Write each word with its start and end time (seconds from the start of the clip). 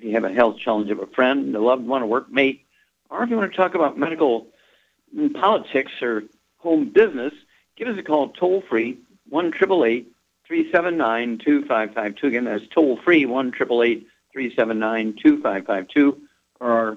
if 0.00 0.06
you 0.06 0.14
have 0.14 0.24
a 0.24 0.32
health 0.32 0.56
challenge 0.58 0.90
of 0.90 0.98
a 0.98 1.06
friend, 1.06 1.54
a 1.54 1.60
loved 1.60 1.86
one, 1.86 2.02
a 2.02 2.06
workmate, 2.06 2.60
or 3.10 3.22
if 3.22 3.28
you 3.28 3.36
want 3.36 3.50
to 3.52 3.56
talk 3.56 3.74
about 3.74 3.98
medical 3.98 4.46
politics 5.34 5.92
or 6.00 6.22
home 6.56 6.88
business, 6.88 7.34
give 7.76 7.86
us 7.86 7.98
a 7.98 8.02
call 8.02 8.30
toll 8.30 8.62
free, 8.62 8.98
1 9.28 9.52
379 9.52 11.38
2552. 11.44 12.26
Again, 12.26 12.44
that's 12.44 12.64
toll 12.68 12.96
free, 12.96 13.26
1 13.26 13.52
379 13.52 15.16
2552. 15.22 16.22
Or 16.60 16.72
our 16.72 16.96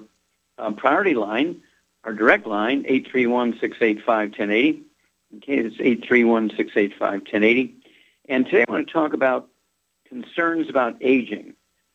um, 0.66 0.74
priority 0.74 1.14
line, 1.14 1.60
our 2.04 2.14
direct 2.14 2.46
line, 2.46 2.86
831 2.86 3.58
685 3.60 4.28
1080. 4.30 4.82
Okay, 5.36 5.58
it's 5.58 5.76
831 5.78 6.50
685 6.56 7.12
1080. 7.12 7.74
And 8.30 8.46
today 8.46 8.64
I 8.66 8.72
want 8.72 8.86
to 8.86 8.92
talk 8.92 9.12
about 9.12 9.48
concerns 10.08 10.70
about 10.70 10.96
aging. 11.02 11.54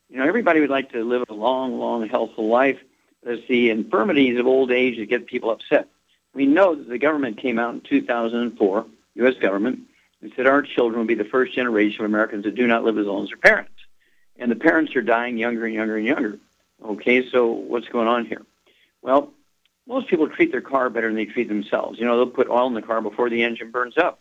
You 0.10 0.18
know, 0.18 0.28
everybody 0.28 0.60
would 0.60 0.70
like 0.72 0.92
to 0.94 1.04
live 1.04 1.24
a 1.30 1.34
long, 1.34 1.78
long, 1.78 2.08
healthful 2.08 2.48
life. 2.48 2.80
There's 3.24 3.48
the 3.48 3.70
infirmities 3.70 4.40
of 4.40 4.48
old 4.48 4.72
age 4.72 4.98
that 4.98 5.08
get 5.08 5.28
people 5.28 5.52
upset. 5.52 5.88
We 6.34 6.46
know 6.46 6.74
that 6.76 6.90
the 6.90 6.98
government 6.98 7.38
came 7.38 7.60
out 7.60 7.74
in 7.76 7.82
2004, 7.82 8.86
U.S. 9.16 9.36
government, 9.36 9.82
and 10.22 10.32
said 10.36 10.48
our 10.48 10.62
children 10.64 11.00
will 11.00 11.08
be 11.08 11.16
the 11.16 11.26
first 11.26 11.54
generation 11.54 12.04
of 12.04 12.10
Americans 12.10 12.46
that 12.46 12.56
do 12.56 12.66
not 12.66 12.84
live 12.84 12.98
as 12.98 13.06
long 13.06 13.24
as 13.24 13.30
their 13.30 13.38
parents. 13.38 13.72
And 14.38 14.52
the 14.52 14.56
parents 14.56 14.96
are 14.96 15.02
dying 15.02 15.38
younger 15.38 15.66
and 15.66 15.76
younger 15.76 15.98
and 15.98 16.06
younger. 16.06 16.40
Okay, 16.84 17.30
so 17.30 17.48
what's 17.48 17.88
going 17.90 18.08
on 18.08 18.26
here? 18.26 18.42
Well, 19.02 19.32
most 19.88 20.08
people 20.08 20.30
treat 20.30 20.52
their 20.52 20.62
car 20.62 20.90
better 20.90 21.08
than 21.08 21.16
they 21.16 21.26
treat 21.26 21.50
themselves. 21.50 22.00
You 22.00 22.06
know, 22.06 22.18
they'll 22.18 22.34
put 22.34 22.50
oil 22.50 22.68
in 22.68 22.74
the 22.74 22.82
car 22.82 23.02
before 23.02 23.30
the 23.30 23.44
engine 23.44 23.72
burns 23.72 23.98
up. 23.98 24.20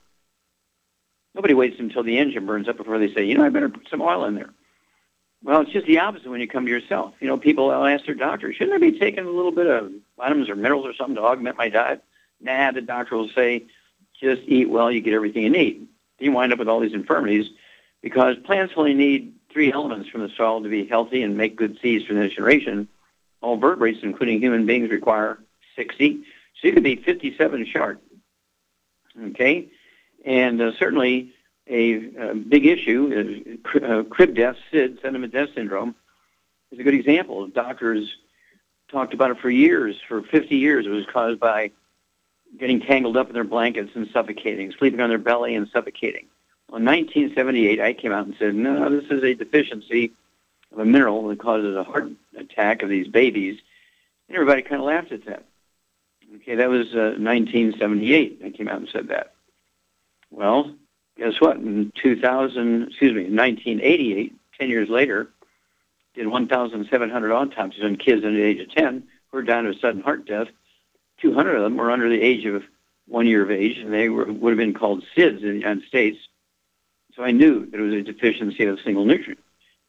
Nobody 1.34 1.54
waits 1.54 1.76
until 1.78 2.02
the 2.02 2.18
engine 2.18 2.46
burns 2.46 2.68
up 2.68 2.76
before 2.76 2.98
they 2.98 3.12
say, 3.12 3.24
you 3.24 3.36
know, 3.36 3.44
I 3.44 3.48
better 3.48 3.68
put 3.68 3.88
some 3.88 4.02
oil 4.02 4.24
in 4.24 4.34
there. 4.34 4.50
Well, 5.42 5.60
it's 5.60 5.70
just 5.70 5.86
the 5.86 6.00
opposite 6.00 6.28
when 6.28 6.40
you 6.40 6.48
come 6.48 6.64
to 6.64 6.70
yourself. 6.70 7.14
You 7.20 7.28
know, 7.28 7.38
people 7.38 7.68
will 7.68 7.86
ask 7.86 8.06
their 8.06 8.14
doctor, 8.14 8.52
shouldn't 8.52 8.74
I 8.74 8.78
be 8.78 8.98
taking 8.98 9.24
a 9.24 9.30
little 9.30 9.52
bit 9.52 9.66
of 9.66 9.92
vitamins 10.16 10.48
or 10.48 10.56
minerals 10.56 10.86
or 10.86 10.94
something 10.94 11.14
to 11.14 11.22
augment 11.22 11.56
my 11.56 11.68
diet? 11.68 12.02
Nah, 12.40 12.72
the 12.72 12.80
doctor 12.80 13.16
will 13.16 13.28
say, 13.28 13.64
just 14.20 14.42
eat 14.46 14.68
well, 14.68 14.90
you 14.90 15.00
get 15.00 15.14
everything 15.14 15.44
you 15.44 15.50
need. 15.50 15.86
You 16.18 16.32
wind 16.32 16.52
up 16.52 16.58
with 16.58 16.68
all 16.68 16.80
these 16.80 16.92
infirmities 16.92 17.48
because 18.02 18.36
plants 18.44 18.74
only 18.76 18.94
need 18.94 19.34
three 19.52 19.72
elements 19.72 20.08
from 20.08 20.22
the 20.22 20.28
soil 20.36 20.62
to 20.62 20.68
be 20.68 20.86
healthy 20.86 21.22
and 21.22 21.36
make 21.36 21.56
good 21.56 21.78
seeds 21.80 22.04
for 22.04 22.14
the 22.14 22.20
next 22.20 22.34
generation. 22.34 22.88
All 23.40 23.56
vertebrates, 23.56 24.00
including 24.02 24.40
human 24.40 24.66
beings, 24.66 24.90
require 24.90 25.38
60. 25.76 26.24
So 26.60 26.66
you 26.66 26.72
could 26.72 26.82
be 26.82 26.96
57 26.96 27.66
short. 27.66 28.00
Okay? 29.26 29.68
And 30.24 30.60
uh, 30.60 30.72
certainly 30.78 31.32
a, 31.68 32.34
big 32.34 32.66
issue 32.66 33.58
is 33.74 33.82
uh, 33.82 34.02
crib 34.04 34.34
death, 34.34 34.56
SID, 34.70 34.98
sudden 35.02 35.16
infant 35.16 35.32
death 35.32 35.48
syndrome, 35.54 35.94
is 36.70 36.78
a 36.78 36.82
good 36.82 36.94
example. 36.94 37.46
Doctors 37.48 38.16
talked 38.90 39.14
about 39.14 39.30
it 39.30 39.38
for 39.38 39.50
years. 39.50 39.96
For 40.08 40.22
50 40.22 40.56
years, 40.56 40.86
it 40.86 40.90
was 40.90 41.06
caused 41.12 41.40
by 41.40 41.70
getting 42.58 42.80
tangled 42.80 43.16
up 43.16 43.28
in 43.28 43.34
their 43.34 43.44
blankets 43.44 43.90
and 43.94 44.08
suffocating, 44.12 44.72
sleeping 44.78 45.00
on 45.00 45.08
their 45.08 45.18
belly 45.18 45.54
and 45.54 45.68
suffocating. 45.68 46.26
Well, 46.68 46.78
in 46.78 46.84
1978, 46.84 47.80
I 47.80 47.92
came 47.92 48.12
out 48.12 48.26
and 48.26 48.34
said, 48.38 48.54
no, 48.54 48.88
this 48.90 49.10
is 49.10 49.22
a 49.22 49.34
deficiency 49.34 50.12
of 50.72 50.78
a 50.78 50.84
mineral 50.84 51.28
that 51.28 51.38
causes 51.38 51.76
a 51.76 51.84
heart 51.84 52.10
attack 52.36 52.82
of 52.82 52.88
these 52.88 53.08
babies. 53.08 53.58
And 54.28 54.36
everybody 54.36 54.62
kind 54.62 54.80
of 54.80 54.86
laughed 54.86 55.12
at 55.12 55.24
that. 55.26 55.44
Okay, 56.36 56.56
that 56.56 56.68
was 56.68 56.88
uh, 56.94 57.16
1978. 57.18 58.42
I 58.44 58.50
came 58.50 58.68
out 58.68 58.80
and 58.80 58.88
said 58.92 59.08
that. 59.08 59.32
Well, 60.30 60.74
guess 61.18 61.40
what? 61.40 61.56
In 61.56 61.92
2000, 62.00 62.88
excuse 62.88 63.12
me, 63.12 63.26
in 63.26 63.36
1988, 63.36 64.34
10 64.58 64.68
years 64.68 64.88
later, 64.88 65.28
did 66.14 66.26
1,700 66.26 67.32
autopsies 67.32 67.84
on 67.84 67.96
kids 67.96 68.24
under 68.24 68.38
the 68.38 68.44
age 68.44 68.60
of 68.60 68.70
10 68.70 69.02
who 69.30 69.36
were 69.36 69.42
dying 69.42 69.66
of 69.66 69.78
sudden 69.80 70.00
heart 70.00 70.26
death. 70.26 70.48
200 71.20 71.56
of 71.56 71.62
them 71.62 71.76
were 71.76 71.90
under 71.90 72.08
the 72.08 72.20
age 72.20 72.46
of 72.46 72.62
one 73.06 73.26
year 73.26 73.42
of 73.42 73.50
age, 73.50 73.78
and 73.78 73.92
they 73.92 74.08
were, 74.08 74.26
would 74.26 74.50
have 74.50 74.58
been 74.58 74.74
called 74.74 75.02
SIDS 75.16 75.42
in 75.42 75.48
the 75.48 75.58
United 75.58 75.84
States. 75.84 76.18
So 77.14 77.24
I 77.24 77.32
knew 77.32 77.66
that 77.66 77.80
it 77.80 77.82
was 77.82 77.94
a 77.94 78.02
deficiency 78.02 78.64
of 78.64 78.78
a 78.78 78.82
single 78.82 79.04
nutrient. 79.04 79.40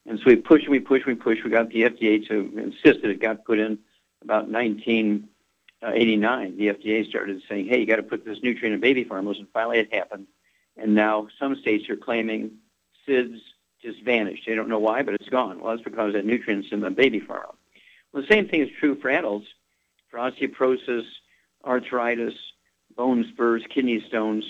And 0.05 0.17
so 0.17 0.25
we 0.25 0.35
pushed 0.35 0.65
and 0.65 0.71
we 0.71 0.79
pushed 0.79 1.05
and 1.05 1.15
we 1.15 1.21
pushed. 1.21 1.43
We 1.43 1.51
got 1.51 1.69
the 1.69 1.83
FDA 1.83 2.27
to 2.27 2.51
insist 2.57 3.01
that 3.01 3.11
it 3.11 3.21
got 3.21 3.45
put 3.45 3.59
in 3.59 3.77
about 4.23 4.49
1989. 4.49 6.57
The 6.57 6.69
FDA 6.69 7.07
started 7.07 7.43
saying, 7.47 7.67
hey, 7.67 7.79
you 7.79 7.85
got 7.85 7.97
to 7.97 8.03
put 8.03 8.25
this 8.25 8.39
nutrient 8.41 8.73
in 8.73 8.79
baby 8.79 9.03
formulas, 9.03 9.37
and 9.37 9.47
finally 9.53 9.77
it 9.79 9.93
happened. 9.93 10.25
And 10.81 10.95
now 10.95 11.27
some 11.39 11.55
states 11.57 11.89
are 11.89 11.95
claiming 11.95 12.51
SIDS 13.07 13.39
just 13.81 14.01
vanished. 14.03 14.43
They 14.45 14.55
don't 14.55 14.69
know 14.69 14.79
why, 14.79 15.03
but 15.03 15.13
it's 15.13 15.29
gone. 15.29 15.59
Well, 15.59 15.71
that's 15.71 15.83
because 15.83 16.13
that 16.13 16.25
nutrient's 16.25 16.71
in 16.71 16.81
the 16.81 16.89
baby 16.89 17.19
formula. 17.19 17.53
Well, 18.11 18.23
the 18.23 18.33
same 18.33 18.47
thing 18.47 18.61
is 18.61 18.69
true 18.79 18.95
for 18.99 19.09
adults. 19.09 19.47
For 20.09 20.17
osteoporosis, 20.17 21.05
arthritis, 21.63 22.33
bone 22.95 23.25
spurs, 23.31 23.63
kidney 23.69 24.03
stones, 24.07 24.43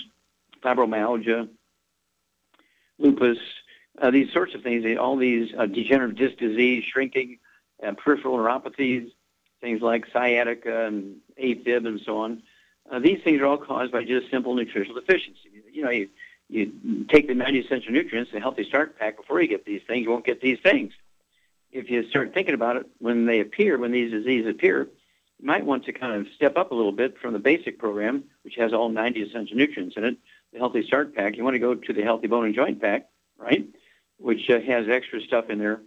fibromyalgia, 0.62 1.48
lupus, 2.98 3.38
uh, 4.00 4.10
these 4.10 4.32
sorts 4.32 4.54
of 4.54 4.62
things, 4.62 4.84
all 4.98 5.16
these 5.16 5.52
uh, 5.58 5.66
degenerative 5.66 6.16
disc 6.16 6.38
disease, 6.38 6.84
shrinking, 6.84 7.38
uh, 7.86 7.92
peripheral 7.92 8.38
neuropathies, 8.38 9.10
things 9.60 9.82
like 9.82 10.06
sciatica 10.12 10.86
and 10.86 11.16
AFib 11.42 11.86
and 11.86 12.00
so 12.04 12.18
on. 12.18 12.42
Uh, 12.90 12.98
these 12.98 13.22
things 13.22 13.40
are 13.40 13.46
all 13.46 13.58
caused 13.58 13.92
by 13.92 14.04
just 14.04 14.30
simple 14.30 14.54
nutritional 14.54 15.00
deficiency. 15.00 15.50
You 15.72 15.84
know, 15.84 15.90
you, 15.90 16.08
you 16.48 17.04
take 17.08 17.28
the 17.28 17.34
90 17.34 17.60
essential 17.60 17.92
nutrients, 17.92 18.32
the 18.32 18.40
healthy 18.40 18.64
start 18.64 18.98
pack, 18.98 19.16
before 19.16 19.40
you 19.40 19.48
get 19.48 19.64
these 19.64 19.82
things, 19.86 20.04
you 20.04 20.10
won't 20.10 20.24
get 20.26 20.40
these 20.40 20.58
things. 20.62 20.92
If 21.70 21.88
you 21.88 22.08
start 22.10 22.34
thinking 22.34 22.54
about 22.54 22.76
it 22.76 22.86
when 22.98 23.26
they 23.26 23.40
appear, 23.40 23.78
when 23.78 23.92
these 23.92 24.10
diseases 24.10 24.50
appear, 24.50 24.88
you 25.38 25.46
might 25.46 25.64
want 25.64 25.84
to 25.84 25.92
kind 25.92 26.20
of 26.20 26.32
step 26.34 26.56
up 26.56 26.72
a 26.72 26.74
little 26.74 26.92
bit 26.92 27.16
from 27.18 27.32
the 27.32 27.38
basic 27.38 27.78
program, 27.78 28.24
which 28.42 28.56
has 28.56 28.72
all 28.72 28.88
90 28.88 29.22
essential 29.22 29.56
nutrients 29.56 29.96
in 29.96 30.04
it, 30.04 30.16
the 30.52 30.58
healthy 30.58 30.84
start 30.84 31.14
pack. 31.14 31.36
You 31.36 31.44
want 31.44 31.54
to 31.54 31.60
go 31.60 31.76
to 31.76 31.92
the 31.92 32.02
healthy 32.02 32.26
bone 32.26 32.46
and 32.46 32.54
joint 32.54 32.80
pack, 32.80 33.06
right? 33.38 33.68
which 34.20 34.50
uh, 34.50 34.60
has 34.60 34.86
extra 34.88 35.20
stuff 35.22 35.48
in 35.48 35.58
there 35.58 35.80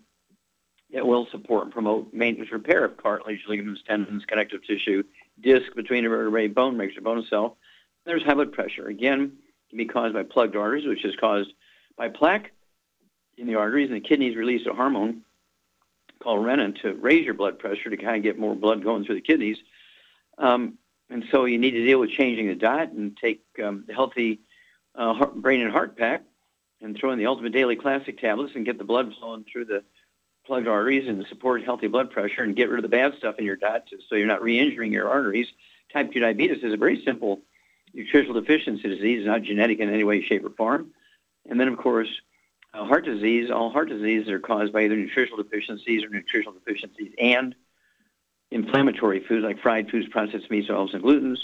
that 0.92 1.06
will 1.06 1.28
support 1.32 1.66
and 1.66 1.74
promote 1.74 2.14
maintenance 2.14 2.52
repair 2.52 2.84
of 2.84 2.98
cartilage, 2.98 3.44
ligaments, 3.48 3.82
tendons, 3.88 4.26
connective 4.26 4.62
tissue, 4.66 5.04
disc 5.40 5.74
between 5.76 6.08
vertebrae, 6.08 6.48
bone 6.48 6.78
makes 6.78 6.96
a 6.98 7.02
bone 7.02 7.26
cell. 7.30 7.58
There's 8.06 8.24
high 8.24 8.34
blood 8.34 8.52
pressure. 8.52 8.88
Again, 8.88 9.34
can 9.70 9.78
be 9.78 9.86
caused 9.86 10.14
by 10.14 10.24
plugged 10.24 10.56
arteries, 10.56 10.88
which 10.88 11.04
is 11.04 11.16
caused 11.16 11.52
by 11.98 12.10
plaque 12.10 12.52
in 13.38 13.48
the 13.48 13.56
arteries, 13.56 13.90
and 13.90 13.96
the 13.96 14.08
kidneys 14.08 14.36
release 14.36 14.66
a 14.68 14.74
hormone 14.74 15.22
called 16.20 16.46
renin 16.46 16.80
to 16.82 16.94
raise 16.94 17.26
your 17.26 17.34
blood 17.34 17.60
pressure 17.60 17.90
to 17.90 17.98
kind 17.98 18.16
of 18.16 18.24
get 18.24 18.40
more 18.40 18.56
blood 18.56 18.84
going 18.84 19.04
through 19.04 19.16
the 19.16 19.22
kidneys. 19.22 19.58
Um, 20.38 20.78
and 21.10 21.26
so 21.32 21.46
you 21.46 21.58
need 21.58 21.72
to 21.72 21.86
deal 21.86 22.00
with 22.00 22.12
changing 22.12 22.48
the 22.48 22.56
diet 22.56 22.92
and 22.92 23.16
take 23.18 23.44
um, 23.64 23.84
the 23.88 23.94
healthy 23.94 24.40
uh, 24.96 25.14
heart, 25.14 25.36
brain 25.36 25.62
and 25.62 25.72
heart 25.72 25.98
pack 25.98 26.24
and 26.82 26.96
throw 26.96 27.12
in 27.12 27.20
the 27.20 27.26
Ultimate 27.26 27.52
Daily 27.52 27.76
Classic 27.76 28.20
tablets 28.20 28.54
and 28.56 28.66
get 28.66 28.78
the 28.78 28.84
blood 28.84 29.14
flowing 29.20 29.46
through 29.52 29.66
the 29.66 29.84
plugged 30.46 30.68
arteries 30.68 31.08
and 31.08 31.26
support 31.28 31.64
healthy 31.64 31.88
blood 31.88 32.12
pressure 32.12 32.44
and 32.44 32.56
get 32.56 32.70
rid 32.70 32.80
of 32.80 32.84
the 32.84 32.90
bad 32.90 33.14
stuff 33.18 33.36
in 33.40 33.46
your 33.46 33.56
diet 33.56 33.90
so 34.10 34.16
you're 34.16 34.28
not 34.28 34.42
re-injuring 34.42 34.92
your 34.92 35.10
arteries. 35.10 35.48
Type 35.92 36.12
2 36.12 36.20
diabetes 36.20 36.64
is 36.64 36.74
a 36.74 36.78
very 36.78 37.02
simple 37.04 37.42
nutritional 37.94 38.40
deficiency 38.40 38.88
disease, 38.90 39.26
not 39.26 39.44
genetic 39.44 39.80
in 39.80 39.90
any 39.90 40.04
way, 40.04 40.22
shape, 40.24 40.44
or 40.44 40.50
form. 40.52 40.92
And 41.50 41.60
then, 41.60 41.68
of 41.68 41.78
course, 41.78 42.10
Uh, 42.74 42.86
heart 42.86 43.06
disease, 43.06 43.52
all 43.52 43.70
heart 43.70 43.88
diseases 43.88 44.30
are 44.30 44.40
caused 44.40 44.74
by 44.74 44.82
either 44.82 44.96
nutritional 44.96 45.44
deficiencies 45.44 46.04
or 46.04 46.10
nutritional 46.10 46.54
deficiencies 46.54 47.14
and 47.20 47.54
inflammatory 48.50 49.20
foods 49.20 49.44
like 49.44 49.62
fried 49.62 49.90
foods, 49.92 50.08
processed 50.10 50.50
meats, 50.50 50.70
oils, 50.70 50.94
and 50.94 51.04
glutens. 51.04 51.38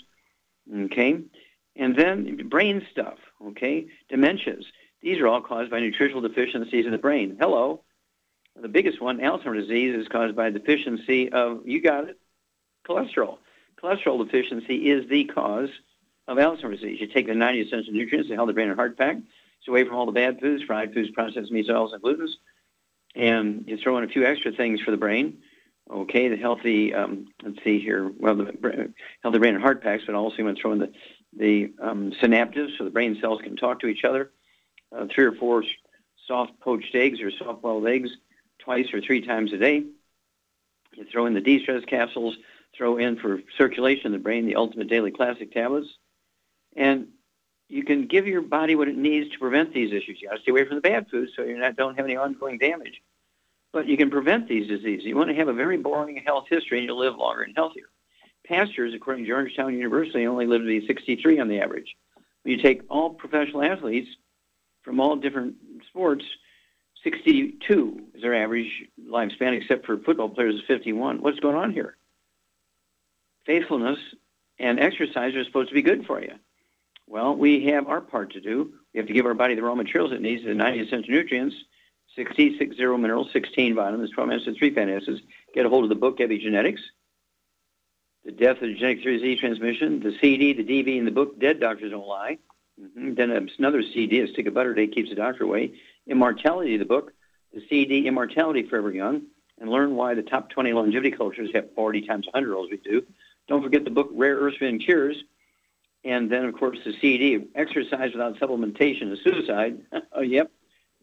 Okay? 0.86 1.22
And 1.76 1.96
then 1.96 2.48
brain 2.50 2.86
stuff, 2.92 3.20
okay? 3.50 3.88
Dementias. 4.12 4.66
These 5.02 5.20
are 5.20 5.28
all 5.28 5.42
caused 5.42 5.70
by 5.70 5.80
nutritional 5.80 6.22
deficiencies 6.22 6.86
in 6.86 6.92
the 6.92 6.98
brain. 6.98 7.38
Hello. 7.40 7.84
The 8.62 8.68
biggest 8.68 9.02
one, 9.02 9.20
Alzheimer's 9.20 9.68
disease, 9.68 9.96
is 9.96 10.08
caused 10.08 10.36
by 10.36 10.50
deficiency 10.50 11.32
of, 11.32 11.66
you 11.66 11.82
got 11.82 12.10
it, 12.10 12.20
cholesterol. 12.88 13.38
Cholesterol 13.82 14.26
deficiency 14.26 14.90
is 14.90 15.08
the 15.10 15.26
cause 15.26 15.70
of 16.28 16.38
Alzheimer's 16.38 16.82
disease. 16.82 17.00
You 17.00 17.08
take 17.08 17.28
the 17.28 17.36
90 17.36 17.62
essential 17.62 17.94
nutrients 17.94 18.30
the 18.30 18.54
brain 18.54 18.70
and 18.70 18.78
heart 18.78 18.98
pack, 18.98 19.18
so 19.62 19.72
away 19.72 19.86
from 19.86 19.96
all 19.96 20.06
the 20.06 20.12
bad 20.12 20.40
foods, 20.40 20.64
fried 20.64 20.94
foods, 20.94 21.10
processed 21.12 21.52
meats, 21.52 21.70
oils, 21.70 21.94
and 21.94 22.02
glutens, 22.02 22.32
and 23.16 23.64
you 23.68 23.78
throw 23.78 23.98
in 23.98 24.04
a 24.04 24.08
few 24.08 24.26
extra 24.26 24.52
things 24.52 24.82
for 24.82 24.92
the 24.92 24.98
brain. 24.98 25.40
Okay, 25.90 26.28
the 26.28 26.36
healthy, 26.36 26.94
um, 26.94 27.28
let's 27.44 27.64
see 27.64 27.80
here, 27.80 28.12
well, 28.20 28.36
the 28.36 28.94
healthy 29.24 29.40
brain 29.40 29.56
and 29.56 29.64
heart 29.64 29.82
packs, 29.82 30.04
but 30.06 30.14
also 30.14 30.38
you 30.38 30.46
want 30.46 30.58
to 30.58 30.62
throw 30.62 30.72
in 30.74 30.80
the, 30.80 30.92
the 31.36 31.74
um, 31.82 32.12
synapses 32.22 32.78
so 32.78 32.84
the 32.84 32.92
brain 32.92 33.18
cells 33.20 33.42
can 33.42 33.56
talk 33.56 33.80
to 33.80 33.88
each 33.88 34.04
other. 34.04 34.32
Uh, 34.96 35.08
three 35.10 35.26
or 35.26 35.32
four 35.32 35.64
soft 36.28 36.60
poached 36.60 36.94
eggs 36.94 37.22
or 37.22 37.32
soft 37.32 37.62
boiled 37.62 37.88
eggs 37.88 38.12
twice 38.60 38.94
or 38.94 39.02
three 39.02 39.22
times 39.22 39.54
a 39.54 39.58
day. 39.58 39.84
You 40.96 41.06
throw 41.12 41.26
in 41.26 41.34
the 41.34 41.42
de-stress 41.42 41.86
capsules, 41.86 42.38
throw 42.76 42.98
in 42.98 43.18
for 43.18 43.42
circulation 43.58 44.08
in 44.08 44.12
the 44.12 44.20
brain 44.20 44.46
the 44.46 44.56
ultimate 44.56 44.90
daily 44.90 45.12
classic 45.12 45.52
tablets, 45.52 45.88
and 46.76 47.08
you 47.68 47.84
can 47.84 48.08
give 48.08 48.28
your 48.28 48.42
body 48.42 48.76
what 48.76 48.88
it 48.88 48.98
needs 48.98 49.30
to 49.32 49.40
prevent 49.40 49.74
these 49.74 49.94
issues. 49.94 50.20
You 50.20 50.30
got 50.30 50.36
to 50.36 50.42
stay 50.42 50.52
away 50.52 50.66
from 50.66 50.76
the 50.76 50.82
bad 50.82 51.08
foods 51.10 51.32
so 51.36 51.44
you 51.44 51.58
don't 51.78 51.96
have 51.96 52.06
any 52.06 52.16
ongoing 52.16 52.58
damage. 52.58 53.02
But 53.72 53.88
you 53.88 53.96
can 53.96 54.10
prevent 54.10 54.48
these 54.48 54.68
diseases. 54.68 55.06
You 55.06 55.16
want 55.16 55.30
to 55.30 55.36
have 55.36 55.48
a 55.48 55.54
very 55.54 55.78
boring 55.78 56.24
health 56.26 56.46
history 56.50 56.80
and 56.80 56.88
you'll 56.88 56.98
live 56.98 57.16
longer 57.16 57.44
and 57.44 57.56
healthier. 57.56 57.86
Pastors, 58.44 58.96
according 58.96 59.26
to 59.26 59.30
Georgetown 59.30 59.76
University, 59.76 60.26
only 60.26 60.48
live 60.48 60.62
to 60.62 60.68
be 60.68 60.88
63 60.88 61.40
on 61.40 61.48
the 61.48 61.62
average. 61.62 61.96
When 62.42 62.58
you 62.58 62.64
take 62.64 62.82
all 62.90 63.12
professional 63.12 63.62
athletes 63.62 64.10
from 64.82 65.00
all 65.00 65.16
different 65.16 65.56
sports, 65.88 66.26
62 67.04 68.02
is 68.14 68.22
their 68.22 68.36
average 68.36 68.84
lifespan, 69.10 69.54
except 69.54 69.86
for 69.86 69.98
football 70.00 70.30
players 70.30 70.56
is 70.56 70.62
51. 70.68 71.22
What's 71.22 71.40
going 71.40 71.56
on 71.56 71.72
here? 71.72 71.96
Faithfulness 73.46 74.00
and 74.60 74.80
exercise 74.80 75.36
are 75.36 75.44
supposed 75.46 75.70
to 75.70 75.76
be 75.76 75.82
good 75.82 76.06
for 76.06 76.22
you. 76.22 76.34
Well, 77.08 77.36
we 77.36 77.66
have 77.66 77.88
our 77.88 78.02
part 78.02 78.34
to 78.34 78.42
do. 78.42 78.74
We 78.94 79.00
have 79.00 79.08
to 79.08 79.14
give 79.14 79.26
our 79.26 79.34
body 79.34 79.56
the 79.56 79.64
raw 79.64 79.76
materials 79.76 80.12
it 80.12 80.22
needs, 80.22 80.44
the 80.44 80.54
90 80.54 80.80
essential 80.82 81.14
nutrients, 81.14 81.56
60, 82.16 82.58
60 82.58 82.86
minerals, 82.98 83.30
16 83.34 83.76
vitamins, 83.76 84.12
12 84.12 84.32
acids, 84.32 84.58
3 84.58 84.76
fatty 84.76 84.94
acids. 84.94 85.22
Get 85.54 85.66
a 85.66 85.70
hold 85.70 85.84
of 85.84 85.90
the 85.90 85.96
book, 85.96 86.20
Epigenetics. 86.20 86.82
The 88.26 88.32
Death 88.32 88.58
of 88.58 88.68
the 88.68 88.76
Genetic 88.76 89.04
Disease 89.04 89.40
Transmission, 89.40 90.02
the 90.02 90.16
CD, 90.20 90.54
the 90.54 90.64
DV 90.64 90.98
in 90.98 91.06
the 91.06 91.12
book, 91.12 91.40
Dead 91.40 91.60
Doctors 91.60 91.92
Don't 91.92 92.06
Lie. 92.06 92.38
Mm-hmm. 92.80 93.14
Then 93.16 93.50
another 93.58 93.82
CD, 93.82 94.20
A 94.20 94.28
Stick 94.28 94.48
of 94.48 94.54
Butter 94.54 94.74
Day 94.74 94.88
Keeps 94.88 95.10
the 95.10 95.16
Doctor 95.16 95.46
Away. 95.46 95.74
Immortality, 96.10 96.78
the 96.78 96.86
book, 96.86 97.14
the 97.54 97.62
CD, 97.70 98.08
Immortality 98.08 98.64
Forever 98.64 98.92
Young, 98.92 99.24
and 99.60 99.70
learn 99.70 99.96
why 99.96 100.14
the 100.14 100.24
top 100.24 100.50
20 100.50 100.74
longevity 100.74 101.12
cultures 101.12 101.50
have 101.54 101.74
40 101.76 102.02
times 102.02 102.26
100 102.28 102.56
olds 102.56 102.72
we 102.72 102.78
do. 102.78 103.06
Don't 103.48 103.64
forget 103.64 103.84
the 103.84 103.92
book, 103.92 104.10
Rare 104.14 104.36
Earths 104.36 104.58
and 104.62 104.82
Cures. 104.84 105.24
And 106.04 106.32
then, 106.32 106.46
of 106.46 106.56
course, 106.56 106.78
the 106.86 106.94
CD, 107.02 107.46
Exercise 107.56 108.12
Without 108.14 108.38
Supplementation 108.38 109.12
is 109.12 109.20
Suicide. 109.24 109.82
oh, 110.14 110.22
yep. 110.22 110.52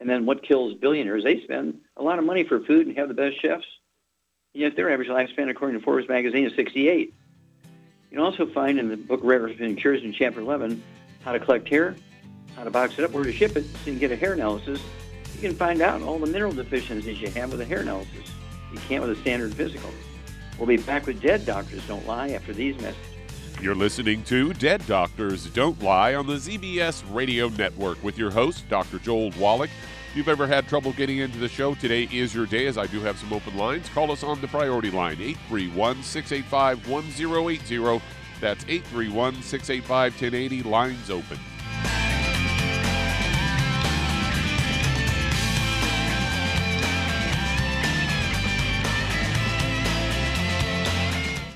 And 0.01 0.09
then 0.09 0.27
What 0.27 0.43
Kills 0.43 0.75
Billionaires? 0.75 1.25
They 1.25 1.43
spend 1.43 1.81
a 1.97 2.03
lot 2.03 2.19
of 2.19 2.25
money 2.25 2.45
for 2.45 2.61
food 2.61 2.87
and 2.87 2.97
have 2.97 3.09
the 3.09 3.15
best 3.15 3.41
chefs. 3.41 3.67
Yet 4.55 4.75
their 4.75 4.91
average 4.91 5.09
lifespan, 5.09 5.51
according 5.51 5.79
to 5.79 5.85
Forbes 5.85 6.09
magazine, 6.09 6.47
is 6.47 6.55
68. 6.57 7.13
You 8.11 8.17
can 8.17 8.19
also 8.21 8.47
find 8.47 8.79
in 8.79 8.89
the 8.89 8.97
book 8.97 9.21
Rare 9.23 9.41
Earths 9.41 9.61
and 9.61 9.77
Cures 9.77 10.03
in 10.03 10.13
Chapter 10.13 10.41
11 10.41 10.83
how 11.25 11.33
to 11.33 11.41
collect 11.41 11.69
hair, 11.69 11.97
how 12.57 12.65
to 12.65 12.71
box 12.71 12.99
it 12.99 13.05
up, 13.05 13.13
where 13.13 13.23
to 13.23 13.33
ship 13.33 13.55
it, 13.57 13.65
so 13.65 13.79
you 13.85 13.93
can 13.93 13.99
get 13.99 14.11
a 14.11 14.17
hair 14.17 14.33
analysis. 14.33 14.81
You 15.35 15.41
can 15.41 15.55
find 15.55 15.83
out 15.83 16.01
all 16.01 16.19
the 16.19 16.27
mineral 16.27 16.53
deficiencies 16.53 17.21
you 17.21 17.29
have 17.33 17.53
with 17.53 17.61
a 17.61 17.65
hair 17.65 17.81
analysis. 17.81 18.33
You 18.73 18.79
can't 18.89 19.07
with 19.07 19.17
a 19.17 19.21
standard 19.21 19.53
physical. 19.55 19.91
We'll 20.59 20.67
be 20.67 20.79
back 20.79 21.07
with 21.07 21.21
Dead 21.21 21.45
Doctors 21.45 21.87
Don't 21.87 22.07
Lie 22.07 22.31
after 22.31 22.55
these 22.55 22.75
messages. 22.77 22.97
You're 23.61 23.75
listening 23.75 24.23
to 24.25 24.55
Dead 24.55 24.87
Doctors 24.87 25.47
Don't 25.51 25.81
Lie 25.83 26.15
on 26.15 26.27
the 26.27 26.35
ZBS 26.35 27.03
Radio 27.13 27.49
Network 27.51 28.03
with 28.03 28.17
your 28.17 28.31
host, 28.31 28.67
Dr. 28.71 28.99
Joel 28.99 29.33
Wallach. 29.39 29.71
If 30.11 30.17
you've 30.17 30.29
ever 30.29 30.47
had 30.47 30.67
trouble 30.67 30.93
getting 30.93 31.19
into 31.19 31.39
the 31.39 31.49
show, 31.49 31.75
today 31.75 32.09
is 32.11 32.35
your 32.35 32.47
day 32.47 32.67
as 32.67 32.79
I 32.79 32.87
do 32.87 33.01
have 33.01 33.19
some 33.19 33.35
open 33.35 33.55
lines. 33.57 33.87
Call 33.91 34.11
us 34.11 34.23
on 34.23 34.41
the 34.41 34.49
priority 34.49 34.91
line, 34.91 35.21
831 35.21 36.03
685 36.03 36.89
1080. 36.89 38.03
That's 38.41 38.65
831 38.65 39.43
685 39.43 40.13
1080. 40.13 40.63
Lines 40.63 41.11
open. 41.11 41.39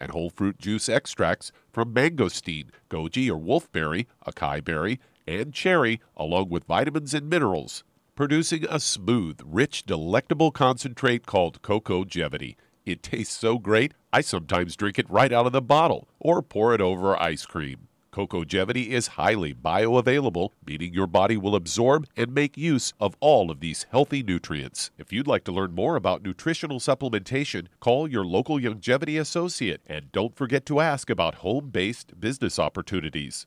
and 0.00 0.10
whole 0.10 0.30
fruit 0.30 0.58
juice 0.58 0.88
extracts 0.88 1.52
from 1.70 1.94
mangosteen, 1.94 2.70
goji 2.88 3.28
or 3.28 3.38
wolfberry, 3.38 4.06
acai 4.26 4.64
berry, 4.64 5.00
and 5.26 5.52
cherry, 5.52 6.00
along 6.16 6.48
with 6.48 6.64
vitamins 6.64 7.12
and 7.12 7.28
minerals, 7.28 7.84
producing 8.14 8.64
a 8.68 8.80
smooth, 8.80 9.40
rich, 9.44 9.84
delectable 9.84 10.50
concentrate 10.50 11.26
called 11.26 11.62
Cocogevity. 11.62 12.56
It 12.86 13.02
tastes 13.02 13.36
so 13.36 13.58
great, 13.58 13.92
I 14.12 14.22
sometimes 14.22 14.76
drink 14.76 14.98
it 14.98 15.10
right 15.10 15.32
out 15.32 15.46
of 15.46 15.52
the 15.52 15.60
bottle 15.60 16.08
or 16.18 16.40
pour 16.40 16.74
it 16.74 16.80
over 16.80 17.20
ice 17.20 17.44
cream. 17.44 17.88
Cocogevity 18.18 18.88
is 18.88 19.14
highly 19.14 19.54
bioavailable, 19.54 20.50
meaning 20.66 20.92
your 20.92 21.06
body 21.06 21.36
will 21.36 21.54
absorb 21.54 22.04
and 22.16 22.34
make 22.34 22.56
use 22.56 22.92
of 22.98 23.14
all 23.20 23.48
of 23.48 23.60
these 23.60 23.86
healthy 23.92 24.24
nutrients. 24.24 24.90
If 24.98 25.12
you'd 25.12 25.28
like 25.28 25.44
to 25.44 25.52
learn 25.52 25.72
more 25.72 25.94
about 25.94 26.24
nutritional 26.24 26.80
supplementation, 26.80 27.68
call 27.78 28.10
your 28.10 28.24
local 28.24 28.58
Youngevity 28.58 29.20
associate 29.20 29.82
and 29.86 30.10
don't 30.10 30.34
forget 30.34 30.66
to 30.66 30.80
ask 30.80 31.10
about 31.10 31.46
home 31.46 31.70
based 31.70 32.18
business 32.18 32.58
opportunities. 32.58 33.46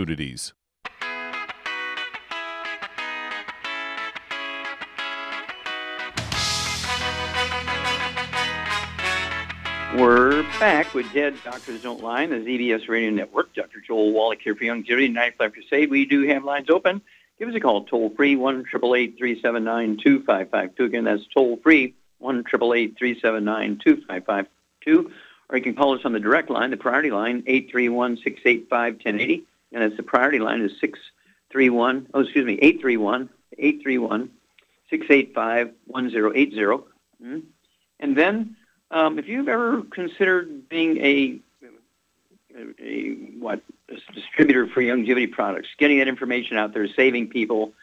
We're 9.95 10.43
back 10.59 10.93
with 10.93 11.11
Dead 11.13 11.35
Doctors 11.43 11.81
Don't 11.81 12.01
Lie 12.01 12.23
on 12.23 12.29
the 12.29 12.37
ZBS 12.37 12.87
Radio 12.87 13.11
Network. 13.11 13.53
Dr. 13.53 13.81
Joel 13.81 14.13
Wallach 14.13 14.41
here 14.41 14.55
for 14.55 14.63
Youngevity 14.63 15.11
95 15.11 15.53
Crusade. 15.53 15.89
We 15.89 16.05
do 16.05 16.25
have 16.27 16.45
lines 16.45 16.69
open. 16.69 17.01
Give 17.37 17.49
us 17.49 17.55
a 17.55 17.59
call, 17.59 17.83
toll 17.83 18.09
free, 18.15 18.35
1 18.35 18.65
379 18.65 19.97
2552 19.97 20.85
Again, 20.85 21.03
that's 21.03 21.23
toll 21.33 21.57
free, 21.57 21.93
1 22.19 22.43
379 22.43 23.79
2552 23.83 25.11
Or 25.49 25.57
you 25.57 25.63
can 25.63 25.75
call 25.75 25.93
us 25.93 26.01
on 26.05 26.13
the 26.13 26.19
direct 26.19 26.49
line, 26.49 26.71
the 26.71 26.77
priority 26.77 27.11
line, 27.11 27.41
831-685-1080. 27.43 29.43
And 29.71 29.83
it's 29.83 29.97
the 29.97 30.03
priority 30.03 30.39
line 30.39 30.61
is 30.61 30.71
631, 30.79 32.07
oh, 32.13 32.21
excuse 32.21 32.45
me, 32.45 32.53
831 32.61 33.29
831 33.57 34.29
685 34.89 35.73
1080. 35.85 36.55
Mm-hmm. 36.55 37.39
And 37.99 38.17
then 38.17 38.55
um, 38.89 39.19
if 39.19 39.27
you've 39.27 39.47
ever 39.47 39.83
considered 39.83 40.67
being 40.67 40.97
a, 40.97 41.39
a, 42.55 42.83
a 42.83 43.11
what 43.39 43.61
a 43.89 44.13
distributor 44.13 44.67
for 44.67 44.81
Youngevity 44.81 45.31
products, 45.31 45.69
getting 45.77 45.99
that 45.99 46.07
information 46.07 46.57
out 46.57 46.73
there, 46.73 46.87
saving 46.87 47.29
people, 47.29 47.73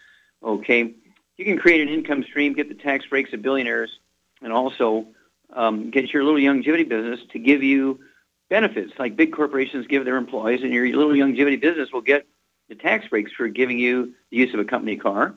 okay, 0.42 0.92
you 1.36 1.44
can 1.44 1.56
create 1.56 1.80
an 1.80 1.88
income 1.88 2.24
stream, 2.24 2.52
get 2.52 2.68
the 2.68 2.74
tax 2.74 3.06
breaks 3.06 3.32
of 3.32 3.40
billionaires, 3.40 3.98
and 4.42 4.52
also 4.52 5.06
um, 5.54 5.90
get 5.90 6.12
your 6.12 6.24
little 6.24 6.40
Youngevity 6.40 6.86
business 6.86 7.20
to 7.32 7.38
give 7.38 7.62
you 7.62 8.00
benefits 8.48 8.92
like 8.98 9.16
big 9.16 9.32
corporations 9.32 9.86
give 9.86 10.04
their 10.04 10.16
employees, 10.16 10.62
and 10.62 10.72
your 10.72 10.86
little 10.96 11.12
Youngevity 11.12 11.60
business 11.60 11.92
will 11.92 12.00
get 12.00 12.26
the 12.68 12.74
tax 12.74 13.08
breaks 13.08 13.32
for 13.32 13.48
giving 13.48 13.78
you 13.78 14.14
the 14.30 14.36
use 14.36 14.52
of 14.54 14.60
a 14.60 14.64
company 14.64 14.96
car, 14.96 15.34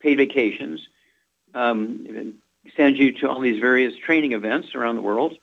paid 0.00 0.16
vacations, 0.16 0.80
um, 1.54 2.34
send 2.76 2.98
you 2.98 3.12
to 3.12 3.28
all 3.28 3.40
these 3.40 3.60
various 3.60 3.96
training 3.96 4.32
events 4.32 4.74
around 4.74 4.96
the 4.96 5.02
world, 5.02 5.36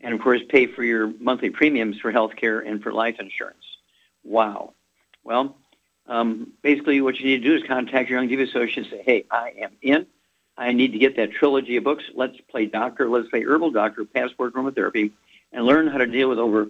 and 0.00 0.14
of 0.14 0.20
course 0.20 0.40
pay 0.48 0.66
for 0.66 0.82
your 0.82 1.12
monthly 1.20 1.50
premiums 1.50 1.98
for 1.98 2.10
health 2.10 2.36
care 2.36 2.60
and 2.60 2.82
for 2.82 2.92
life 2.92 3.16
insurance. 3.18 3.64
Wow. 4.24 4.74
Well, 5.24 5.56
um, 6.06 6.52
basically 6.62 7.00
what 7.00 7.18
you 7.18 7.26
need 7.26 7.42
to 7.42 7.48
do 7.48 7.54
is 7.54 7.62
contact 7.66 8.10
your 8.10 8.20
Youngevity 8.20 8.48
associate 8.48 8.78
and 8.78 8.86
say, 8.86 9.02
hey, 9.04 9.24
I 9.30 9.54
am 9.60 9.72
in. 9.82 10.06
I 10.56 10.72
need 10.72 10.92
to 10.92 10.98
get 10.98 11.16
that 11.16 11.32
trilogy 11.32 11.76
of 11.76 11.84
books, 11.84 12.04
Let's 12.14 12.38
Play 12.50 12.66
Doctor, 12.66 13.08
Let's 13.08 13.28
Play 13.28 13.44
Herbal 13.44 13.70
Doctor, 13.70 14.04
Passport 14.04 14.52
Aromatherapy, 14.54 15.12
and 15.52 15.64
learn 15.64 15.86
how 15.86 15.98
to 15.98 16.06
deal 16.06 16.28
with 16.28 16.38
over 16.38 16.68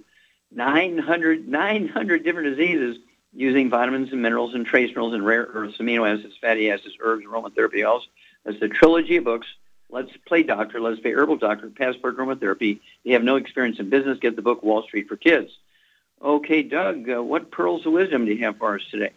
900, 0.52 1.48
900 1.48 2.24
different 2.24 2.56
diseases 2.56 2.96
using 3.32 3.70
vitamins 3.70 4.12
and 4.12 4.22
minerals 4.22 4.54
and 4.54 4.66
trace 4.66 4.88
minerals 4.88 5.14
and 5.14 5.24
rare 5.24 5.48
earths, 5.52 5.78
amino 5.78 6.08
acids, 6.08 6.34
fatty 6.40 6.70
acids, 6.70 6.96
herbs, 7.00 7.24
aromatherapy 7.24 7.86
oils, 7.86 8.08
that's 8.44 8.58
the 8.60 8.68
trilogy 8.68 9.16
of 9.16 9.24
books. 9.24 9.46
Let's 9.90 10.10
play 10.26 10.42
doctor. 10.42 10.80
Let's 10.80 11.00
play 11.00 11.12
herbal 11.12 11.36
doctor. 11.36 11.68
Passport 11.68 12.16
aromatherapy. 12.16 12.76
If 12.76 12.80
you 13.04 13.12
have 13.14 13.24
no 13.24 13.36
experience 13.36 13.78
in 13.78 13.90
business. 13.90 14.18
Get 14.18 14.36
the 14.36 14.42
book 14.42 14.62
Wall 14.62 14.82
Street 14.82 15.08
for 15.08 15.16
Kids. 15.16 15.50
Okay, 16.22 16.62
Doug, 16.62 17.08
uh, 17.08 17.22
what 17.22 17.50
pearls 17.50 17.86
of 17.86 17.92
wisdom 17.92 18.26
do 18.26 18.32
you 18.32 18.44
have 18.44 18.58
for 18.58 18.74
us 18.74 18.82
today? 18.90 19.10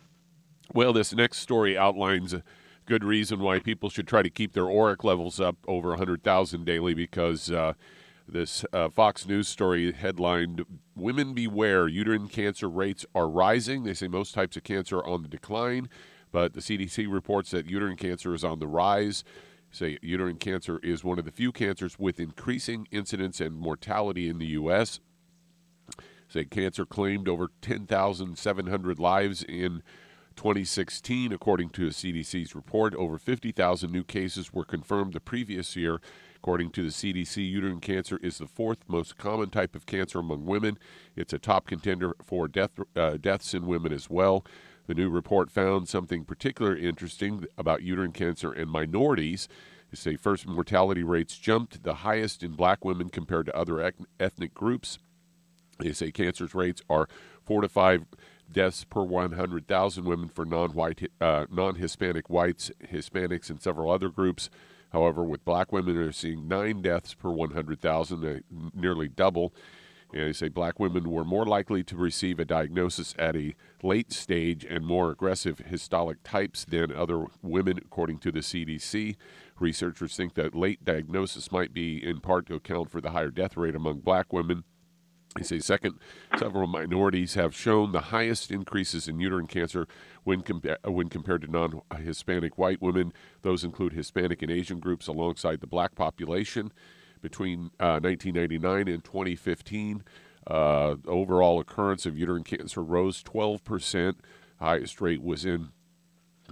Well, 0.74 0.94
this 0.94 1.14
next 1.14 1.40
story 1.40 1.78
outlines 1.78 2.34
a 2.34 2.44
good 2.86 3.04
reason 3.04 3.40
why 3.40 3.60
people 3.60 3.90
should 3.90 4.08
try 4.08 4.24
to 4.24 4.30
keep 4.30 4.54
their 4.54 4.64
ORAC 4.64 5.04
levels 5.04 5.40
up 5.40 5.58
over 5.68 5.90
100,000 5.90 6.66
daily 6.66 6.94
because 6.94 7.52
uh, 7.52 7.74
this 8.28 8.66
uh, 8.72 8.90
Fox 8.90 9.28
News 9.28 9.48
story 9.48 9.92
headlined 9.92 10.66
Women 10.96 11.34
Beware, 11.34 11.88
uterine 11.88 12.28
cancer 12.28 12.70
rates 12.70 13.06
are 13.14 13.28
rising. 13.28 13.84
They 13.84 13.94
say 13.94 14.08
most 14.08 14.34
types 14.34 14.56
of 14.56 14.64
cancer 14.64 15.00
are 15.00 15.08
on 15.08 15.22
the 15.22 15.28
decline. 15.28 15.90
But 16.32 16.54
the 16.54 16.62
CDC 16.62 17.12
reports 17.12 17.52
that 17.52 17.68
uterine 17.68 17.98
cancer 17.98 18.34
is 18.34 18.44
on 18.44 18.60
the 18.60 18.68
rise. 18.68 19.24
Say 19.72 19.98
uterine 20.02 20.38
cancer 20.38 20.80
is 20.84 21.04
one 21.04 21.20
of 21.20 21.26
the 21.26 21.32
few 21.32 21.52
cancers 21.52 22.00
with 22.00 22.20
increasing 22.20 22.88
incidence 22.92 23.40
and 23.40 23.56
mortality 23.56 24.30
in 24.30 24.40
the 24.40 24.48
U.S. 24.48 25.00
Say 26.28 26.46
cancer 26.46 26.86
claimed 26.86 27.28
over 27.28 27.50
10,700 27.62 29.00
lives 29.00 29.44
in 29.44 29.84
2016, 30.36 31.32
according 31.32 31.70
to 31.70 31.86
the 31.86 31.92
CDC's 31.92 32.56
report. 32.56 32.96
Over 32.96 33.18
50,000 33.18 33.92
new 33.92 34.04
cases 34.04 34.54
were 34.54 34.66
confirmed 34.66 35.14
the 35.14 35.20
previous 35.20 35.76
year. 35.76 36.02
According 36.44 36.72
to 36.72 36.84
the 36.84 36.90
CDC, 36.90 37.50
uterine 37.50 37.80
cancer 37.80 38.20
is 38.22 38.38
the 38.38 38.48
fourth 38.48 38.80
most 38.90 39.18
common 39.18 39.50
type 39.50 39.76
of 39.76 39.86
cancer 39.86 40.20
among 40.20 40.46
women. 40.46 40.78
It's 41.16 41.32
a 41.32 41.40
top 41.40 41.68
contender 41.68 42.18
for 42.22 42.50
death, 42.50 42.72
uh, 42.98 43.12
deaths 43.12 43.54
in 43.54 43.66
women 43.66 43.94
as 43.94 44.10
well. 44.10 44.44
The 44.88 44.94
new 44.94 45.10
report 45.10 45.50
found 45.50 45.88
something 45.88 46.26
particularly 46.26 46.86
interesting 46.86 47.46
about 47.58 47.82
uterine 47.82 48.12
cancer 48.12 48.52
in 48.52 48.68
minorities. 48.68 49.48
They 49.90 49.96
say 49.96 50.16
first 50.18 50.46
mortality 50.46 51.02
rates 51.02 51.38
jumped 51.38 51.84
the 51.84 51.94
highest 51.94 52.44
in 52.44 52.58
black 52.58 52.84
women 52.84 53.08
compared 53.08 53.46
to 53.46 53.56
other 53.56 53.94
ethnic 54.20 54.54
groups. 54.54 55.00
They 55.80 55.94
say 55.94 56.12
cancer 56.12 56.50
rates 56.54 56.82
are 56.90 57.08
four 57.46 57.62
to 57.62 57.70
five 57.70 58.04
deaths 58.52 58.84
per 58.84 59.02
100,000 59.02 60.04
women 60.04 60.28
for 60.28 60.44
non-white, 60.44 61.10
uh, 61.22 61.46
non-Hispanic 61.50 62.30
whites, 62.30 62.70
Hispanics, 62.92 63.50
and 63.50 63.62
several 63.62 63.90
other 63.90 64.10
groups. 64.10 64.50
However, 64.94 65.24
with 65.24 65.44
black 65.44 65.72
women, 65.72 65.96
they're 65.96 66.12
seeing 66.12 66.48
nine 66.48 66.84
deaths 66.84 67.16
per 67.16 67.32
100,000, 67.32 68.44
nearly 68.74 69.08
double. 69.10 69.54
And 70.14 70.28
they 70.28 70.34
say 70.34 70.48
black 70.48 70.80
women 70.80 71.10
were 71.10 71.26
more 71.26 71.48
likely 71.48 71.84
to 71.86 71.98
receive 71.98 72.40
a 72.40 72.46
diagnosis 72.46 73.16
at 73.18 73.36
a 73.36 73.56
late 73.82 74.14
stage 74.14 74.64
and 74.64 74.86
more 74.86 75.10
aggressive 75.10 75.58
histologic 75.68 76.18
types 76.24 76.64
than 76.64 76.92
other 76.92 77.26
women, 77.42 77.80
according 77.80 78.20
to 78.20 78.32
the 78.32 78.42
CDC. 78.42 79.16
Researchers 79.60 80.16
think 80.16 80.36
that 80.36 80.54
late 80.54 80.86
diagnosis 80.86 81.52
might 81.52 81.74
be 81.74 81.98
in 81.98 82.20
part 82.20 82.46
to 82.46 82.54
account 82.54 82.92
for 82.92 83.02
the 83.02 83.10
higher 83.10 83.32
death 83.32 83.58
rate 83.58 83.76
among 83.76 84.02
black 84.02 84.32
women. 84.32 84.64
They 85.36 85.44
say, 85.44 85.60
second, 85.60 86.00
several 86.38 86.68
minorities 86.68 87.34
have 87.34 87.56
shown 87.56 87.92
the 87.92 88.02
highest 88.02 88.52
increases 88.52 89.08
in 89.08 89.20
uterine 89.20 89.48
cancer 89.48 89.88
when, 90.24 90.44
compa- 90.44 90.78
when 90.84 91.10
compared 91.10 91.42
to 91.42 91.52
non 91.52 91.82
Hispanic 91.98 92.58
white 92.58 92.82
women. 92.82 93.14
Those 93.42 93.64
include 93.64 93.94
Hispanic 93.94 94.42
and 94.42 94.52
Asian 94.52 94.80
groups 94.80 95.08
alongside 95.08 95.60
the 95.60 95.68
black 95.68 95.96
population 95.96 96.72
between 97.22 97.72
uh, 97.80 98.00
1999 98.00 98.88
and 98.88 99.04
2015. 99.04 100.04
Uh, 100.46 100.96
overall 101.08 101.60
occurrence 101.60 102.06
of 102.06 102.18
uterine 102.18 102.44
cancer 102.44 102.84
rose 102.84 103.24
12%. 103.24 104.16
Highest 104.60 105.02
rate 105.02 105.24
was 105.24 105.46
in 105.46 105.70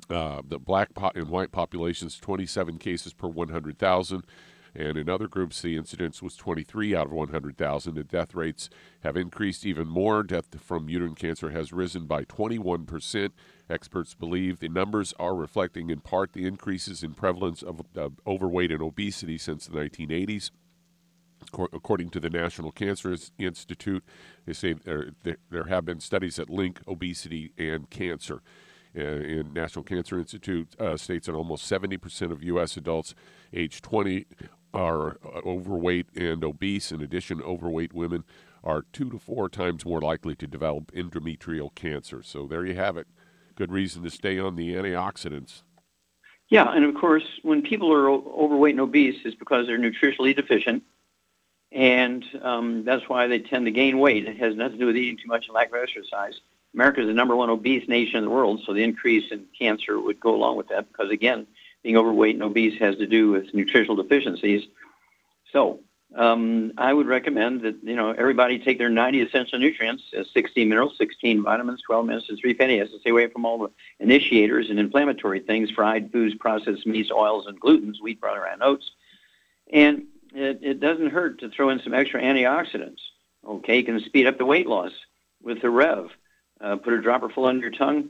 uh, 0.09 0.41
the 0.47 0.57
black 0.57 0.93
po- 0.93 1.11
and 1.13 1.29
white 1.29 1.51
populations, 1.51 2.17
27 2.17 2.77
cases 2.77 3.13
per 3.13 3.27
100,000. 3.27 4.25
And 4.73 4.97
in 4.97 5.09
other 5.09 5.27
groups, 5.27 5.61
the 5.61 5.75
incidence 5.75 6.21
was 6.21 6.37
23 6.37 6.95
out 6.95 7.07
of 7.07 7.11
100,000. 7.11 7.93
The 7.93 8.03
death 8.03 8.33
rates 8.33 8.69
have 9.01 9.17
increased 9.17 9.65
even 9.65 9.87
more. 9.87 10.23
Death 10.23 10.59
from 10.61 10.87
uterine 10.87 11.15
cancer 11.15 11.51
has 11.51 11.73
risen 11.73 12.05
by 12.05 12.23
21%. 12.23 13.31
Experts 13.69 14.13
believe 14.13 14.59
the 14.59 14.69
numbers 14.69 15.13
are 15.19 15.35
reflecting 15.35 15.89
in 15.89 15.99
part 15.99 16.31
the 16.31 16.45
increases 16.45 17.03
in 17.03 17.13
prevalence 17.13 17.61
of 17.61 17.81
uh, 17.97 18.09
overweight 18.25 18.71
and 18.71 18.81
obesity 18.81 19.37
since 19.37 19.67
the 19.67 19.77
1980s. 19.77 20.51
According 21.53 22.11
to 22.11 22.19
the 22.19 22.29
National 22.29 22.71
Cancer 22.71 23.15
Institute, 23.37 24.05
they 24.45 24.53
say 24.53 24.73
there, 24.73 25.09
there 25.49 25.65
have 25.65 25.85
been 25.85 25.99
studies 25.99 26.35
that 26.37 26.49
link 26.49 26.79
obesity 26.87 27.51
and 27.57 27.89
cancer. 27.89 28.41
Uh, 28.93 29.01
in 29.01 29.53
National 29.53 29.83
Cancer 29.83 30.19
Institute 30.19 30.75
uh, 30.77 30.97
states 30.97 31.27
that 31.27 31.33
almost 31.33 31.69
70% 31.69 32.29
of 32.29 32.43
U.S. 32.43 32.75
adults 32.75 33.15
age 33.53 33.81
20 33.81 34.25
are 34.73 35.17
uh, 35.25 35.39
overweight 35.45 36.07
and 36.15 36.43
obese. 36.43 36.91
In 36.91 37.01
addition, 37.01 37.41
overweight 37.41 37.93
women 37.93 38.23
are 38.63 38.85
two 38.93 39.09
to 39.09 39.19
four 39.19 39.49
times 39.49 39.85
more 39.85 40.01
likely 40.01 40.35
to 40.35 40.47
develop 40.47 40.91
endometrial 40.91 41.73
cancer. 41.73 42.21
So 42.23 42.47
there 42.47 42.65
you 42.65 42.75
have 42.75 42.97
it. 42.97 43.07
Good 43.55 43.71
reason 43.71 44.03
to 44.03 44.09
stay 44.09 44.39
on 44.39 44.55
the 44.55 44.73
antioxidants. 44.75 45.63
Yeah, 46.49 46.71
and 46.73 46.83
of 46.83 46.95
course, 46.95 47.23
when 47.43 47.61
people 47.61 47.91
are 47.93 48.09
overweight 48.09 48.73
and 48.73 48.81
obese, 48.81 49.15
it's 49.23 49.35
because 49.35 49.67
they're 49.67 49.79
nutritionally 49.79 50.35
deficient 50.35 50.83
and 51.71 52.25
um, 52.41 52.83
that's 52.83 53.07
why 53.07 53.27
they 53.27 53.39
tend 53.39 53.65
to 53.65 53.71
gain 53.71 53.99
weight. 53.99 54.27
It 54.27 54.37
has 54.37 54.55
nothing 54.55 54.73
to 54.73 54.79
do 54.79 54.85
with 54.87 54.97
eating 54.97 55.17
too 55.17 55.27
much 55.27 55.47
and 55.47 55.55
lack 55.55 55.69
of 55.69 55.75
exercise. 55.75 56.33
America 56.73 57.01
is 57.01 57.07
the 57.07 57.13
number 57.13 57.35
one 57.35 57.49
obese 57.49 57.87
nation 57.87 58.17
in 58.17 58.25
the 58.25 58.29
world, 58.29 58.61
so 58.65 58.73
the 58.73 58.83
increase 58.83 59.31
in 59.31 59.45
cancer 59.57 59.99
would 59.99 60.19
go 60.19 60.35
along 60.35 60.57
with 60.57 60.67
that 60.69 60.87
because, 60.91 61.09
again, 61.11 61.47
being 61.83 61.97
overweight 61.97 62.35
and 62.35 62.43
obese 62.43 62.79
has 62.79 62.95
to 62.97 63.07
do 63.07 63.31
with 63.31 63.53
nutritional 63.53 63.95
deficiencies. 63.95 64.67
So 65.51 65.79
um, 66.15 66.73
I 66.77 66.91
would 66.91 67.07
recommend 67.07 67.61
that 67.61 67.77
you 67.83 67.95
know 67.95 68.11
everybody 68.11 68.59
take 68.59 68.77
their 68.77 68.89
90 68.89 69.21
essential 69.21 69.59
nutrients, 69.59 70.03
uh, 70.17 70.23
16 70.33 70.67
minerals, 70.67 70.97
16 70.97 71.43
vitamins, 71.43 71.81
12 71.85 72.05
minerals, 72.05 72.29
and 72.29 72.38
3 72.39 72.53
fatty 72.53 72.81
acids. 72.81 73.01
Stay 73.01 73.11
away 73.11 73.27
from 73.27 73.45
all 73.45 73.59
the 73.59 73.69
initiators 74.00 74.69
and 74.69 74.79
inflammatory 74.79 75.39
things, 75.39 75.71
fried 75.71 76.11
foods, 76.11 76.35
processed 76.35 76.85
meats, 76.85 77.11
oils, 77.11 77.47
and 77.47 77.59
glutens, 77.61 78.01
wheat, 78.01 78.19
butter, 78.19 78.45
and 78.45 78.61
oats. 78.61 78.91
And 79.71 80.03
it, 80.33 80.59
it 80.61 80.79
doesn't 80.79 81.11
hurt 81.11 81.39
to 81.39 81.50
throw 81.50 81.69
in 81.69 81.79
some 81.81 81.93
extra 81.93 82.21
antioxidants. 82.21 83.00
Okay, 83.47 83.77
you 83.77 83.83
can 83.83 84.00
speed 84.01 84.27
up 84.27 84.38
the 84.38 84.45
weight 84.45 84.67
loss 84.67 84.91
with 85.41 85.61
the 85.61 85.69
Rev. 85.69 86.09
Uh, 86.59 86.75
put 86.75 86.93
a 86.93 87.01
dropper 87.01 87.29
full 87.29 87.45
under 87.45 87.61
your 87.61 87.71
tongue 87.71 88.09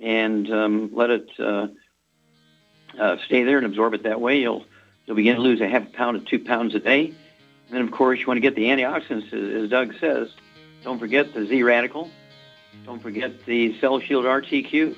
and 0.00 0.50
um, 0.50 0.90
let 0.92 1.10
it 1.10 1.28
uh, 1.38 1.66
uh, 2.98 3.16
stay 3.24 3.42
there 3.44 3.58
and 3.58 3.66
absorb 3.66 3.94
it 3.94 4.02
that 4.04 4.20
way. 4.20 4.40
You'll 4.40 4.64
you'll 5.06 5.16
begin 5.16 5.36
to 5.36 5.42
lose 5.42 5.60
a 5.60 5.68
half 5.68 5.92
pound 5.92 6.18
to 6.18 6.24
two 6.24 6.42
pounds 6.42 6.74
a 6.74 6.80
day, 6.80 7.06
And 7.06 7.16
then, 7.70 7.82
of 7.82 7.90
course, 7.90 8.20
you 8.20 8.26
want 8.26 8.36
to 8.36 8.42
get 8.42 8.54
the 8.54 8.64
antioxidants, 8.64 9.32
as 9.32 9.70
Doug 9.70 9.94
says. 9.98 10.30
Don't 10.82 10.98
forget 10.98 11.32
the 11.32 11.46
Z 11.46 11.62
radical. 11.62 12.10
Don't 12.84 13.00
forget 13.00 13.44
the 13.46 13.78
Cell 13.80 14.00
Shield 14.00 14.24
RTQ. 14.24 14.96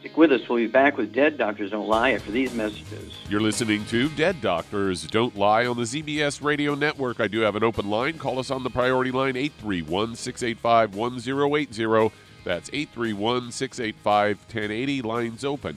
Stick 0.00 0.16
with 0.16 0.30
us. 0.30 0.48
We'll 0.48 0.58
be 0.58 0.68
back 0.68 0.96
with 0.96 1.12
Dead 1.12 1.36
Doctors 1.36 1.72
Don't 1.72 1.88
Lie 1.88 2.12
after 2.12 2.30
these 2.30 2.54
messages. 2.54 3.12
You're 3.28 3.40
listening 3.40 3.84
to 3.86 4.08
Dead 4.10 4.40
Doctors 4.40 5.06
Don't 5.08 5.36
Lie 5.36 5.66
on 5.66 5.76
the 5.76 5.82
ZBS 5.82 6.42
Radio 6.42 6.74
Network. 6.76 7.20
I 7.20 7.26
do 7.26 7.40
have 7.40 7.56
an 7.56 7.64
open 7.64 7.90
line. 7.90 8.16
Call 8.16 8.38
us 8.38 8.50
on 8.50 8.62
the 8.62 8.70
priority 8.70 9.10
line 9.10 9.36
831 9.36 10.14
685 10.14 10.94
1080. 10.94 12.14
That's 12.44 12.70
831 12.72 13.50
685 13.50 14.38
1080. 14.38 15.02
Lines 15.02 15.44
open. 15.44 15.76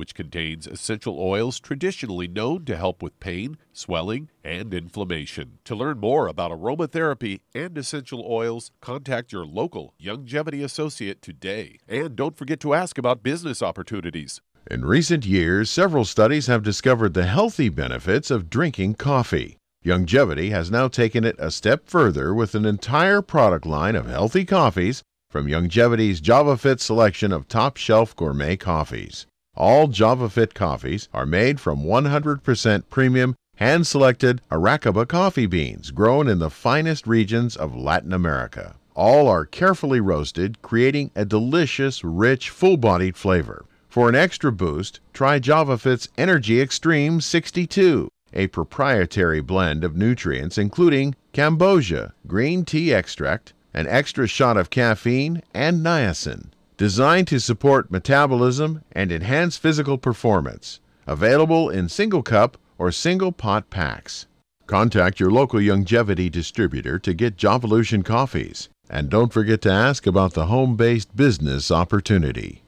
which 0.00 0.14
contains 0.14 0.66
essential 0.66 1.20
oils 1.20 1.60
traditionally 1.60 2.26
known 2.26 2.64
to 2.64 2.74
help 2.74 3.02
with 3.02 3.20
pain, 3.20 3.58
swelling, 3.70 4.30
and 4.42 4.72
inflammation. 4.72 5.58
To 5.66 5.74
learn 5.74 5.98
more 5.98 6.26
about 6.26 6.50
aromatherapy 6.50 7.40
and 7.54 7.76
essential 7.76 8.24
oils, 8.26 8.70
contact 8.80 9.30
your 9.30 9.44
local 9.44 9.92
Youngevity 10.02 10.64
associate 10.64 11.20
today. 11.20 11.80
And 11.86 12.16
don't 12.16 12.34
forget 12.34 12.60
to 12.60 12.72
ask 12.72 12.96
about 12.96 13.22
business 13.22 13.62
opportunities. 13.62 14.40
In 14.70 14.86
recent 14.86 15.26
years, 15.26 15.68
several 15.68 16.06
studies 16.06 16.46
have 16.46 16.62
discovered 16.62 17.12
the 17.12 17.26
healthy 17.26 17.68
benefits 17.68 18.30
of 18.30 18.48
drinking 18.48 18.94
coffee. 18.94 19.58
Youngevity 19.84 20.50
has 20.50 20.70
now 20.70 20.88
taken 20.88 21.24
it 21.24 21.36
a 21.38 21.50
step 21.50 21.90
further 21.90 22.32
with 22.32 22.54
an 22.54 22.64
entire 22.64 23.20
product 23.20 23.66
line 23.66 23.96
of 23.96 24.06
healthy 24.06 24.46
coffees 24.46 25.02
from 25.28 25.46
Youngevity's 25.46 26.22
JavaFit 26.22 26.80
selection 26.80 27.32
of 27.32 27.48
top 27.48 27.76
shelf 27.76 28.16
gourmet 28.16 28.56
coffees. 28.56 29.26
All 29.56 29.88
JavaFit 29.88 30.54
coffees 30.54 31.08
are 31.12 31.26
made 31.26 31.60
from 31.60 31.82
100% 31.82 32.84
premium, 32.88 33.34
hand 33.56 33.86
selected 33.86 34.40
Arabica 34.50 35.06
coffee 35.06 35.44
beans 35.44 35.90
grown 35.90 36.28
in 36.28 36.38
the 36.38 36.48
finest 36.48 37.06
regions 37.06 37.56
of 37.56 37.76
Latin 37.76 38.12
America. 38.12 38.76
All 38.94 39.28
are 39.28 39.44
carefully 39.44 40.00
roasted, 40.00 40.62
creating 40.62 41.10
a 41.14 41.26
delicious, 41.26 42.02
rich, 42.02 42.48
full 42.48 42.78
bodied 42.78 43.16
flavor. 43.16 43.66
For 43.88 44.08
an 44.08 44.14
extra 44.14 44.50
boost, 44.50 45.00
try 45.12 45.38
JavaFit's 45.38 46.08
Energy 46.16 46.58
Extreme 46.58 47.20
62, 47.20 48.08
a 48.32 48.46
proprietary 48.46 49.40
blend 49.40 49.82
of 49.84 49.96
nutrients 49.96 50.58
including 50.58 51.16
cambogia, 51.34 52.12
green 52.26 52.64
tea 52.64 52.94
extract, 52.94 53.52
an 53.74 53.86
extra 53.88 54.26
shot 54.26 54.56
of 54.56 54.70
caffeine, 54.70 55.42
and 55.52 55.84
niacin 55.84 56.50
designed 56.80 57.28
to 57.28 57.38
support 57.38 57.90
metabolism 57.90 58.82
and 58.92 59.12
enhance 59.12 59.58
physical 59.58 59.98
performance. 59.98 60.80
Available 61.06 61.68
in 61.68 61.90
single 61.90 62.22
cup 62.22 62.56
or 62.78 62.90
single 62.90 63.32
pot 63.32 63.68
packs. 63.68 64.26
Contact 64.66 65.20
your 65.20 65.30
local 65.30 65.60
Youngevity 65.60 66.30
distributor 66.30 66.98
to 66.98 67.12
get 67.12 67.36
Jovolution 67.36 68.02
coffees. 68.02 68.70
And 68.88 69.10
don't 69.10 69.30
forget 69.30 69.60
to 69.60 69.70
ask 69.70 70.06
about 70.06 70.32
the 70.32 70.46
home 70.46 70.76
based 70.76 71.14
business 71.14 71.70
opportunity. 71.70 72.62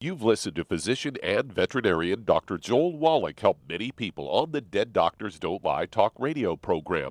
You've 0.00 0.22
listened 0.22 0.56
to 0.56 0.64
physician 0.64 1.18
and 1.22 1.52
veterinarian 1.52 2.24
Dr. 2.24 2.56
Joel 2.56 2.96
Wallach 2.96 3.38
help 3.38 3.58
many 3.68 3.92
people 3.92 4.30
on 4.30 4.52
the 4.52 4.62
Dead 4.62 4.94
Doctors 4.94 5.38
Don't 5.38 5.62
Lie 5.62 5.84
talk 5.84 6.14
radio 6.18 6.56
program. 6.56 7.10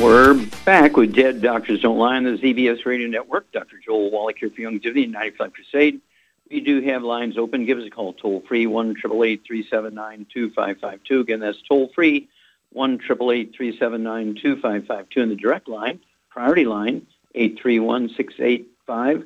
We're 0.00 0.34
back 0.66 0.98
with 0.98 1.14
Dead 1.14 1.40
Doctors 1.40 1.80
Don't 1.80 1.96
Lie 1.96 2.18
on 2.18 2.24
the 2.24 2.32
ZBS 2.32 2.84
Radio 2.84 3.08
Network. 3.08 3.50
Dr. 3.52 3.78
Joel 3.82 4.10
Wallach 4.10 4.36
here 4.38 4.50
for 4.50 4.56
Youngevity 4.56 5.04
and 5.04 5.12
95 5.12 5.54
Crusade. 5.54 6.02
We 6.50 6.60
do 6.60 6.82
have 6.82 7.02
lines 7.02 7.38
open. 7.38 7.64
Give 7.64 7.78
us 7.78 7.86
a 7.86 7.90
call 7.90 8.12
toll 8.12 8.44
free, 8.46 8.66
1 8.66 8.94
379 8.96 10.26
2552. 10.30 11.20
Again, 11.20 11.40
that's 11.40 11.62
toll 11.66 11.90
free, 11.94 12.28
1 12.72 12.98
379 12.98 14.34
2552. 14.34 15.22
And 15.22 15.30
the 15.30 15.34
direct 15.34 15.66
line, 15.66 16.00
priority 16.28 16.66
line, 16.66 17.06
831 17.34 18.10
685 18.10 19.16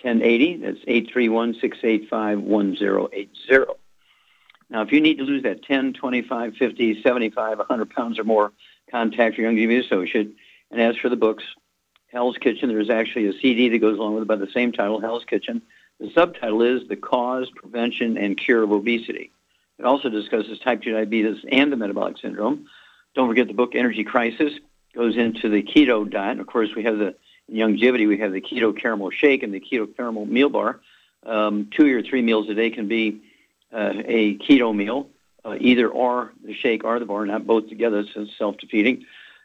1080. 0.00 0.56
That's 0.56 0.78
831 0.86 1.52
685 1.60 2.40
1080. 2.40 3.74
Now, 4.70 4.82
if 4.82 4.90
you 4.90 5.02
need 5.02 5.18
to 5.18 5.24
lose 5.24 5.42
that 5.42 5.64
10, 5.64 5.92
25, 5.92 6.54
50, 6.56 7.02
75, 7.02 7.58
100 7.58 7.90
pounds 7.90 8.18
or 8.18 8.24
more, 8.24 8.52
contact 8.90 9.38
your 9.38 9.50
Youngevity 9.50 9.84
associate. 9.84 10.30
And 10.70 10.80
as 10.80 10.96
for 10.96 11.08
the 11.08 11.16
books, 11.16 11.44
Hell's 12.12 12.38
Kitchen, 12.38 12.68
there's 12.68 12.90
actually 12.90 13.26
a 13.26 13.32
CD 13.32 13.68
that 13.68 13.78
goes 13.78 13.98
along 13.98 14.14
with 14.14 14.22
it 14.22 14.28
by 14.28 14.36
the 14.36 14.50
same 14.52 14.72
title, 14.72 15.00
Hell's 15.00 15.24
Kitchen. 15.24 15.62
The 16.00 16.10
subtitle 16.10 16.62
is 16.62 16.88
The 16.88 16.96
Cause, 16.96 17.50
Prevention, 17.54 18.16
and 18.16 18.36
Cure 18.36 18.62
of 18.62 18.72
Obesity. 18.72 19.30
It 19.78 19.84
also 19.84 20.08
discusses 20.08 20.58
type 20.58 20.82
2 20.82 20.92
diabetes 20.92 21.44
and 21.50 21.70
the 21.70 21.76
metabolic 21.76 22.18
syndrome. 22.18 22.66
Don't 23.14 23.28
forget 23.28 23.46
the 23.46 23.54
book 23.54 23.74
Energy 23.74 24.04
Crisis 24.04 24.52
goes 24.94 25.16
into 25.16 25.48
the 25.48 25.62
keto 25.62 26.08
diet. 26.08 26.40
Of 26.40 26.46
course, 26.46 26.74
we 26.74 26.84
have 26.84 26.98
the 26.98 27.14
in 27.48 27.56
Youngevity, 27.56 28.06
we 28.06 28.18
have 28.18 28.32
the 28.32 28.40
keto 28.40 28.76
caramel 28.76 29.10
shake 29.10 29.42
and 29.42 29.52
the 29.52 29.60
keto 29.60 29.88
caramel 29.96 30.26
meal 30.26 30.50
bar. 30.50 30.80
Um, 31.24 31.68
two 31.70 31.96
or 31.96 32.02
three 32.02 32.22
meals 32.22 32.48
a 32.48 32.54
day 32.54 32.70
can 32.70 32.88
be 32.88 33.22
uh, 33.72 33.92
a 34.04 34.36
keto 34.36 34.74
meal. 34.74 35.08
Uh, 35.48 35.56
either 35.60 35.88
or 35.88 36.32
the 36.44 36.54
shake 36.54 36.84
or 36.84 36.98
the 36.98 37.06
bar, 37.06 37.24
not 37.26 37.46
both 37.46 37.68
together, 37.68 38.04
so 38.14 38.22
it's 38.22 38.36
self-defeating. 38.36 39.04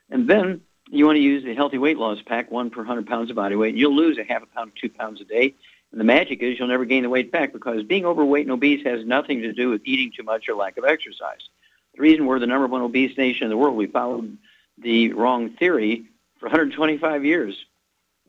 And 0.09 0.29
then 0.29 0.61
you 0.89 1.05
want 1.05 1.15
to 1.15 1.21
use 1.21 1.43
the 1.43 1.55
healthy 1.55 1.77
weight 1.77 1.97
loss 1.97 2.19
pack, 2.25 2.51
one 2.51 2.69
per 2.69 2.81
100 2.81 3.07
pounds 3.07 3.29
of 3.29 3.35
body 3.35 3.55
weight. 3.55 3.75
You'll 3.75 3.95
lose 3.95 4.17
a 4.17 4.23
half 4.23 4.43
a 4.43 4.45
pound, 4.47 4.73
two 4.79 4.89
pounds 4.89 5.21
a 5.21 5.25
day. 5.25 5.55
And 5.91 5.99
the 5.99 6.05
magic 6.05 6.41
is 6.41 6.57
you'll 6.57 6.67
never 6.67 6.85
gain 6.85 7.03
the 7.03 7.09
weight 7.09 7.31
back 7.31 7.53
because 7.53 7.83
being 7.83 8.05
overweight 8.05 8.45
and 8.45 8.51
obese 8.51 8.83
has 8.85 9.05
nothing 9.05 9.41
to 9.43 9.53
do 9.53 9.69
with 9.69 9.81
eating 9.85 10.11
too 10.15 10.23
much 10.23 10.49
or 10.49 10.55
lack 10.55 10.77
of 10.77 10.85
exercise. 10.85 11.41
The 11.95 12.01
reason 12.01 12.25
we're 12.25 12.39
the 12.39 12.47
number 12.47 12.67
one 12.67 12.81
obese 12.81 13.15
nation 13.17 13.45
in 13.45 13.49
the 13.49 13.57
world, 13.57 13.75
we 13.75 13.87
followed 13.87 14.37
the 14.77 15.13
wrong 15.13 15.51
theory 15.51 16.05
for 16.39 16.47
125 16.47 17.25
years. 17.25 17.55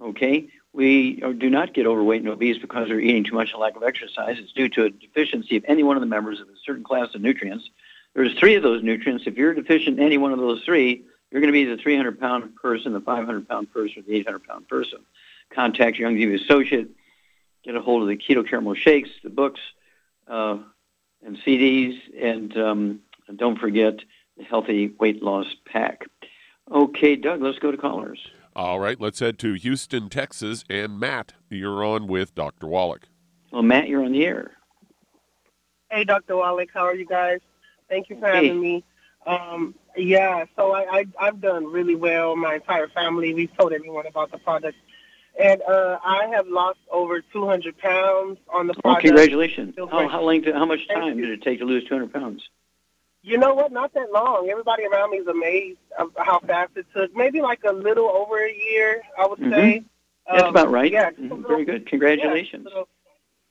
Okay? 0.01 0.49
We 0.75 1.23
do 1.39 1.49
not 1.49 1.73
get 1.73 1.87
overweight 1.87 2.23
and 2.23 2.31
obese 2.31 2.59
because 2.59 2.89
we're 2.89 2.99
eating 2.99 3.23
too 3.23 3.37
much 3.37 3.53
and 3.53 3.61
lack 3.61 3.77
of 3.77 3.85
exercise. 3.85 4.39
It's 4.41 4.51
due 4.51 4.69
to 4.71 4.87
a 4.87 4.91
deficiency 4.91 5.57
of 5.57 5.65
any 5.69 5.85
one 5.85 5.97
of 5.97 6.01
the 6.01 6.07
members 6.07 6.41
of 6.41 6.49
a 6.49 6.57
certain 6.67 6.83
class 6.83 7.15
of 7.15 7.21
nutrients. 7.21 7.71
There's 8.13 8.37
three 8.37 8.57
of 8.57 8.65
those 8.65 8.83
nutrients. 8.83 9.23
If 9.29 9.37
you're 9.37 9.55
deficient 9.55 10.01
in 10.01 10.05
any 10.05 10.19
one 10.19 10.33
of 10.33 10.41
those 10.41 10.65
three, 10.65 11.05
you're 11.31 11.41
going 11.41 11.53
to 11.53 11.53
be 11.53 11.65
the 11.65 11.77
300 11.77 12.19
pound 12.19 12.57
person, 12.57 12.93
the 12.93 13.01
500 13.01 13.49
pound 13.49 13.73
person, 13.73 14.01
or 14.01 14.03
the 14.03 14.17
800 14.17 14.43
pound 14.43 14.69
person. 14.69 14.99
Contact 15.51 15.97
your 15.97 16.11
Youngevity 16.11 16.43
associate. 16.43 16.91
Get 17.63 17.77
a 17.77 17.81
hold 17.81 18.03
of 18.03 18.09
the 18.09 18.17
Keto 18.17 18.49
Caramel 18.49 18.75
Shakes, 18.75 19.11
the 19.23 19.31
books, 19.31 19.61
uh, 20.27 20.59
and 21.25 21.39
CDs, 21.47 22.01
and, 22.21 22.57
um, 22.57 23.01
and 23.29 23.39
don't 23.39 23.61
forget 23.61 24.01
the 24.37 24.43
Healthy 24.43 24.89
Weight 24.99 25.23
Loss 25.23 25.55
Pack. 25.65 26.07
Okay, 26.69 27.15
Doug, 27.15 27.43
let's 27.43 27.61
go 27.61 27.71
to 27.71 27.77
callers. 27.77 28.19
All 28.57 28.79
right, 28.79 29.01
let's 29.01 29.19
head 29.19 29.37
to 29.41 29.55
Houston, 29.55 30.09
Texas. 30.09 30.65
And 30.71 31.01
Matt, 31.01 31.33
you're 31.51 31.85
on 31.85 32.07
with 32.07 32.37
Dr. 32.37 32.69
Wallach. 32.69 33.09
Well, 33.51 33.63
Matt, 33.63 33.89
you're 33.89 34.05
on 34.05 34.13
the 34.13 34.25
air. 34.25 34.53
Hey, 35.91 36.05
Dr. 36.05 36.37
Wallach, 36.37 36.71
how 36.73 36.83
are 36.83 36.95
you 36.95 37.05
guys? 37.05 37.41
Thank 37.89 38.11
you 38.11 38.21
for 38.21 38.29
hey. 38.29 38.47
having 38.47 38.61
me. 38.61 38.85
Um, 39.27 39.75
yeah, 39.97 40.45
so 40.55 40.73
I, 40.73 41.05
I, 41.19 41.25
have 41.25 41.41
done 41.41 41.65
really 41.65 41.97
well. 41.97 42.37
My 42.37 42.57
entire 42.57 42.89
family, 42.89 43.35
we've 43.35 43.55
told 43.57 43.73
everyone 43.73 44.07
about 44.07 44.31
the 44.31 44.39
product. 44.39 44.77
And 45.43 45.61
uh, 45.63 45.99
I 46.05 46.29
have 46.33 46.47
lost 46.47 46.79
over 46.93 47.23
200 47.33 47.77
pounds 47.79 48.39
on 48.53 48.69
the 48.69 48.75
product. 48.75 49.05
Oh, 49.05 49.09
congratulations. 49.09 49.75
How, 49.77 50.09
how, 50.09 50.23
long, 50.23 50.45
how 50.45 50.65
much 50.65 50.87
time 50.87 51.17
did 51.17 51.29
it 51.29 51.43
take 51.43 51.59
to 51.59 51.65
lose 51.65 51.85
200 51.89 52.13
pounds? 52.13 52.43
You 53.25 53.39
know 53.39 53.55
what? 53.55 53.73
Not 53.73 53.95
that 53.95 54.13
long. 54.13 54.51
Everybody 54.51 54.85
around 54.85 55.11
me 55.11 55.17
is 55.17 55.27
amazed 55.27 55.79
of 55.99 56.11
how 56.19 56.41
fast 56.41 56.73
it 56.77 56.85
took. 56.95 57.17
Maybe 57.17 57.41
like 57.41 57.61
a 57.67 57.73
little 57.73 58.11
over 58.11 58.37
a 58.45 58.53
year, 58.53 59.01
I 59.19 59.27
would 59.27 59.39
mm-hmm. 59.39 59.51
say. 59.51 59.85
That's 60.31 60.43
um, 60.43 60.51
about 60.51 60.71
right. 60.71 60.93
Yeah. 60.93 61.11
Mm-hmm. 61.11 61.43
Very 61.47 61.65
good. 61.65 61.87
Congratulations. 61.87 62.69
Yeah, 62.71 62.83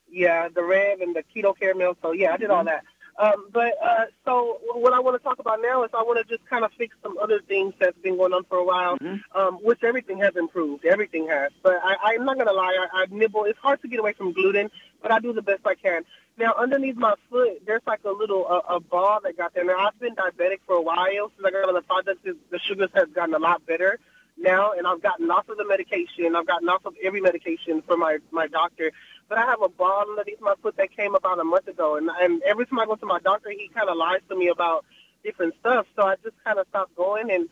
yeah, 0.09 0.49
the 0.49 0.63
Rev 0.63 1.01
and 1.01 1.15
the 1.15 1.23
Keto 1.35 1.57
Caramel. 1.59 1.97
So, 2.03 2.11
yeah, 2.11 2.33
I 2.33 2.37
did 2.37 2.49
mm-hmm. 2.49 2.57
all 2.57 2.63
that. 2.65 2.83
Um, 3.17 3.47
but 3.51 3.73
uh, 3.83 4.05
so 4.25 4.59
what 4.73 4.93
I 4.93 4.99
want 4.99 5.19
to 5.19 5.23
talk 5.23 5.39
about 5.39 5.59
now 5.61 5.83
is 5.83 5.91
I 5.93 6.01
want 6.01 6.19
to 6.19 6.35
just 6.35 6.47
kind 6.49 6.65
of 6.65 6.71
fix 6.77 6.95
some 7.03 7.17
other 7.19 7.41
things 7.47 7.73
that's 7.79 7.97
been 7.99 8.17
going 8.17 8.33
on 8.33 8.43
for 8.45 8.57
a 8.57 8.63
while, 8.63 8.97
mm-hmm. 8.97 9.39
um, 9.39 9.55
which 9.63 9.83
everything 9.83 10.19
has 10.19 10.35
improved. 10.35 10.85
Everything 10.85 11.27
has. 11.27 11.51
But 11.61 11.79
I, 11.83 11.95
I'm 12.03 12.25
not 12.25 12.35
going 12.35 12.47
to 12.47 12.53
lie. 12.53 12.87
I, 12.93 13.03
I 13.03 13.05
nibble. 13.09 13.43
It's 13.45 13.59
hard 13.59 13.81
to 13.83 13.87
get 13.87 13.99
away 13.99 14.13
from 14.13 14.33
gluten, 14.33 14.71
but 15.01 15.11
I 15.11 15.19
do 15.19 15.31
the 15.33 15.43
best 15.43 15.61
I 15.65 15.75
can. 15.75 16.03
Now, 16.37 16.53
underneath 16.57 16.95
my 16.95 17.13
foot, 17.29 17.63
there's 17.65 17.83
like 17.85 18.03
a 18.05 18.11
little 18.11 18.47
uh, 18.49 18.75
a 18.75 18.79
ball 18.79 19.19
that 19.23 19.37
got 19.37 19.53
there. 19.53 19.63
Now, 19.63 19.77
I've 19.77 19.99
been 19.99 20.15
diabetic 20.15 20.59
for 20.65 20.75
a 20.75 20.81
while 20.81 21.31
since 21.35 21.45
I 21.45 21.51
got 21.51 21.67
on 21.67 21.75
the 21.75 21.81
product. 21.81 22.23
The 22.23 22.59
sugars 22.59 22.89
have 22.95 23.13
gotten 23.13 23.35
a 23.35 23.39
lot 23.39 23.65
better 23.65 23.99
now, 24.37 24.71
and 24.71 24.87
I've 24.87 25.01
gotten 25.01 25.29
off 25.29 25.47
of 25.49 25.57
the 25.57 25.65
medication. 25.65 26.35
I've 26.35 26.47
gotten 26.47 26.69
off 26.69 26.85
of 26.85 26.95
every 27.03 27.21
medication 27.21 27.83
from 27.83 27.99
my 27.99 28.17
my 28.31 28.47
doctor. 28.47 28.91
But 29.29 29.37
I 29.37 29.45
have 29.45 29.61
a 29.61 29.69
ball 29.69 30.05
underneath 30.09 30.41
my 30.41 30.55
foot 30.61 30.75
that 30.77 30.95
came 30.95 31.15
about 31.15 31.39
a 31.39 31.43
month 31.43 31.67
ago, 31.67 31.97
and 31.97 32.09
and 32.19 32.41
every 32.43 32.65
time 32.65 32.79
I 32.79 32.85
go 32.85 32.95
to 32.95 33.05
my 33.05 33.19
doctor, 33.19 33.51
he 33.51 33.69
kind 33.73 33.89
of 33.89 33.97
lies 33.97 34.21
to 34.29 34.35
me 34.35 34.47
about 34.47 34.85
different 35.23 35.53
stuff. 35.59 35.85
So 35.95 36.03
I 36.03 36.15
just 36.23 36.35
kind 36.43 36.57
of 36.57 36.67
stopped 36.69 36.95
going. 36.95 37.29
And 37.31 37.47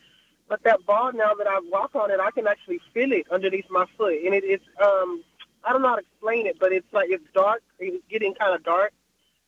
but 0.49 0.63
that 0.63 0.85
ball 0.85 1.13
now 1.13 1.33
that 1.35 1.47
I 1.47 1.59
walk 1.71 1.95
on 1.95 2.09
it, 2.11 2.19
I 2.19 2.31
can 2.31 2.47
actually 2.47 2.81
feel 2.93 3.11
it 3.11 3.27
underneath 3.31 3.69
my 3.69 3.85
foot, 3.97 4.15
and 4.25 4.33
it, 4.33 4.43
it's 4.43 4.65
um 4.83 5.23
I 5.63 5.73
don't 5.73 5.81
know 5.81 5.89
how 5.89 5.95
to 5.95 6.01
explain 6.01 6.47
it, 6.47 6.57
but 6.59 6.71
it's 6.71 6.91
like 6.91 7.09
it's 7.09 7.23
dark. 7.33 7.61
It's 7.79 8.03
getting 8.09 8.33
kind 8.33 8.55
of 8.55 8.63
dark, 8.63 8.93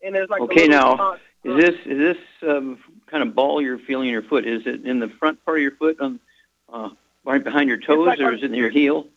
and 0.03 0.13
there's 0.13 0.29
like 0.29 0.41
okay 0.41 0.67
now. 0.67 1.17
is 1.43 1.57
this 1.57 1.75
is 1.85 1.97
this 1.97 2.17
um, 2.49 2.79
kind 3.07 3.23
of 3.23 3.35
ball 3.35 3.61
you're 3.61 3.79
feeling 3.79 4.07
in 4.07 4.13
your 4.13 4.23
foot? 4.23 4.45
Is 4.45 4.63
it 4.65 4.85
in 4.85 4.99
the 4.99 5.09
front 5.19 5.43
part 5.45 5.57
of 5.57 5.61
your 5.61 5.75
foot, 5.75 5.99
on 5.99 6.19
uh, 6.71 6.89
right 7.23 7.43
behind 7.43 7.69
your 7.69 7.79
toes, 7.79 8.07
like 8.07 8.19
or 8.19 8.33
is 8.33 8.43
it 8.43 8.45
in 8.45 8.55
your 8.55 8.69
heel? 8.69 9.07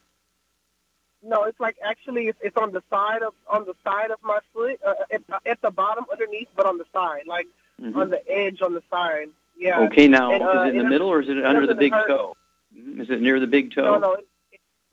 No, 1.22 1.42
it's 1.44 1.59
like 1.59 1.76
actually 1.85 2.28
it's, 2.28 2.38
it's 2.40 2.56
on 2.56 2.72
the 2.72 2.82
side 2.88 3.22
of 3.22 3.35
on 3.48 3.64
the 3.64 3.74
side 3.85 4.11
of 4.11 4.18
my 4.22 4.38
foot, 4.52 4.78
uh, 4.87 4.94
at, 5.11 5.22
at 5.44 5.62
the 5.62 5.70
bottom 5.70 6.04
underneath, 6.11 6.48
but 6.54 6.66
on 6.66 6.78
the 6.78 6.85
side, 6.92 7.22
like 7.26 7.46
mm-hmm. 7.80 7.98
on 7.98 8.11
the 8.11 8.22
edge 8.30 8.62
on 8.62 8.74
the 8.74 8.82
side. 8.90 9.28
Yeah. 9.59 9.80
Okay, 9.80 10.06
now 10.06 10.32
and, 10.32 10.42
uh, 10.42 10.62
is 10.62 10.68
it 10.68 10.76
in 10.76 10.85
the 10.85 10.88
middle 10.88 11.09
or 11.09 11.20
is 11.20 11.28
it 11.28 11.44
under 11.44 11.66
the 11.66 11.74
big 11.74 11.92
hurt. 11.92 12.09
toe? 12.09 12.37
Is 12.76 13.09
it 13.11 13.20
near 13.20 13.40
the 13.40 13.46
big 13.46 13.74
toe? 13.74 13.98
No, 13.98 13.98
no, 13.98 14.16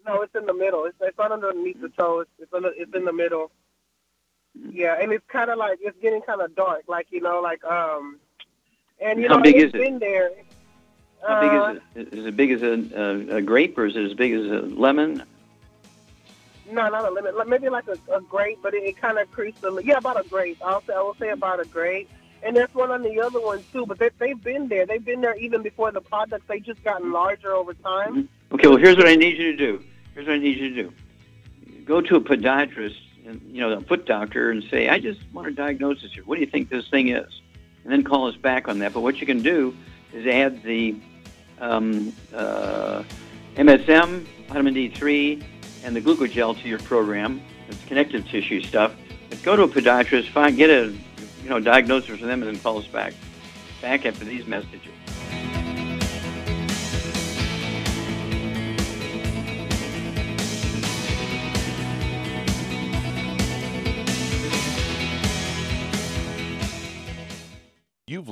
no, 0.06 0.22
it's 0.22 0.36
in 0.36 0.46
the 0.46 0.54
middle. 0.54 0.86
It's, 0.86 0.98
it's 1.02 1.18
not 1.18 1.32
underneath 1.32 1.82
the 1.82 1.90
toe. 1.90 2.22
It's 2.22 2.32
it's, 2.40 2.54
under, 2.54 2.72
it's 2.76 2.94
in 2.94 3.06
the 3.06 3.14
middle. 3.14 3.52
Yeah, 4.72 4.98
and 5.02 5.12
it's 5.12 5.26
kind 5.28 5.50
of 5.50 5.58
like 5.58 5.80
it's 5.82 5.98
getting 6.02 6.22
kind 6.22 6.42
of 6.42 6.56
dark, 6.56 6.84
like 6.88 7.08
you 7.10 7.22
know, 7.22 7.40
like 7.42 7.64
um, 7.64 8.20
and 9.02 9.20
you 9.20 9.28
How 9.28 9.38
know, 9.38 9.42
big 9.42 9.56
it's 9.56 9.66
is 9.66 9.72
been 9.72 9.96
it? 9.96 10.00
there. 10.00 10.30
How 11.26 11.34
uh, 11.34 11.74
big 11.74 11.82
is 11.82 12.12
it? 12.14 12.20
Is 12.20 12.26
it 12.26 12.38
big 12.38 12.52
as 12.52 12.62
a, 12.62 13.34
a, 13.34 13.38
a 13.38 13.42
grape, 13.42 13.78
or 13.78 13.86
is 13.86 13.96
it 13.96 14.04
as 14.04 14.14
big 14.14 14.34
as 14.34 14.46
a 14.46 14.62
lemon? 14.76 15.24
No, 16.70 16.88
not 16.90 17.06
a 17.06 17.10
lemon. 17.10 17.34
Maybe 17.48 17.70
like 17.70 17.88
a, 17.88 17.98
a 18.14 18.22
grape, 18.22 18.60
but 18.62 18.74
it, 18.74 18.84
it 18.84 18.98
kind 18.98 19.18
of 19.18 19.30
creased 19.32 19.64
a 19.64 19.82
Yeah, 19.84 19.98
about 19.98 20.24
a 20.24 20.28
grape. 20.30 20.58
I'll 20.64 20.82
say 20.84 20.94
I 20.94 21.02
will 21.02 21.16
say 21.16 21.30
about 21.30 21.60
a 21.60 21.66
grape. 21.66 22.10
And 22.44 22.56
there's 22.58 22.74
one 22.74 22.92
on 22.92 23.04
the 23.04 23.22
other 23.22 23.40
one 23.40 23.64
too, 23.72 23.86
but 23.86 24.00
they, 24.00 24.10
they've 24.20 24.42
been 24.42 24.68
there. 24.68 24.86
They've 24.86 25.04
been 25.04 25.22
there 25.22 25.36
even 25.38 25.62
before 25.62 25.92
the 25.92 26.02
products. 26.02 26.44
They 26.48 26.60
just 26.60 26.84
gotten 26.84 27.12
larger 27.12 27.54
over 27.54 27.74
time. 27.74 28.24
Mm-hmm. 28.24 28.56
Okay, 28.56 28.68
well 28.68 28.78
here's 28.78 28.98
what 28.98 29.08
I 29.08 29.16
need 29.16 29.38
you 29.38 29.52
to 29.52 29.58
do. 29.58 29.84
Here's 30.14 30.28
what 30.28 30.36
I 30.36 30.40
need 30.40 30.58
you 30.58 30.70
to 30.70 30.84
do. 30.84 30.94
Go 31.86 32.02
to 32.02 32.16
a 32.16 32.22
podiatrist, 32.22 32.98
and, 33.26 33.42
you 33.52 33.62
know, 33.62 33.72
a 33.72 33.82
foot 33.82 34.06
doctor, 34.06 34.52
and 34.52 34.64
say, 34.70 34.90
I 34.90 35.00
just 35.00 35.20
want 35.34 35.48
a 35.48 35.52
diagnosis 35.52 36.12
here. 36.14 36.24
What 36.24 36.36
do 36.36 36.42
you 36.42 36.48
think 36.48 36.70
this 36.70 36.88
thing 36.88 37.10
is? 37.10 37.42
And 37.84 37.92
then 37.92 38.04
call 38.04 38.28
us 38.28 38.36
back 38.36 38.68
on 38.68 38.80
that. 38.80 38.94
But 38.94 39.02
what 39.02 39.20
you 39.20 39.26
can 39.26 39.42
do 39.42 39.76
is 40.14 40.28
add 40.28 40.64
the 40.64 40.96
um, 41.60 42.14
uh, 42.34 43.04
MSM, 43.56 44.26
vitamin 44.48 44.76
D3, 44.76 45.44
and 45.84 45.96
the 45.96 46.02
glucogel 46.02 46.60
to 46.62 46.68
your 46.68 46.80
program. 46.80 47.42
It's 47.68 47.84
connective 47.86 48.28
tissue 48.28 48.62
stuff. 48.62 48.94
But 49.30 49.42
go 49.44 49.56
to 49.56 49.64
a 49.64 49.68
podiatrist, 49.68 50.30
find, 50.30 50.56
get 50.56 50.70
a 50.70 50.94
you 51.44 51.50
know 51.50 51.60
diagnosis 51.60 52.20
from 52.20 52.28
them, 52.28 52.44
and 52.44 52.56
then 52.56 52.62
call 52.62 52.78
us 52.78 52.88
back. 52.88 53.14
Back 53.82 54.06
after 54.06 54.24
these 54.24 54.46
messages. 54.46 54.93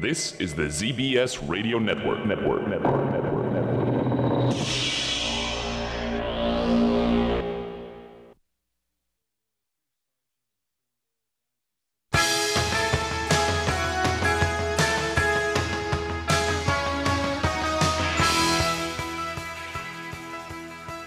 This 0.00 0.34
is 0.40 0.54
the 0.54 0.62
ZBS 0.62 1.46
Radio 1.46 1.78
Network. 1.78 2.24
Network. 2.24 2.66
Network. 2.66 3.12
Network. 3.12 3.52
Network. 3.52 4.54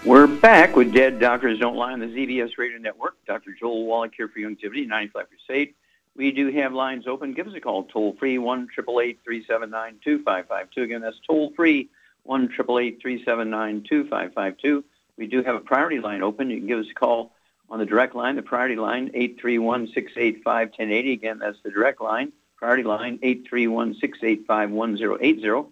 We're 0.04 0.28
back 0.28 0.76
with 0.76 0.94
Dead 0.94 1.18
Doctors 1.18 1.58
Don't 1.58 1.74
Lie 1.74 1.94
on 1.94 1.98
the 1.98 2.06
ZBS 2.06 2.56
Radio 2.58 2.78
Network. 2.78 3.16
Dr. 3.26 3.56
Joel 3.58 3.86
Wallach 3.86 4.12
here 4.16 4.28
for 4.28 4.38
Youngevity, 4.38 4.86
95 4.86 5.26
Crusade. 5.28 5.74
We 6.16 6.30
do 6.30 6.50
have 6.52 6.72
lines 6.72 7.06
open. 7.06 7.34
Give 7.34 7.48
us 7.48 7.54
a 7.54 7.60
call, 7.60 7.84
toll 7.84 8.14
free, 8.18 8.38
1 8.38 8.68
379 8.74 10.00
2552. 10.04 10.82
Again, 10.82 11.00
that's 11.00 11.18
toll 11.26 11.52
free, 11.56 11.88
1 12.22 12.48
379 12.48 13.84
2552. 13.88 14.84
We 15.16 15.26
do 15.26 15.42
have 15.42 15.56
a 15.56 15.60
priority 15.60 16.00
line 16.00 16.22
open. 16.22 16.50
You 16.50 16.58
can 16.58 16.66
give 16.66 16.78
us 16.78 16.90
a 16.90 16.94
call 16.94 17.32
on 17.68 17.78
the 17.78 17.86
direct 17.86 18.14
line, 18.14 18.36
the 18.36 18.42
priority 18.42 18.76
line, 18.76 19.10
831 19.14 19.88
685 19.88 20.68
1080. 20.68 21.12
Again, 21.12 21.38
that's 21.38 21.58
the 21.64 21.70
direct 21.70 22.00
line, 22.00 22.32
priority 22.56 22.84
line, 22.84 23.18
831 23.22 23.94
685 23.94 24.70
1080. 24.70 25.68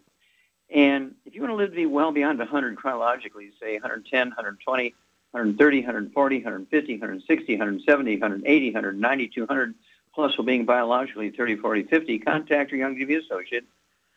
And 0.74 1.14
if 1.26 1.34
you 1.34 1.42
want 1.42 1.52
to 1.52 1.56
live 1.56 1.70
to 1.70 1.76
be 1.76 1.86
well 1.86 2.12
beyond 2.12 2.38
100 2.38 2.76
chronologically, 2.76 3.50
say 3.60 3.74
110, 3.74 4.28
120, 4.28 4.94
130, 5.32 5.78
140, 5.78 6.36
150, 6.36 6.92
160, 6.94 7.52
170, 7.52 8.12
180, 8.12 8.66
190, 8.72 9.28
200, 9.28 9.74
plus 10.14 10.36
while 10.36 10.44
being 10.44 10.64
biologically 10.64 11.30
30, 11.30 11.56
40, 11.56 11.84
50, 11.84 12.18
contact 12.20 12.72
your 12.72 12.88
Youngevity 12.88 13.24
associate 13.24 13.64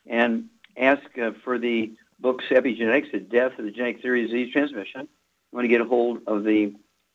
and 0.05 0.45
ask 0.77 1.03
uh, 1.17 1.31
for 1.43 1.57
the 1.57 1.93
books 2.19 2.45
Epigenetics, 2.49 3.11
The 3.11 3.19
Death 3.19 3.57
of 3.57 3.65
the 3.65 3.71
Genetic 3.71 4.01
Theory 4.01 4.23
of 4.23 4.29
Disease 4.29 4.51
Transmission. 4.53 5.01
You 5.01 5.55
want 5.55 5.65
to 5.65 5.69
get 5.69 5.81
a 5.81 5.85
hold 5.85 6.21
of 6.27 6.43
the 6.43 6.73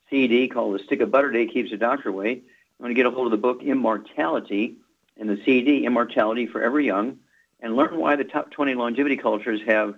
CD 0.08 0.48
called 0.48 0.78
The 0.78 0.84
Stick 0.84 1.00
of 1.00 1.10
Butter 1.10 1.30
Day 1.30 1.46
Keeps 1.46 1.70
the 1.70 1.76
Doctor 1.76 2.08
Away. 2.08 2.32
You 2.32 2.42
want 2.78 2.90
to 2.90 2.94
get 2.94 3.06
a 3.06 3.10
hold 3.10 3.26
of 3.26 3.30
the 3.30 3.36
book 3.36 3.62
Immortality 3.62 4.76
and 5.18 5.28
the 5.28 5.40
CD 5.44 5.84
Immortality 5.84 6.46
Forever 6.46 6.80
Young 6.80 7.18
and 7.60 7.76
learn 7.76 7.98
why 7.98 8.16
the 8.16 8.24
top 8.24 8.50
20 8.50 8.74
longevity 8.74 9.16
cultures 9.16 9.60
have 9.66 9.94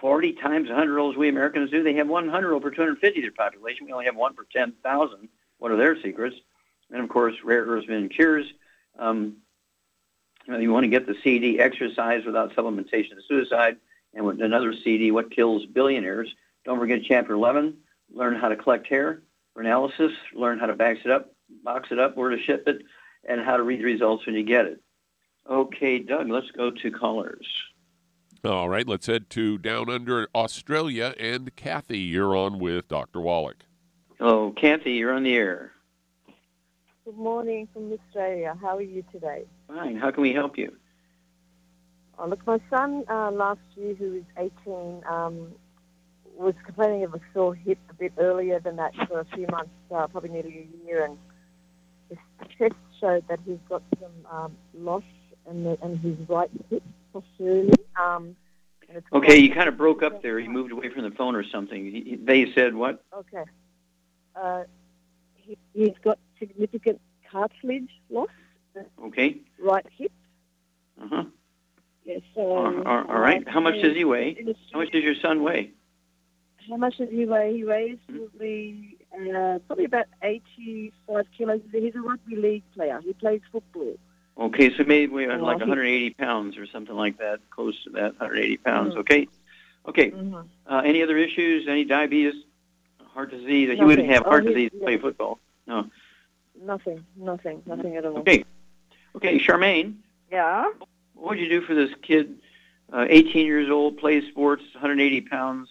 40 0.00 0.32
times 0.32 0.68
100-year-olds 0.68 1.16
we 1.16 1.28
Americans 1.28 1.70
do. 1.70 1.82
They 1.82 1.94
have 1.94 2.08
100 2.08 2.60
per 2.60 2.70
250 2.70 3.18
of 3.18 3.22
their 3.22 3.32
population. 3.32 3.86
We 3.86 3.92
only 3.92 4.06
have 4.06 4.16
one 4.16 4.34
per 4.34 4.46
10,000. 4.52 5.28
What 5.58 5.70
are 5.70 5.76
their 5.76 6.00
secrets? 6.00 6.36
And, 6.90 7.02
of 7.02 7.08
course, 7.08 7.34
rare 7.44 7.64
earths 7.64 7.86
and 7.88 8.10
cures. 8.10 8.46
Um, 8.98 9.36
you, 10.46 10.52
know, 10.52 10.58
you 10.58 10.72
want 10.72 10.84
to 10.84 10.88
get 10.88 11.06
the 11.06 11.14
CD, 11.22 11.60
Exercise 11.60 12.24
Without 12.24 12.54
Supplementation 12.54 13.12
of 13.12 13.24
Suicide, 13.28 13.76
and 14.14 14.24
with 14.24 14.40
another 14.40 14.74
CD, 14.74 15.10
What 15.10 15.30
Kills 15.30 15.66
Billionaires. 15.66 16.34
Don't 16.64 16.78
forget 16.78 17.02
Chapter 17.04 17.34
11, 17.34 17.76
Learn 18.12 18.34
How 18.34 18.48
to 18.48 18.56
Collect 18.56 18.86
Hair 18.88 19.22
for 19.54 19.62
Analysis, 19.62 20.12
Learn 20.34 20.58
How 20.58 20.66
to 20.66 20.74
box 20.74 21.00
it 21.04 21.10
up, 21.10 21.32
box 21.62 21.90
it 21.90 21.98
up, 21.98 22.16
where 22.16 22.30
to 22.30 22.42
ship 22.42 22.66
it, 22.66 22.82
and 23.28 23.40
how 23.40 23.56
to 23.56 23.62
read 23.62 23.80
the 23.80 23.84
results 23.84 24.26
when 24.26 24.34
you 24.34 24.42
get 24.42 24.66
it. 24.66 24.80
Okay, 25.48 25.98
Doug, 25.98 26.28
let's 26.28 26.50
go 26.50 26.70
to 26.70 26.90
callers. 26.90 27.46
All 28.44 28.68
right, 28.68 28.86
let's 28.86 29.06
head 29.06 29.28
to 29.30 29.58
down 29.58 29.90
under 29.90 30.28
Australia. 30.34 31.14
And 31.18 31.54
Kathy, 31.56 31.98
you're 31.98 32.34
on 32.34 32.58
with 32.58 32.88
Dr. 32.88 33.20
Wallach. 33.20 33.64
Oh, 34.18 34.52
Kathy, 34.52 34.92
you're 34.92 35.12
on 35.12 35.24
the 35.24 35.34
air. 35.34 35.72
Good 37.10 37.18
morning 37.18 37.66
from 37.72 37.92
Australia. 37.92 38.56
How 38.62 38.76
are 38.76 38.82
you 38.82 39.02
today? 39.10 39.42
Fine. 39.66 39.96
How 39.96 40.12
can 40.12 40.22
we 40.22 40.32
help 40.32 40.56
you? 40.56 40.76
Oh, 42.16 42.28
look, 42.28 42.46
my 42.46 42.60
son 42.70 43.02
uh, 43.10 43.32
last 43.32 43.58
year, 43.74 43.96
who 43.96 44.14
is 44.14 44.22
18, 44.64 45.02
um, 45.10 45.48
was 46.38 46.54
complaining 46.64 47.02
of 47.02 47.12
a 47.14 47.20
sore 47.34 47.56
hip 47.56 47.78
a 47.90 47.94
bit 47.94 48.12
earlier 48.16 48.60
than 48.60 48.76
that 48.76 48.94
for 49.08 49.18
a 49.18 49.24
few 49.24 49.48
months, 49.48 49.72
uh, 49.92 50.06
probably 50.06 50.30
nearly 50.30 50.68
a 50.72 50.86
year, 50.86 51.04
and 51.04 51.18
his 52.08 52.18
test 52.56 52.74
showed 53.00 53.26
that 53.26 53.40
he's 53.44 53.58
got 53.68 53.82
some 54.00 54.12
um, 54.30 54.56
loss 54.78 55.02
in, 55.50 55.64
the, 55.64 55.76
in 55.82 55.98
his 55.98 56.16
right 56.28 56.50
hip 56.70 56.84
posteriorly. 57.12 57.74
Um, 58.00 58.36
Okay, 59.12 59.36
you 59.38 59.52
kind 59.52 59.68
of 59.68 59.76
broke 59.76 60.04
up 60.04 60.22
there. 60.22 60.38
You 60.38 60.50
moved 60.50 60.70
away 60.70 60.90
from 60.90 61.02
the 61.02 61.10
phone 61.10 61.34
or 61.34 61.42
something. 61.42 61.86
He- 61.86 62.04
he- 62.10 62.16
They 62.16 62.52
said 62.54 62.72
what? 62.72 63.02
Okay. 63.12 63.42
Uh, 64.36 64.62
he, 65.34 65.58
he's 65.74 65.94
got 66.04 66.16
significant 66.50 67.00
cartilage 67.30 67.90
loss, 68.10 68.28
Okay. 69.04 69.36
right 69.60 69.86
hip. 69.96 70.10
Uh-huh. 71.00 71.24
Yes. 72.04 72.22
So, 72.34 72.40
All, 72.40 72.82
all, 72.88 73.04
all 73.08 73.20
right. 73.20 73.46
How 73.48 73.60
much 73.60 73.74
does 73.80 73.94
he 73.94 74.04
weigh? 74.04 74.36
How 74.72 74.80
much 74.80 74.90
does 74.90 75.04
your 75.04 75.14
son 75.22 75.42
weigh? 75.44 75.70
How 76.68 76.76
much 76.76 76.96
does 76.98 77.08
he 77.10 77.24
weigh? 77.26 77.54
He 77.56 77.64
weighs 77.64 77.98
Hmm? 78.08 78.16
probably 78.18 78.96
uh, 79.12 79.58
probably 79.66 79.84
about 79.84 80.06
85 80.22 81.24
kilos. 81.36 81.60
He's 81.72 81.94
a 81.94 82.00
rugby 82.00 82.36
league 82.36 82.62
player. 82.74 83.00
He 83.04 83.12
plays 83.12 83.40
football. 83.52 83.94
Okay, 84.38 84.74
so 84.76 84.84
maybe 84.84 85.12
weigh 85.12 85.26
like 85.26 85.56
he- 85.58 85.62
180 85.68 86.10
pounds 86.14 86.56
or 86.56 86.66
something 86.66 86.94
like 86.96 87.18
that, 87.18 87.40
close 87.50 87.82
to 87.84 87.90
that, 87.90 88.12
180 88.18 88.56
pounds. 88.58 88.94
Mhm. 88.94 88.98
Okay. 89.00 89.28
Okay. 89.86 90.10
Mhm. 90.10 90.46
Uh, 90.66 90.82
any 90.84 91.02
other 91.02 91.16
issues? 91.16 91.66
Any 91.68 91.84
diabetes? 91.84 92.34
Heart 93.14 93.30
disease? 93.32 93.76
He 93.76 93.84
wouldn't 93.84 94.08
have 94.08 94.24
heart 94.24 94.44
Oh, 94.44 94.48
disease 94.48 94.70
to 94.70 94.78
play 94.78 94.96
football. 94.98 95.40
No. 95.66 95.90
Nothing, 96.62 97.04
nothing, 97.16 97.62
nothing 97.66 97.96
at 97.96 98.04
all. 98.04 98.18
Okay. 98.18 98.44
Okay, 99.16 99.38
Charmaine, 99.40 99.94
Yeah. 100.30 100.70
what 101.14 101.30
would 101.30 101.38
you 101.40 101.48
do 101.48 101.62
for 101.62 101.74
this 101.74 101.90
kid, 102.02 102.40
uh, 102.92 103.06
18 103.08 103.46
years 103.46 103.70
old, 103.70 103.98
plays 103.98 104.24
sports, 104.30 104.62
180 104.74 105.22
pounds? 105.22 105.68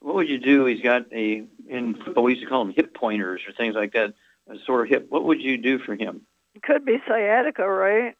What 0.00 0.14
would 0.14 0.28
you 0.28 0.38
do? 0.38 0.64
He's 0.66 0.80
got 0.82 1.12
a, 1.12 1.44
in 1.68 1.94
football, 1.94 2.24
we 2.24 2.32
used 2.34 2.44
to 2.44 2.48
call 2.48 2.64
them 2.64 2.72
hip 2.74 2.94
pointers 2.94 3.40
or 3.48 3.52
things 3.52 3.74
like 3.74 3.92
that, 3.94 4.14
a 4.48 4.56
sore 4.64 4.84
hip. 4.84 5.06
What 5.10 5.24
would 5.24 5.40
you 5.42 5.56
do 5.58 5.78
for 5.78 5.96
him? 5.96 6.22
Could 6.62 6.84
be 6.84 6.98
sciatica, 7.06 7.66
right? 7.68 8.14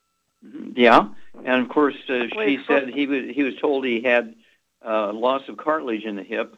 Mhm. 0.44 0.72
Yeah. 0.76 1.08
And 1.44 1.62
of 1.62 1.68
course, 1.68 1.96
uh, 2.08 2.26
she 2.32 2.58
said 2.66 2.88
he 2.90 3.06
was 3.06 3.24
he 3.34 3.42
was 3.42 3.56
told 3.56 3.84
he 3.84 4.00
had 4.00 4.34
uh, 4.84 5.12
loss 5.12 5.48
of 5.48 5.56
cartilage 5.56 6.04
in 6.04 6.14
the 6.16 6.22
hip, 6.22 6.56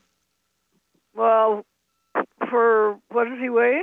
Well, 1.15 1.65
for 2.51 2.99
what 3.11 3.25
does 3.29 3.39
he 3.41 3.49
weigh? 3.49 3.83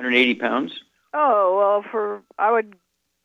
180 0.00 0.34
pounds. 0.36 0.72
Oh, 1.12 1.56
well, 1.58 1.90
for 1.90 2.22
I 2.38 2.50
would. 2.52 2.74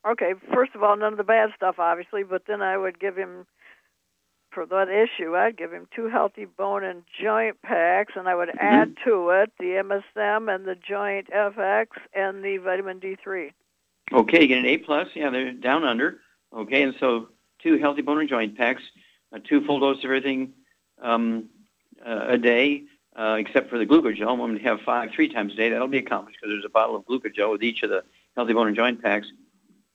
Okay, 0.07 0.33
first 0.53 0.75
of 0.75 0.83
all, 0.83 0.95
none 0.97 1.13
of 1.13 1.17
the 1.17 1.23
bad 1.23 1.49
stuff, 1.55 1.75
obviously, 1.79 2.23
but 2.23 2.43
then 2.47 2.61
I 2.61 2.77
would 2.77 2.99
give 2.99 3.15
him 3.15 3.47
for 4.51 4.65
that 4.67 4.87
issue. 4.89 5.35
I'd 5.35 5.57
give 5.57 5.71
him 5.71 5.87
two 5.95 6.09
healthy 6.09 6.45
bone 6.45 6.83
and 6.83 7.03
joint 7.21 7.61
packs, 7.63 8.13
and 8.15 8.27
I 8.27 8.35
would 8.35 8.49
add 8.59 8.95
to 9.05 9.29
it 9.31 9.51
the 9.57 9.81
MSM 10.15 10.53
and 10.53 10.65
the 10.65 10.75
Joint 10.75 11.29
FX 11.31 11.87
and 12.13 12.43
the 12.43 12.57
vitamin 12.57 12.99
D3. 12.99 13.51
Okay, 14.13 14.41
you 14.41 14.47
get 14.47 14.59
an 14.59 14.65
A 14.65 14.77
plus. 14.77 15.07
Yeah, 15.15 15.29
they're 15.31 15.51
down 15.51 15.83
under. 15.83 16.19
Okay, 16.55 16.83
and 16.83 16.93
so 16.99 17.29
two 17.63 17.77
healthy 17.79 18.01
bone 18.01 18.19
and 18.19 18.29
joint 18.29 18.57
packs, 18.57 18.83
uh, 19.33 19.39
two 19.47 19.65
full 19.65 19.79
dose 19.79 19.97
of 19.99 20.05
everything 20.05 20.53
um, 21.01 21.49
uh, 22.05 22.25
a 22.29 22.37
day, 22.37 22.83
uh, 23.15 23.37
except 23.39 23.69
for 23.69 23.77
the 23.77 23.85
glucogel. 23.85 24.29
I'm 24.29 24.37
going 24.37 24.57
to 24.57 24.63
have 24.63 24.81
five 24.81 25.11
three 25.11 25.29
times 25.29 25.53
a 25.53 25.55
day. 25.55 25.69
That'll 25.69 25.87
be 25.87 25.97
accomplished 25.97 26.39
because 26.41 26.53
there's 26.53 26.65
a 26.65 26.69
bottle 26.69 26.95
of 26.95 27.05
glucogel 27.05 27.51
with 27.51 27.63
each 27.63 27.83
of 27.83 27.89
the 27.89 28.03
healthy 28.35 28.53
bone 28.53 28.67
and 28.67 28.75
joint 28.75 29.01
packs. 29.01 29.27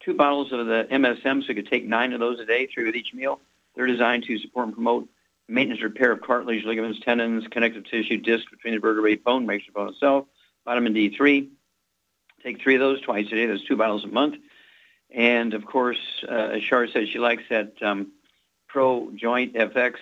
Two 0.01 0.15
bottles 0.15 0.53
of 0.53 0.67
the 0.67 0.87
MSM, 0.91 1.43
so 1.43 1.49
you 1.49 1.55
could 1.55 1.69
take 1.69 1.85
nine 1.85 2.13
of 2.13 2.21
those 2.21 2.41
a 2.41 2.47
day, 2.47 2.67
three 2.67 2.85
with 2.85 2.97
each 2.97 3.13
meal. 3.13 3.41
They're 3.75 3.87
designed 3.87 4.25
to 4.25 4.39
support 4.39 4.67
and 4.67 4.75
promote 4.75 5.09
maintenance 5.47 5.83
repair 5.83 6.13
of 6.13 6.23
cartilage, 6.23 6.65
ligaments, 6.65 7.01
tendons, 7.01 7.47
connective 7.51 7.85
tissue, 7.85 8.17
disc 8.17 8.51
between 8.51 8.75
the 8.75 8.81
vertebrae, 8.81 9.17
bone, 9.17 9.45
makes 9.45 9.67
the 9.67 9.73
bone 9.73 9.89
itself. 9.89 10.27
Vitamin 10.65 10.95
D3. 10.95 11.49
Take 12.43 12.63
three 12.63 12.75
of 12.77 12.81
those 12.81 13.01
twice 13.03 13.27
a 13.27 13.31
day. 13.31 13.47
That's 13.47 13.65
two 13.65 13.77
bottles 13.77 14.05
a 14.05 14.09
month. 14.09 14.37
And 15.11 15.55
of 15.55 15.67
course, 15.67 15.99
uh, 16.27 16.33
as 16.55 16.63
Shar 16.63 16.87
said, 16.87 17.09
she 17.09 17.19
likes 17.19 17.43
that 17.51 17.75
um, 17.83 18.13
Pro 18.69 19.11
Joint 19.15 19.55
FX. 19.55 19.95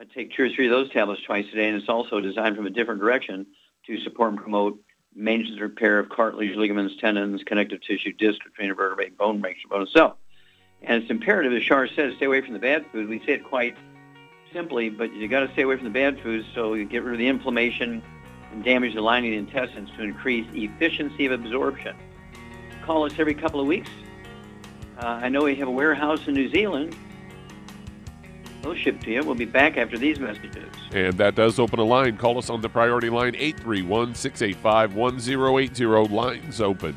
I 0.00 0.04
take 0.04 0.32
two 0.32 0.44
or 0.44 0.48
three 0.48 0.66
of 0.66 0.72
those 0.72 0.90
tablets 0.90 1.22
twice 1.22 1.46
a 1.52 1.56
day, 1.56 1.68
and 1.68 1.76
it's 1.76 1.88
also 1.88 2.20
designed 2.20 2.56
from 2.56 2.66
a 2.66 2.70
different 2.70 3.00
direction 3.00 3.46
to 3.86 4.00
support 4.00 4.32
and 4.32 4.40
promote 4.40 4.80
maintenance 5.14 5.52
and 5.52 5.60
repair 5.60 6.00
of 6.00 6.08
cartilage, 6.08 6.56
ligaments, 6.56 6.96
tendons, 7.00 7.44
connective 7.44 7.80
tissue, 7.80 8.12
disc 8.12 8.40
between 8.42 8.74
vertebrae, 8.74 9.10
bone, 9.10 9.40
the 9.40 9.54
bone 9.68 9.82
itself. 9.82 10.16
And 10.82 11.00
it's 11.00 11.10
imperative, 11.10 11.52
as 11.52 11.62
Shar 11.62 11.86
says, 11.86 12.14
stay 12.16 12.26
away 12.26 12.40
from 12.40 12.54
the 12.54 12.58
bad 12.58 12.84
food. 12.90 13.08
We 13.08 13.20
say 13.20 13.34
it 13.34 13.44
quite 13.44 13.76
simply, 14.52 14.90
but 14.90 15.14
you 15.14 15.28
got 15.28 15.40
to 15.46 15.52
stay 15.52 15.62
away 15.62 15.76
from 15.76 15.84
the 15.84 15.90
bad 15.90 16.20
foods 16.20 16.44
so 16.54 16.74
you 16.74 16.84
get 16.84 17.04
rid 17.04 17.14
of 17.14 17.18
the 17.18 17.28
inflammation 17.28 18.02
and 18.52 18.64
damage 18.64 18.94
the 18.94 19.00
lining 19.00 19.36
of 19.36 19.46
the 19.46 19.58
intestines 19.58 19.90
to 19.96 20.02
increase 20.02 20.46
efficiency 20.52 21.26
of 21.26 21.32
absorption. 21.32 21.96
Call 22.84 23.04
us 23.04 23.12
every 23.18 23.34
couple 23.34 23.60
of 23.60 23.66
weeks. 23.66 23.90
Uh, 24.98 25.20
I 25.22 25.28
know 25.28 25.44
we 25.44 25.54
have 25.56 25.68
a 25.68 25.72
warehouse 25.72 26.26
in 26.26 26.34
New 26.34 26.50
Zealand. 26.50 26.96
They'll 28.64 28.74
ship 28.74 28.98
to 29.02 29.10
you. 29.10 29.22
We'll 29.22 29.34
be 29.34 29.44
back 29.44 29.76
after 29.76 29.98
these 29.98 30.18
messages. 30.18 30.72
And 30.90 31.12
that 31.18 31.34
does 31.34 31.58
open 31.58 31.78
a 31.78 31.84
line. 31.84 32.16
Call 32.16 32.38
us 32.38 32.48
on 32.48 32.62
the 32.62 32.68
priority 32.70 33.10
line 33.10 33.34
831 33.36 34.14
685 34.14 34.94
1080. 34.94 35.84
Lines 36.14 36.60
open. 36.62 36.96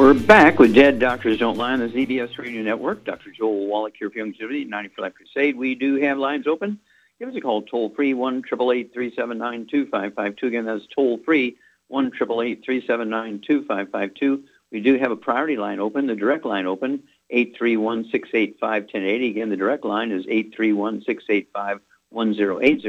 We're 0.00 0.14
back 0.14 0.58
with 0.58 0.74
Dead 0.74 0.98
Doctors 0.98 1.38
Don't 1.38 1.58
Lie 1.58 1.74
on 1.74 1.80
the 1.80 1.88
ZBS 1.88 2.38
Radio 2.38 2.62
Network. 2.62 3.04
Dr. 3.04 3.32
Joel 3.32 3.66
Wallach 3.66 3.92
here 3.98 4.08
for 4.08 4.18
Youngevity, 4.18 4.66
94 4.66 5.04
Life 5.04 5.14
Crusade. 5.14 5.58
We 5.58 5.74
do 5.74 5.96
have 5.96 6.16
lines 6.16 6.46
open. 6.46 6.80
Give 7.18 7.28
us 7.28 7.36
a 7.36 7.40
call 7.42 7.60
toll 7.60 7.90
free, 7.90 8.14
1 8.14 8.42
379 8.42 9.66
2552. 9.70 10.46
Again, 10.46 10.64
that's 10.64 10.86
toll 10.94 11.20
free, 11.22 11.58
1 11.88 12.12
379 12.12 13.42
2552. 13.46 14.42
We 14.72 14.80
do 14.80 14.98
have 14.98 15.10
a 15.10 15.16
priority 15.16 15.58
line 15.58 15.80
open, 15.80 16.06
the 16.06 16.16
direct 16.16 16.46
line 16.46 16.64
open, 16.64 17.02
831 17.28 18.04
685 18.04 18.82
1080. 18.84 19.28
Again, 19.28 19.50
the 19.50 19.56
direct 19.58 19.84
line 19.84 20.12
is 20.12 20.24
831 20.26 21.02
685 21.02 21.80
1080. 22.08 22.88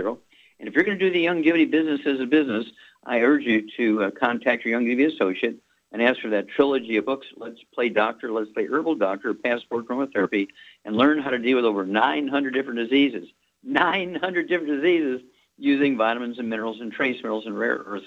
And 0.61 0.69
if 0.69 0.73
you're 0.73 0.85
going 0.85 0.97
to 0.97 1.09
do 1.09 1.11
the 1.11 1.25
Youngevity 1.25 1.69
business 1.69 1.99
as 2.05 2.21
a 2.21 2.25
business, 2.25 2.67
I 3.05 3.19
urge 3.19 3.43
you 3.43 3.69
to 3.75 4.03
uh, 4.05 4.11
contact 4.11 4.63
your 4.63 4.79
Youngevity 4.79 5.13
associate 5.13 5.59
and 5.91 6.01
ask 6.01 6.21
for 6.21 6.29
that 6.29 6.47
trilogy 6.47 6.97
of 6.97 7.05
books, 7.05 7.27
Let's 7.35 7.59
Play 7.73 7.89
Doctor, 7.89 8.31
Let's 8.31 8.51
Play 8.51 8.67
Herbal 8.67 8.95
Doctor, 8.95 9.33
Passport 9.33 9.87
Chromotherapy, 9.87 10.47
and 10.85 10.95
learn 10.95 11.19
how 11.19 11.29
to 11.29 11.37
deal 11.37 11.57
with 11.57 11.65
over 11.65 11.85
900 11.85 12.53
different 12.53 12.79
diseases. 12.79 13.27
900 13.63 14.47
different 14.47 14.81
diseases 14.81 15.21
using 15.57 15.97
vitamins 15.97 16.39
and 16.39 16.49
minerals 16.49 16.79
and 16.79 16.91
trace 16.91 17.17
minerals 17.17 17.45
and 17.45 17.57
rare 17.57 17.83
earths, 17.85 18.05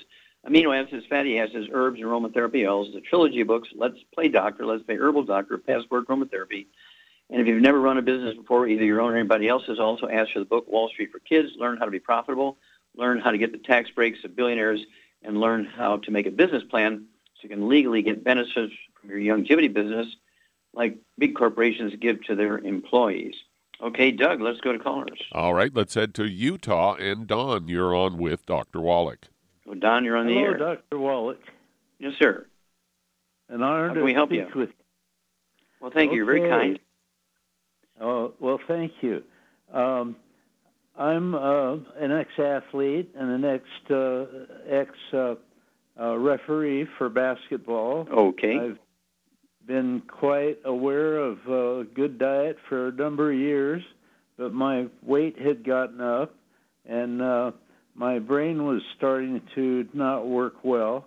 amino 0.49 0.77
acids, 0.77 1.07
fatty 1.09 1.39
acids, 1.39 1.69
herbs, 1.73 2.01
and 2.01 2.09
aromatherapy 2.09 2.69
oils. 2.69 2.93
The 2.93 3.01
trilogy 3.01 3.41
of 3.43 3.49
books, 3.49 3.69
Let's 3.75 3.99
Play 4.15 4.29
Doctor, 4.29 4.67
Let's 4.67 4.83
Play 4.83 4.97
Herbal 4.97 5.25
Doctor, 5.25 5.59
Passport 5.59 6.09
Chromotherapy. 6.09 6.67
And 7.31 7.41
if 7.41 7.47
you've 7.47 7.63
never 7.63 7.81
run 7.81 7.99
a 7.99 8.03
business 8.03 8.37
before, 8.37 8.67
either 8.67 8.85
your 8.85 9.01
own 9.01 9.13
or 9.13 9.17
anybody 9.17 9.49
else's, 9.49 9.79
also 9.79 10.09
ask 10.09 10.33
for 10.33 10.41
the 10.41 10.45
book 10.45 10.69
Wall 10.69 10.89
Street 10.89 11.11
for 11.11 11.21
Kids. 11.21 11.51
Learn 11.57 11.79
how 11.79 11.85
to 11.85 11.91
be 11.91 12.01
profitable, 12.01 12.59
learn 12.97 13.19
how 13.19 13.31
to 13.31 13.39
get 13.39 13.53
the 13.53 13.59
tax 13.59 13.91
breaks 13.91 14.25
of 14.25 14.37
billionaires, 14.37 14.81
and 15.23 15.41
learn 15.41 15.65
how 15.65 15.99
to 15.99 16.11
make 16.11 16.27
a 16.27 16.31
business 16.31 16.63
plan 16.65 17.07
you 17.45 17.51
can 17.51 17.69
legally 17.69 18.03
get 18.03 18.25
benefits 18.25 18.73
from 19.01 19.11
your 19.11 19.19
Youngevity 19.19 19.73
business 19.73 20.09
like 20.73 20.99
big 21.19 21.37
corporations 21.37 21.93
give 22.01 22.23
to 22.25 22.35
their 22.35 22.59
employees. 22.59 23.35
Okay, 23.81 24.11
Doug, 24.11 24.41
let's 24.41 24.61
go 24.61 24.73
to 24.73 24.79
callers. 24.79 25.21
All 25.33 25.55
right, 25.55 25.71
let's 25.75 25.95
head 25.95 26.15
to 26.15 26.25
Utah. 26.25 26.95
And 26.95 27.27
Don, 27.27 27.69
you're 27.69 27.95
on 27.95 28.19
with 28.19 28.47
Dr. 28.47 28.81
Wallach. 28.81 29.27
Well, 29.67 29.79
Don, 29.79 30.05
you're 30.05 30.17
on 30.17 30.27
the 30.27 30.37
air. 30.37 30.57
Hello. 30.57 30.77
Dr. 30.77 30.99
Wallach. 30.99 31.41
Yes, 31.99 32.15
sir. 32.19 32.47
An 33.49 33.63
honor 33.63 33.89
How 33.89 33.95
to 33.95 34.01
can 34.01 34.05
we 34.05 34.15
help 34.15 34.31
speak 34.31 34.49
you? 34.55 34.61
with 34.61 34.71
Well, 35.81 35.91
thank 35.91 36.13
you. 36.13 36.19
You're 36.19 36.27
very 36.27 36.49
kind. 36.49 36.79
Oh, 38.01 38.33
well, 38.41 38.59
thank 38.67 38.93
you. 39.01 39.23
Um, 39.73 40.17
I'm 40.97 41.35
uh, 41.35 41.75
an 41.99 42.13
ex-athlete 42.13 43.15
and 43.19 43.31
an 43.31 43.45
ex 43.45 43.65
uh, 43.91 44.25
ex 44.69 44.91
uh, 45.13 45.35
uh, 46.01 46.17
referee 46.17 46.87
for 46.99 47.09
basketball. 47.09 48.07
Okay. 48.11 48.59
I've 48.59 48.79
been 49.67 50.03
quite 50.09 50.59
aware 50.65 51.19
of 51.19 51.39
uh, 51.49 51.89
good 51.95 52.19
diet 52.19 52.57
for 52.69 52.89
a 52.89 52.93
number 52.93 53.33
of 53.33 53.39
years, 53.39 53.83
but 54.37 54.53
my 54.53 54.87
weight 55.03 55.39
had 55.39 55.65
gotten 55.65 56.01
up, 56.01 56.35
and 56.87 57.23
uh, 57.23 57.53
my 57.95 58.19
brain 58.19 58.65
was 58.65 58.83
starting 58.97 59.41
to 59.55 59.89
not 59.95 60.27
work 60.27 60.65
well. 60.65 61.07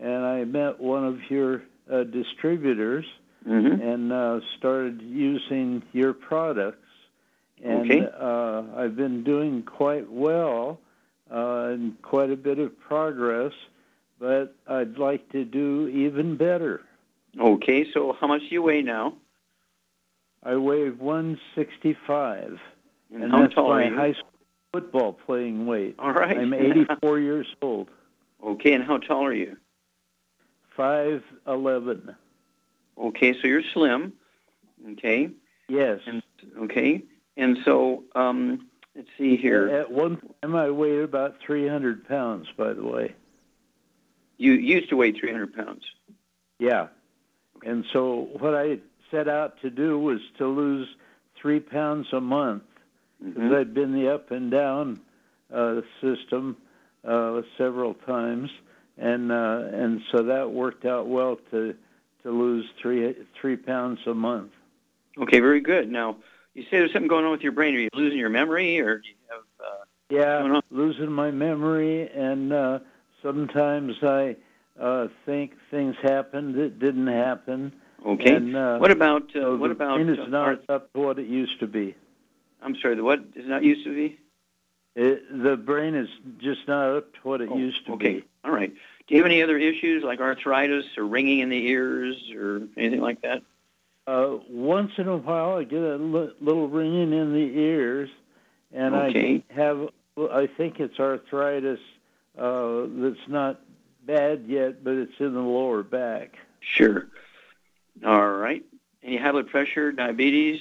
And 0.00 0.24
I 0.24 0.44
met 0.44 0.78
one 0.78 1.04
of 1.04 1.18
your 1.28 1.62
uh, 1.92 2.04
distributors 2.04 3.04
Mm-hmm. 3.46 3.80
and 3.80 4.12
uh, 4.12 4.40
started 4.58 5.00
using 5.00 5.82
your 5.92 6.12
products. 6.12 6.88
And 7.64 7.90
Okay. 7.90 8.06
uh, 8.20 8.62
I've 8.76 8.96
been 8.96 9.24
doing 9.24 9.62
quite 9.62 10.10
well 10.10 10.80
uh, 11.32 11.70
and 11.72 12.00
quite 12.02 12.30
a 12.30 12.36
bit 12.36 12.58
of 12.58 12.78
progress, 12.80 13.52
but 14.18 14.54
I'd 14.66 14.98
like 14.98 15.30
to 15.32 15.44
do 15.44 15.88
even 15.88 16.36
better. 16.36 16.82
Okay, 17.38 17.86
so 17.92 18.16
how 18.20 18.26
much 18.26 18.40
do 18.40 18.46
you 18.48 18.62
weigh 18.62 18.82
now? 18.82 19.14
I 20.42 20.56
weigh 20.56 20.90
165, 20.90 22.58
And, 23.12 23.22
and 23.22 23.32
how 23.32 23.40
that's 23.42 23.54
tall 23.54 23.68
my 23.70 23.84
are 23.86 23.90
you? 23.90 23.96
high 23.96 24.12
school 24.12 24.24
football 24.72 25.12
playing 25.12 25.66
weight. 25.66 25.94
All 25.98 26.12
right. 26.12 26.36
I'm 26.38 26.52
84 26.54 27.18
years 27.20 27.46
old, 27.62 27.88
Okay, 28.44 28.72
and 28.74 28.84
how 28.84 28.98
tall 28.98 29.24
are 29.24 29.32
you? 29.34 29.56
5'11. 30.76 32.14
Okay, 32.98 33.32
so 33.40 33.46
you're 33.48 33.62
slim. 33.74 34.12
Okay, 34.92 35.30
Yes. 35.68 36.00
and 36.06 36.22
okay, 36.60 37.02
and 37.36 37.58
so 37.64 38.04
um, 38.14 38.68
let's 38.94 39.08
see 39.18 39.36
here. 39.36 39.68
At 39.68 39.90
one 39.90 40.20
time, 40.40 40.54
I 40.54 40.70
weighed 40.70 41.00
about 41.00 41.36
300 41.44 42.06
pounds, 42.08 42.46
by 42.56 42.72
the 42.72 42.84
way. 42.84 43.14
You 44.38 44.52
used 44.52 44.88
to 44.90 44.96
weigh 44.96 45.12
300 45.12 45.54
pounds. 45.54 45.84
Yeah. 46.58 46.88
And 47.64 47.84
so 47.92 48.28
what 48.38 48.54
I 48.54 48.78
set 49.10 49.28
out 49.28 49.60
to 49.62 49.70
do 49.70 49.98
was 49.98 50.20
to 50.38 50.46
lose 50.46 50.88
three 51.40 51.60
pounds 51.60 52.06
a 52.12 52.20
month 52.20 52.62
because 53.22 53.42
Mhm. 53.50 53.56
I'd 53.58 53.74
been 53.74 53.92
the 53.92 54.08
up 54.08 54.30
and 54.30 54.50
down 54.50 55.00
uh, 55.52 55.80
system 56.00 56.56
uh, 57.04 57.42
several 57.56 57.94
times, 57.94 58.50
and 58.96 59.32
uh, 59.32 59.62
and 59.72 60.02
so 60.10 60.22
that 60.24 60.50
worked 60.50 60.84
out 60.84 61.06
well 61.06 61.36
to 61.50 61.74
to 62.22 62.30
lose 62.30 62.66
three 62.80 63.14
three 63.40 63.56
pounds 63.56 64.00
a 64.06 64.14
month. 64.14 64.52
Okay, 65.16 65.40
very 65.40 65.60
good. 65.60 65.90
Now, 65.90 66.16
you 66.54 66.62
say 66.64 66.68
there's 66.78 66.92
something 66.92 67.08
going 67.08 67.24
on 67.24 67.30
with 67.32 67.42
your 67.42 67.52
brain. 67.52 67.74
Are 67.74 67.78
you 67.78 67.88
losing 67.94 68.18
your 68.18 68.28
memory, 68.30 68.78
or 68.80 68.98
do 68.98 69.08
you 69.08 69.14
have? 69.30 69.42
Uh, 69.58 69.84
Yeah, 70.10 70.60
losing 70.70 71.10
my 71.12 71.30
memory, 71.30 72.08
and 72.10 72.52
uh, 72.52 72.78
sometimes 73.22 73.94
I 74.02 74.36
uh, 74.80 75.08
think 75.26 75.52
things 75.70 75.96
happened 76.02 76.54
that 76.56 76.78
didn't 76.78 77.06
happen. 77.08 77.72
okay. 78.06 78.36
And, 78.36 78.56
uh, 78.56 78.78
what 78.78 78.90
about 78.90 79.34
uh, 79.36 79.56
what 79.56 79.70
about? 79.70 79.96
brain 79.96 80.08
is 80.08 80.18
uh, 80.18 80.26
not 80.26 80.46
arth- 80.46 80.70
up 80.70 80.92
to 80.92 81.00
what 81.00 81.18
it 81.18 81.26
used 81.26 81.58
to 81.60 81.66
be. 81.66 81.94
I'm 82.62 82.76
sorry. 82.80 82.96
The 82.96 83.04
what 83.04 83.20
is 83.34 83.46
not 83.46 83.62
used 83.62 83.84
to 83.84 83.94
be? 83.94 84.18
It, 84.96 85.42
the 85.42 85.56
brain 85.56 85.94
is 85.94 86.08
just 86.38 86.66
not 86.66 86.96
up 86.96 87.12
to 87.14 87.20
what 87.22 87.40
it 87.40 87.48
Oh, 87.52 87.56
used 87.56 87.86
to 87.86 87.92
okay. 87.92 88.04
be. 88.04 88.16
Okay. 88.18 88.26
All 88.44 88.50
right. 88.50 88.72
Do 89.06 89.14
you 89.14 89.18
have 89.22 89.26
any 89.26 89.42
other 89.42 89.56
issues 89.56 90.02
like 90.02 90.20
arthritis 90.20 90.84
or 90.96 91.04
ringing 91.04 91.38
in 91.38 91.48
the 91.50 91.66
ears 91.68 92.16
or 92.34 92.62
anything 92.76 93.00
like 93.00 93.22
that? 93.22 93.42
Uh, 94.06 94.38
once 94.50 94.92
in 94.96 95.06
a 95.06 95.16
while, 95.16 95.56
I 95.58 95.64
get 95.64 95.82
a 95.82 95.96
li- 95.96 96.32
little 96.40 96.68
ringing 96.68 97.12
in 97.12 97.32
the 97.32 97.58
ears, 97.60 98.10
and 98.72 98.94
Okay. 98.94 99.44
I 99.50 99.54
have. 99.54 99.88
I 100.16 100.48
think 100.56 100.80
it's 100.80 100.98
arthritis 100.98 101.78
uh, 102.38 102.86
that's 102.88 103.28
not 103.28 103.60
bad 104.04 104.44
yet, 104.46 104.82
but 104.84 104.94
it's 104.94 105.18
in 105.18 105.34
the 105.34 105.40
lower 105.40 105.82
back. 105.82 106.36
Sure. 106.60 107.06
All 108.04 108.30
right. 108.30 108.64
Any 109.02 109.16
high 109.16 109.32
blood 109.32 109.48
pressure, 109.48 109.92
diabetes? 109.92 110.60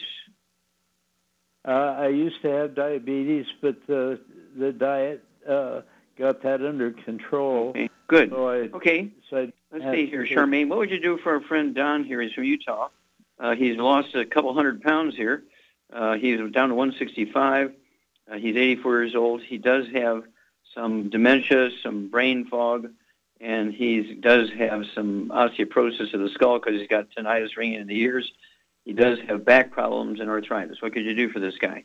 Uh, 1.68 1.96
I 2.00 2.08
used 2.08 2.42
to 2.44 2.50
have 2.50 2.76
diabetes, 2.76 3.46
but 3.62 3.76
the 3.88 4.20
the 4.58 4.72
diet 4.72 5.24
uh, 5.48 5.82
got 6.18 6.42
that 6.44 6.62
under 6.66 6.92
control. 6.92 7.70
Okay. 7.70 7.90
Good. 8.08 8.30
So 8.30 8.48
I, 8.50 8.56
Okay. 8.74 9.10
so 9.30 9.38
I 9.38 9.54
Let's 9.72 9.84
see 9.94 10.06
here, 10.08 10.26
Charmaine. 10.26 10.70
What 10.70 10.78
would 10.80 10.90
you 10.92 11.00
do 11.00 11.18
for 11.18 11.34
our 11.34 11.42
friend 11.42 11.76
Don 11.76 12.06
here? 12.06 12.22
He's 12.22 12.32
from 12.32 12.46
Utah. 12.46 12.88
Uh, 13.38 13.54
he's 13.56 13.76
lost 13.76 14.16
a 14.16 14.26
couple 14.26 14.54
hundred 14.54 14.82
pounds 14.82 15.16
here. 15.16 15.44
Uh, 15.92 16.14
he's 16.16 16.38
down 16.52 16.70
to 16.70 16.76
165. 16.76 17.74
Uh, 18.32 18.36
he's 18.38 18.56
84 18.56 19.02
years 19.02 19.16
old. 19.16 19.42
He 19.42 19.58
does 19.58 19.86
have 19.94 20.24
some 20.78 21.10
dementia, 21.10 21.70
some 21.82 22.10
brain 22.10 22.46
fog, 22.46 22.90
and 23.42 23.74
he 23.74 24.16
does 24.16 24.50
have 24.58 24.84
some 24.94 25.30
osteoporosis 25.30 26.14
of 26.14 26.22
the 26.22 26.30
skull 26.34 26.60
because 26.60 26.80
he's 26.80 26.88
got 26.88 27.08
tinnitus 27.10 27.58
ringing 27.58 27.82
in 27.82 27.88
the 27.88 28.00
ears. 28.00 28.32
He 28.86 28.94
does 28.94 29.18
have 29.28 29.44
back 29.44 29.72
problems 29.72 30.20
and 30.20 30.30
arthritis. 30.30 30.82
What 30.82 30.94
could 30.94 31.04
you 31.04 31.16
do 31.16 31.30
for 31.30 31.40
this 31.40 31.56
guy? 31.60 31.84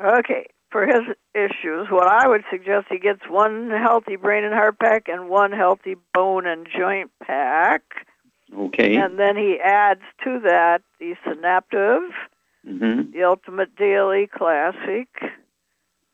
Okay, 0.00 0.46
for 0.70 0.86
his 0.86 1.02
issues, 1.34 1.88
what 1.90 2.06
I 2.06 2.28
would 2.28 2.44
suggest 2.50 2.86
he 2.90 2.98
gets 2.98 3.20
one 3.28 3.70
healthy 3.70 4.16
brain 4.16 4.44
and 4.44 4.54
heart 4.54 4.78
pack 4.78 5.08
and 5.08 5.28
one 5.28 5.52
healthy 5.52 5.96
bone 6.14 6.46
and 6.46 6.66
joint 6.66 7.10
pack. 7.22 7.82
Okay. 8.56 8.96
And 8.96 9.18
then 9.18 9.36
he 9.36 9.58
adds 9.62 10.02
to 10.24 10.40
that 10.44 10.82
the 11.00 11.14
Synaptive, 11.26 12.10
hmm 12.66 13.10
the 13.12 13.24
Ultimate 13.24 13.74
Daily 13.76 14.28
Classic, 14.28 15.08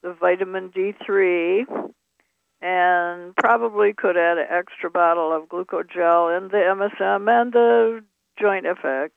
the 0.03 0.13
Vitamin 0.13 0.71
D3, 0.71 1.65
and 2.61 3.37
probably 3.37 3.93
could 3.93 4.17
add 4.17 4.39
an 4.39 4.47
extra 4.49 4.91
bottle 4.91 5.33
of 5.33 5.49
glucogel 5.49 6.37
and 6.37 6.51
the 6.51 6.57
MSM 6.57 7.29
and 7.29 7.53
the 7.53 8.05
Joint 8.39 8.67
FX. 8.67 9.11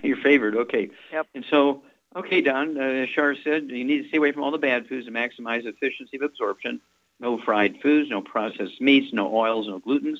Your 0.02 0.16
favorite, 0.18 0.54
okay. 0.54 0.90
Yep. 1.12 1.26
And 1.34 1.44
so, 1.50 1.82
okay, 2.16 2.40
Don, 2.40 2.78
uh, 2.78 2.80
as 2.80 3.08
Shar 3.10 3.34
said, 3.42 3.70
you 3.70 3.84
need 3.84 4.02
to 4.02 4.08
stay 4.08 4.18
away 4.18 4.32
from 4.32 4.42
all 4.42 4.50
the 4.50 4.58
bad 4.58 4.86
foods 4.86 5.06
to 5.06 5.12
maximize 5.12 5.66
efficiency 5.66 6.16
of 6.16 6.22
absorption. 6.22 6.80
No 7.20 7.38
fried 7.38 7.80
foods, 7.82 8.10
no 8.10 8.20
processed 8.20 8.80
meats, 8.80 9.12
no 9.12 9.34
oils, 9.34 9.68
no 9.68 9.80
glutens. 9.80 10.18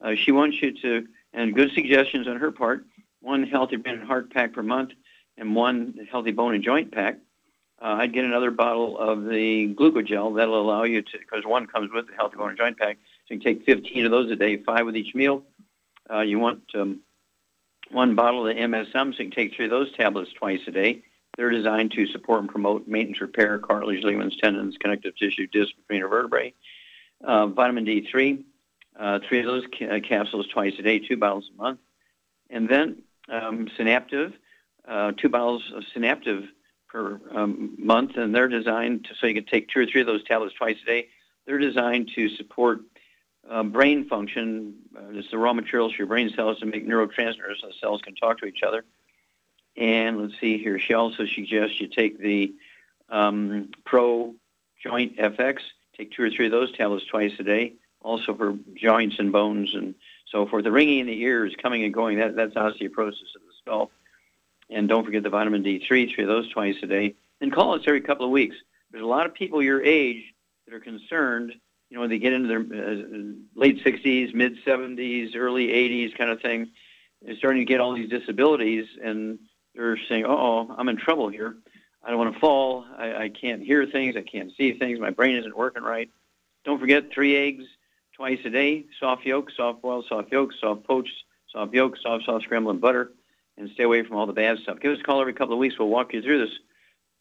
Uh, 0.00 0.14
she 0.14 0.32
wants 0.32 0.60
you 0.62 0.72
to, 0.82 1.06
and 1.32 1.54
good 1.54 1.72
suggestions 1.72 2.28
on 2.28 2.36
her 2.36 2.52
part, 2.52 2.84
one 3.20 3.44
healthy 3.44 3.76
brain 3.76 3.98
and 3.98 4.06
heart 4.06 4.30
pack 4.30 4.52
per 4.52 4.62
month 4.62 4.90
and 5.38 5.54
one 5.54 6.06
healthy 6.10 6.32
bone 6.32 6.54
and 6.54 6.62
joint 6.62 6.92
pack. 6.92 7.18
Uh, 7.80 7.96
I'd 8.00 8.12
get 8.12 8.24
another 8.24 8.50
bottle 8.50 8.98
of 8.98 9.24
the 9.24 9.74
glucogel. 9.74 10.36
That'll 10.36 10.60
allow 10.60 10.84
you 10.84 11.02
to, 11.02 11.18
because 11.18 11.44
one 11.44 11.66
comes 11.66 11.90
with 11.92 12.06
the 12.06 12.14
healthy 12.14 12.36
bone 12.36 12.50
and 12.50 12.58
joint 12.58 12.78
pack, 12.78 12.96
so 13.26 13.34
you 13.34 13.40
can 13.40 13.56
take 13.56 13.66
15 13.66 14.06
of 14.06 14.10
those 14.10 14.30
a 14.30 14.36
day, 14.36 14.56
five 14.56 14.86
with 14.86 14.96
each 14.96 15.14
meal. 15.14 15.42
Uh, 16.10 16.20
you 16.20 16.38
want 16.38 16.62
um, 16.74 17.00
one 17.90 18.14
bottle 18.14 18.48
of 18.48 18.56
MSM, 18.56 19.14
so 19.14 19.22
you 19.22 19.28
can 19.28 19.30
take 19.30 19.54
three 19.54 19.66
of 19.66 19.70
those 19.70 19.92
tablets 19.92 20.32
twice 20.32 20.60
a 20.66 20.70
day. 20.70 21.02
They're 21.36 21.50
designed 21.50 21.92
to 21.92 22.06
support 22.06 22.40
and 22.40 22.48
promote 22.48 22.88
maintenance, 22.88 23.20
repair, 23.20 23.58
cartilage, 23.58 24.02
ligaments, 24.02 24.36
tendons, 24.42 24.76
connective 24.78 25.16
tissue, 25.16 25.46
disc 25.46 25.74
between 25.76 25.98
your 26.00 26.08
vertebrae. 26.08 26.54
Uh, 27.22 27.48
vitamin 27.48 27.84
D3, 27.84 28.42
uh, 28.98 29.18
three 29.28 29.40
of 29.40 29.46
those 29.46 29.64
ca- 29.78 30.00
capsules 30.00 30.46
twice 30.48 30.74
a 30.78 30.82
day, 30.82 30.98
two 30.98 31.16
bottles 31.16 31.50
a 31.52 31.62
month. 31.62 31.80
And 32.48 32.68
then 32.68 33.02
um, 33.28 33.68
Synaptive, 33.76 34.32
uh, 34.88 35.12
two 35.12 35.28
bottles 35.28 35.72
of 35.74 35.82
Synaptive 35.94 36.48
per 36.96 37.20
um, 37.34 37.74
month, 37.76 38.16
and 38.16 38.34
they're 38.34 38.48
designed 38.48 39.04
to, 39.04 39.14
so 39.14 39.26
you 39.26 39.34
can 39.34 39.44
take 39.44 39.68
two 39.68 39.80
or 39.80 39.86
three 39.86 40.00
of 40.00 40.06
those 40.06 40.24
tablets 40.24 40.54
twice 40.54 40.78
a 40.82 40.86
day. 40.86 41.08
They're 41.44 41.58
designed 41.58 42.10
to 42.14 42.30
support 42.30 42.80
uh, 43.48 43.64
brain 43.64 44.08
function. 44.08 44.76
Uh, 44.96 45.10
it's 45.10 45.30
the 45.30 45.36
raw 45.36 45.52
materials 45.52 45.92
for 45.92 45.98
your 45.98 46.06
brain 46.06 46.32
cells 46.34 46.58
to 46.60 46.66
make 46.66 46.88
neurotransmitters 46.88 47.60
so 47.60 47.68
the 47.68 47.74
cells 47.78 48.00
can 48.00 48.14
talk 48.14 48.38
to 48.38 48.46
each 48.46 48.62
other. 48.66 48.84
And 49.76 50.22
let's 50.22 50.40
see 50.40 50.56
here. 50.56 50.78
She 50.78 50.94
also 50.94 51.26
suggests 51.26 51.78
you 51.80 51.88
take 51.88 52.18
the 52.18 52.54
um, 53.10 53.70
Pro 53.84 54.34
Joint 54.82 55.18
FX. 55.18 55.58
Take 55.98 56.12
two 56.12 56.22
or 56.22 56.30
three 56.30 56.46
of 56.46 56.52
those 56.52 56.72
tablets 56.72 57.04
twice 57.04 57.32
a 57.38 57.42
day. 57.42 57.74
Also 58.00 58.34
for 58.34 58.56
joints 58.74 59.18
and 59.18 59.32
bones 59.32 59.74
and 59.74 59.94
so 60.32 60.46
forth. 60.46 60.64
The 60.64 60.72
ringing 60.72 61.00
in 61.00 61.06
the 61.06 61.20
ears, 61.20 61.54
coming 61.60 61.84
and 61.84 61.92
going, 61.92 62.18
that, 62.18 62.36
that's 62.36 62.54
osteoporosis 62.54 63.34
of 63.36 63.42
the 63.46 63.52
skull. 63.60 63.90
And 64.70 64.88
don't 64.88 65.04
forget 65.04 65.22
the 65.22 65.30
vitamin 65.30 65.62
D3, 65.62 65.88
three 66.14 66.24
of 66.24 66.28
those 66.28 66.50
twice 66.50 66.76
a 66.82 66.86
day. 66.86 67.14
And 67.40 67.52
call 67.52 67.74
us 67.74 67.82
every 67.86 68.00
couple 68.00 68.24
of 68.24 68.32
weeks. 68.32 68.56
There's 68.90 69.04
a 69.04 69.06
lot 69.06 69.26
of 69.26 69.34
people 69.34 69.62
your 69.62 69.82
age 69.82 70.22
that 70.66 70.74
are 70.74 70.80
concerned, 70.80 71.52
you 71.90 71.94
know, 71.94 72.00
when 72.00 72.10
they 72.10 72.18
get 72.18 72.32
into 72.32 72.48
their 72.48 72.60
uh, 72.60 73.32
late 73.54 73.84
60s, 73.84 74.34
mid 74.34 74.56
70s, 74.64 75.36
early 75.36 75.68
80s 75.68 76.16
kind 76.16 76.30
of 76.30 76.40
thing, 76.40 76.70
they're 77.22 77.36
starting 77.36 77.60
to 77.60 77.66
get 77.66 77.80
all 77.80 77.94
these 77.94 78.08
disabilities 78.08 78.86
and 79.02 79.38
they're 79.74 79.98
saying, 80.08 80.24
oh, 80.26 80.74
I'm 80.76 80.88
in 80.88 80.96
trouble 80.96 81.28
here. 81.28 81.56
I 82.02 82.10
don't 82.10 82.18
want 82.18 82.34
to 82.34 82.40
fall. 82.40 82.86
I, 82.96 83.24
I 83.24 83.28
can't 83.28 83.62
hear 83.62 83.84
things. 83.86 84.16
I 84.16 84.22
can't 84.22 84.52
see 84.56 84.72
things. 84.78 85.00
My 85.00 85.10
brain 85.10 85.36
isn't 85.36 85.56
working 85.56 85.82
right. 85.82 86.08
Don't 86.64 86.80
forget 86.80 87.12
three 87.12 87.36
eggs 87.36 87.64
twice 88.14 88.38
a 88.44 88.50
day, 88.50 88.86
soft 88.98 89.24
yolk, 89.26 89.50
soft 89.56 89.82
boiled, 89.82 90.06
soft 90.08 90.32
yolk, 90.32 90.50
soft 90.60 90.84
poached, 90.84 91.24
soft 91.52 91.74
yolk, 91.74 91.96
soft, 92.02 92.24
soft 92.24 92.44
scrambled 92.44 92.80
butter, 92.80 93.12
and 93.56 93.70
stay 93.70 93.84
away 93.84 94.02
from 94.02 94.16
all 94.16 94.26
the 94.26 94.32
bad 94.32 94.58
stuff. 94.58 94.80
Give 94.80 94.92
us 94.92 94.98
a 95.00 95.02
call 95.02 95.20
every 95.20 95.32
couple 95.32 95.54
of 95.54 95.58
weeks. 95.58 95.76
We'll 95.78 95.88
walk 95.88 96.12
you 96.12 96.22
through 96.22 96.46
this. 96.46 96.54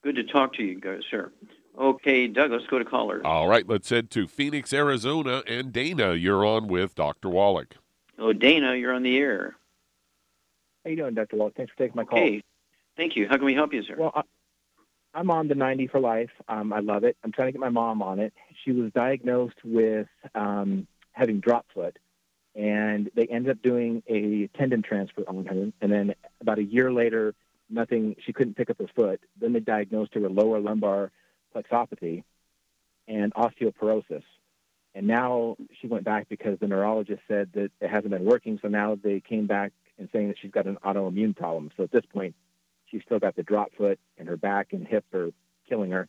Good 0.04 0.16
to 0.16 0.24
talk 0.24 0.54
to 0.54 0.64
you, 0.64 0.80
guys, 0.80 1.02
sir. 1.10 1.32
Okay, 1.78 2.28
Doug, 2.28 2.52
let's 2.52 2.68
go 2.68 2.80
to 2.80 2.86
callers. 2.86 3.24
All 3.26 3.48
right, 3.48 3.68
let's 3.68 3.90
head 3.90 4.10
to 4.12 4.28
Phoenix, 4.28 4.72
Arizona. 4.72 5.44
And 5.48 5.74
Dana, 5.74 6.14
you're 6.14 6.46
on 6.46 6.68
with 6.68 6.96
Dr. 6.96 7.30
Wallach. 7.30 7.76
Oh, 8.18 8.32
Dana, 8.32 8.76
you're 8.76 8.94
on 8.94 9.04
the 9.04 9.18
air. 9.18 9.56
How 10.84 10.92
you 10.92 10.98
doing, 10.98 11.16
Dr. 11.16 11.36
Wallach? 11.36 11.56
Thanks 11.56 11.72
for 11.74 11.78
taking 11.80 11.96
my 11.96 12.06
call. 12.06 12.20
Hey, 12.20 12.44
thank 12.96 13.16
you. 13.16 13.28
How 13.28 13.36
can 13.36 13.46
we 13.46 13.54
help 13.54 13.74
you, 13.74 13.84
sir? 13.84 13.96
Well, 13.98 14.12
I, 14.16 14.22
I'm 15.14 15.30
on 15.32 15.48
the 15.48 15.56
90 15.56 15.88
for 15.88 16.00
life. 16.00 16.30
Um, 16.48 16.72
I 16.72 16.80
love 16.80 17.04
it. 17.04 17.18
I'm 17.24 17.32
trying 17.32 17.48
to 17.50 17.52
get 17.52 17.62
my 17.62 17.70
mom 17.70 18.02
on 18.02 18.20
it. 18.20 18.34
She 18.64 18.72
was 18.72 18.92
diagnosed 18.94 19.58
with 19.64 20.08
um, 20.34 20.88
having 21.12 21.40
drop 21.40 21.66
foot, 21.74 21.98
and 22.56 23.12
they 23.16 23.26
ended 23.26 23.52
up 23.52 23.62
doing 23.62 24.02
a 24.08 24.48
tendon 24.58 24.82
transfer 24.82 25.24
on 25.28 25.46
her. 25.46 25.72
And 25.82 25.92
then 25.92 26.16
about 26.40 26.58
a 26.58 26.64
year 26.64 26.92
later, 26.92 27.36
nothing. 27.70 28.16
She 28.26 28.34
couldn't 28.34 28.56
pick 28.56 28.70
up 28.70 28.80
her 28.80 28.88
foot. 28.96 29.20
Then 29.40 29.54
they 29.54 29.60
diagnosed 29.60 30.14
her 30.14 30.22
with 30.22 30.32
lower 30.32 30.60
lumbar 30.60 31.12
plexopathy 31.54 32.24
and 33.08 33.34
osteoporosis. 33.34 34.24
And 34.94 35.08
now 35.08 35.58
she 35.80 35.88
went 35.88 36.06
back 36.06 36.30
because 36.30 36.58
the 36.60 36.68
neurologist 36.68 37.22
said 37.28 37.52
that 37.54 37.72
it 37.82 37.90
hasn't 37.90 38.12
been 38.12 38.24
working. 38.24 38.60
So 38.62 38.70
now 38.70 38.96
they 38.96 39.20
came 39.20 39.46
back 39.46 39.74
and 39.98 40.08
saying 40.14 40.30
that 40.30 40.38
she's 40.40 40.52
got 40.52 40.66
an 40.66 40.78
autoimmune 40.86 41.36
problem. 41.36 41.72
So 41.76 41.84
at 41.84 41.92
this 41.92 42.06
point, 42.06 42.36
she's 42.86 43.02
still 43.04 43.20
got 43.20 43.36
the 43.36 43.44
drop 43.44 43.74
foot, 43.78 44.00
and 44.18 44.28
her 44.28 44.38
back 44.38 44.72
and 44.72 44.88
hip 44.88 45.04
are 45.14 45.32
killing 45.68 45.92
her, 45.92 46.08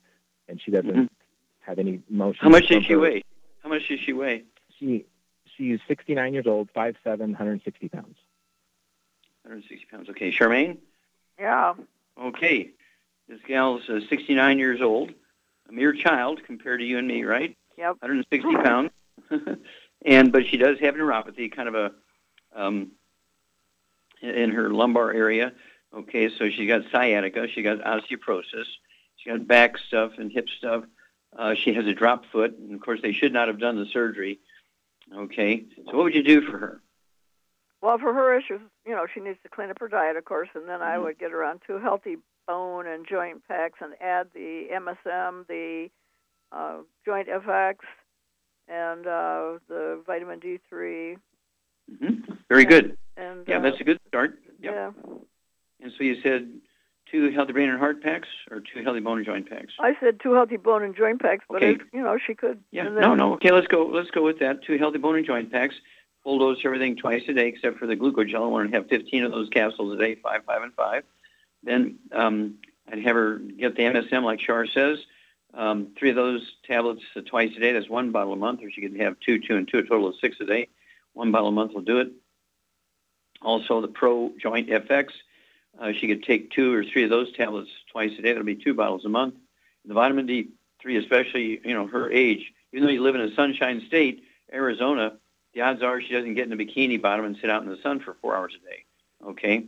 and 0.49 0.61
she 0.61 0.71
doesn't 0.71 0.95
Mhm. 0.95 1.09
have 1.61 1.79
any 1.79 2.03
motion. 2.09 2.41
How 2.43 2.49
much 2.49 2.69
does 2.69 2.85
she 2.85 2.93
her- 2.93 3.01
weigh? 3.01 3.23
How 3.61 3.69
much 3.69 3.89
does 3.89 4.01
she 4.01 4.13
weigh? 4.13 4.45
She 4.79 5.07
she's 5.57 5.81
69 5.89 6.35
years 6.35 6.47
old, 6.47 6.69
5'7", 6.75 6.95
160 7.05 7.89
pounds. 7.89 8.17
160 9.43 9.87
pounds. 9.91 10.09
Okay, 10.11 10.33
Charmaine? 10.33 10.79
Yeah. 11.39 11.75
Okay. 12.21 12.71
This 13.29 13.41
gal's 13.47 13.89
uh, 13.89 14.01
69 14.09 14.59
years 14.59 14.81
old, 14.81 15.13
a 15.69 15.73
mere 15.73 15.93
child 15.93 16.43
compared 16.45 16.81
to 16.81 16.87
you 16.87 16.99
and 16.99 17.09
me, 17.09 17.25
right? 17.25 17.57
Yep. 17.77 17.97
160 18.01 18.55
pounds. 18.63 18.91
and 20.05 20.33
but 20.33 20.47
she 20.47 20.57
does 20.57 20.79
have 20.81 20.95
neuropathy, 20.95 21.51
kind 21.55 21.69
of 21.69 21.75
a 21.75 21.93
um, 22.55 22.93
in- 24.23 24.31
in 24.31 24.51
her 24.51 24.71
lumbar 24.71 25.13
area. 25.13 25.53
Okay, 25.95 26.29
so 26.37 26.51
she's 26.51 26.69
got 26.69 26.83
sciatica, 26.91 27.49
she 27.49 27.63
got 27.63 27.79
osteoporosis, 27.79 28.67
she 29.17 29.31
got 29.31 29.47
back 29.47 29.79
stuff 29.79 30.13
and 30.19 30.31
hip 30.31 30.49
stuff. 30.49 30.85
Uh, 31.37 31.55
she 31.55 31.75
has 31.75 31.87
a 31.87 31.93
drop 31.93 32.25
foot, 32.33 32.57
and 32.59 32.75
of 32.75 32.81
course 32.81 33.01
they 33.03 33.13
should 33.13 33.33
not 33.33 33.49
have 33.49 33.59
done 33.59 33.77
the 33.77 33.87
surgery. 33.87 34.39
Okay, 35.15 35.65
so 35.89 35.97
what 35.97 36.05
would 36.05 36.15
you 36.15 36.23
do 36.25 36.43
for 36.43 36.59
her? 36.59 36.81
Well, 37.81 37.99
for 37.99 38.13
her 38.13 38.37
issues, 38.39 38.61
you 38.87 38.93
know, 38.93 39.07
she 39.13 39.21
needs 39.21 39.39
to 39.43 39.49
clean 39.49 39.71
up 39.71 39.79
her 39.81 39.89
diet, 39.89 40.17
of 40.17 40.25
course, 40.25 40.49
and 40.55 40.69
then 40.69 40.81
Mm-hmm. 40.81 40.89
I 40.89 40.99
would 40.99 41.19
get 41.19 41.31
her 41.31 41.45
on 41.45 41.61
two 41.67 41.79
healthy 41.79 42.17
bone 42.47 42.87
and 42.87 43.07
joint 43.09 43.43
packs 43.47 43.79
and 43.81 43.95
add 44.01 44.29
the 44.35 44.69
MSM, 44.73 45.47
the 45.47 45.89
uh, 46.53 46.79
Joint 47.05 47.29
FX, 47.29 47.77
and 48.69 49.07
uh, 49.07 49.59
the 49.69 50.03
vitamin 50.07 50.41
D3. 50.41 51.17
hmm 52.01 52.15
Very 52.49 52.65
good. 52.65 52.97
And 53.17 53.47
Yeah, 53.47 53.59
uh, 53.59 53.63
that's 53.63 53.81
a 53.81 53.85
good 53.85 53.99
start. 54.09 54.39
Yep. 54.61 54.73
yeah. 54.75 54.91
And 55.81 55.93
so 55.97 56.05
you 56.05 56.17
said 56.23 56.49
two 57.11 57.31
healthy 57.31 57.53
brain 57.53 57.69
and 57.69 57.79
heart 57.79 58.03
packs, 58.03 58.29
or 58.51 58.61
two 58.61 58.83
healthy 58.83 59.01
bone 59.01 59.19
and 59.19 59.27
joint 59.27 59.49
packs? 59.49 59.73
I 59.81 59.95
said 60.01 60.21
two 60.21 60.33
healthy 60.33 60.57
bone 60.57 60.83
and 60.83 60.95
joint 60.97 61.21
packs, 61.23 61.45
but 61.49 61.63
Okay. 61.63 61.83
you 61.93 62.03
know, 62.03 62.19
she 62.25 62.35
could. 62.35 62.61
Yeah. 62.71 62.85
then- 62.85 62.95
No, 63.01 63.15
no. 63.15 63.35
Okay, 63.35 63.53
let's 63.53 63.67
go. 63.67 63.87
Let's 63.87 64.11
go 64.11 64.23
with 64.23 64.39
that. 64.41 64.63
Two 64.65 64.77
healthy 64.79 64.99
bone 64.99 65.17
and 65.17 65.27
joint 65.27 65.51
packs. 65.53 65.75
Full 66.25 66.39
dose 66.41 66.59
everything 66.65 66.97
twice 66.97 67.23
a 67.29 67.33
day, 67.33 67.47
except 67.49 67.79
for 67.79 67.87
the 67.87 67.97
glucogel. 67.97 68.43
I 68.43 68.47
want 68.47 68.71
to 68.71 68.77
have 68.77 68.89
15 68.89 69.23
of 69.25 69.31
those 69.31 69.49
capsules 69.49 69.95
a 69.95 69.97
day, 69.97 70.17
five, 70.17 70.45
five, 70.45 70.63
and 70.63 70.75
five. 70.75 71.05
Then 71.63 71.99
um, 72.13 72.57
I'd 72.91 72.99
have 73.05 73.15
her 73.15 73.37
get 73.39 73.77
the 73.77 73.83
MSM, 73.85 74.25
like 74.25 74.41
Char 74.41 74.67
says. 74.67 74.99
Um, 75.55 75.89
three 75.97 76.11
of 76.11 76.17
those 76.17 76.57
tablets 76.67 77.03
uh, 77.15 77.21
twice 77.23 77.53
a 77.57 77.61
day. 77.61 77.73
That's 77.73 77.89
one 77.89 78.11
bottle 78.11 78.33
a 78.33 78.37
month, 78.37 78.61
or 78.63 78.71
she 78.71 78.81
could 78.83 78.97
have 79.01 79.19
two, 79.21 79.39
two, 79.39 79.57
and 79.57 79.67
two, 79.69 79.79
a 79.79 79.83
total 79.83 80.09
of 80.09 80.17
six 80.21 80.37
a 80.41 80.45
day. 80.45 80.69
One 81.15 81.31
bottle 81.31 81.49
a 81.49 81.53
month 81.53 81.73
will 81.73 81.81
do 81.83 81.99
it. 82.01 82.11
Also, 83.43 83.81
the 83.81 83.89
Pro 83.89 84.33
Joint 84.41 84.69
FX. 84.69 85.09
Uh, 85.81 85.93
she 85.93 86.07
could 86.07 86.23
take 86.23 86.51
two 86.51 86.75
or 86.75 86.85
three 86.85 87.05
of 87.05 87.11
those 87.11 87.33
tablets 87.33 87.71
twice 87.91 88.13
a 88.19 88.23
day. 88.23 88.33
That'll 88.33 88.45
be 88.45 88.55
two 88.55 88.75
bottles 88.75 89.05
a 89.05 89.09
month. 89.09 89.35
The 89.85 89.95
vitamin 89.95 90.27
D3, 90.27 90.99
especially, 90.99 91.61
you 91.65 91.75
know, 91.75 91.87
her 91.87 92.11
age, 92.11 92.53
even 92.73 92.87
though 92.87 92.93
you 92.93 93.03
live 93.03 93.15
in 93.15 93.21
a 93.21 93.35
sunshine 93.35 93.83
state, 93.87 94.25
Arizona, 94.53 95.19
the 95.55 95.63
odds 95.63 95.83
are 95.83 96.01
she 96.01 96.13
doesn't 96.13 96.35
get 96.35 96.47
in 96.47 96.53
a 96.53 96.57
bikini 96.57 97.01
bottom 97.01 97.25
and 97.25 97.37
sit 97.41 97.51
out 97.51 97.63
in 97.63 97.69
the 97.69 97.79
sun 97.83 98.01
for 98.01 98.15
four 98.21 98.37
hours 98.37 98.55
a 98.57 98.69
day. 98.69 98.85
Okay? 99.25 99.67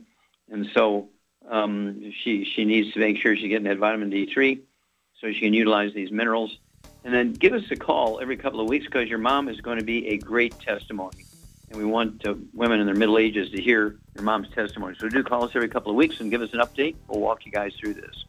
And 0.51 0.67
so 0.73 1.09
um, 1.47 2.11
she, 2.23 2.45
she 2.45 2.65
needs 2.65 2.93
to 2.93 2.99
make 2.99 3.17
sure 3.17 3.35
she's 3.35 3.49
getting 3.49 3.67
that 3.67 3.77
vitamin 3.77 4.11
D3 4.11 4.59
so 5.19 5.31
she 5.31 5.39
can 5.39 5.53
utilize 5.53 5.93
these 5.93 6.11
minerals. 6.11 6.57
And 7.03 7.13
then 7.13 7.33
give 7.33 7.53
us 7.53 7.63
a 7.71 7.75
call 7.75 8.19
every 8.19 8.35
couple 8.35 8.59
of 8.59 8.67
weeks 8.67 8.85
because 8.85 9.07
your 9.07 9.19
mom 9.19 9.47
is 9.47 9.61
going 9.61 9.77
to 9.77 9.85
be 9.85 10.09
a 10.09 10.17
great 10.17 10.59
testimony. 10.59 11.25
And 11.69 11.77
we 11.77 11.85
want 11.85 12.25
uh, 12.25 12.35
women 12.53 12.79
in 12.79 12.85
their 12.85 12.95
middle 12.95 13.17
ages 13.17 13.51
to 13.51 13.61
hear 13.61 13.97
your 14.15 14.23
mom's 14.23 14.49
testimony. 14.49 14.95
So 14.99 15.07
do 15.07 15.23
call 15.23 15.43
us 15.43 15.51
every 15.55 15.69
couple 15.69 15.91
of 15.91 15.95
weeks 15.95 16.19
and 16.19 16.31
give 16.31 16.41
us 16.41 16.53
an 16.53 16.59
update. 16.59 16.95
We'll 17.07 17.21
walk 17.21 17.45
you 17.45 17.51
guys 17.51 17.73
through 17.79 17.95
this. 17.95 18.25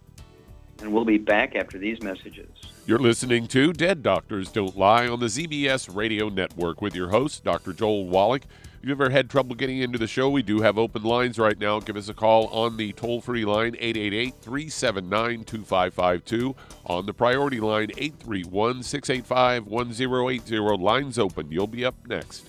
And 0.80 0.93
we'll 0.93 1.05
be 1.05 1.18
back 1.18 1.57
after 1.57 1.78
these 1.78 2.03
messages. 2.03 2.49
You're 2.86 2.99
listening 2.99 3.47
to 3.49 3.72
Dead 3.72 4.03
Doctors 4.03 4.51
Don't 4.51 4.76
Lie 4.76 5.07
on 5.07 5.20
the 5.20 5.26
ZBS 5.26 5.95
Radio 5.95 6.28
Network 6.28 6.80
with 6.80 6.95
your 6.95 7.11
host, 7.11 7.45
Dr. 7.45 7.72
Joel 7.72 8.09
Wallach. 8.09 8.43
If 8.82 8.88
you've 8.88 8.99
ever 8.99 9.11
had 9.11 9.28
trouble 9.28 9.55
getting 9.55 9.78
into 9.78 9.99
the 9.99 10.07
show, 10.07 10.30
we 10.30 10.43
do 10.43 10.62
have 10.62 10.78
open 10.78 11.03
lines 11.03 11.38
right 11.38 11.59
now. 11.59 11.80
Give 11.80 11.97
us 11.97 12.09
a 12.09 12.14
call 12.14 12.47
on 12.47 12.78
the 12.78 12.93
toll 12.93 13.20
free 13.20 13.45
line 13.45 13.76
888 13.78 14.34
379 14.41 15.45
2552. 15.45 16.57
On 16.86 17.05
the 17.05 17.12
priority 17.12 17.61
line 17.61 17.91
831 17.99 18.82
685 18.82 19.66
1080. 19.66 20.82
Lines 20.82 21.18
open. 21.18 21.53
You'll 21.53 21.66
be 21.66 21.84
up 21.84 21.95
next. 22.07 22.49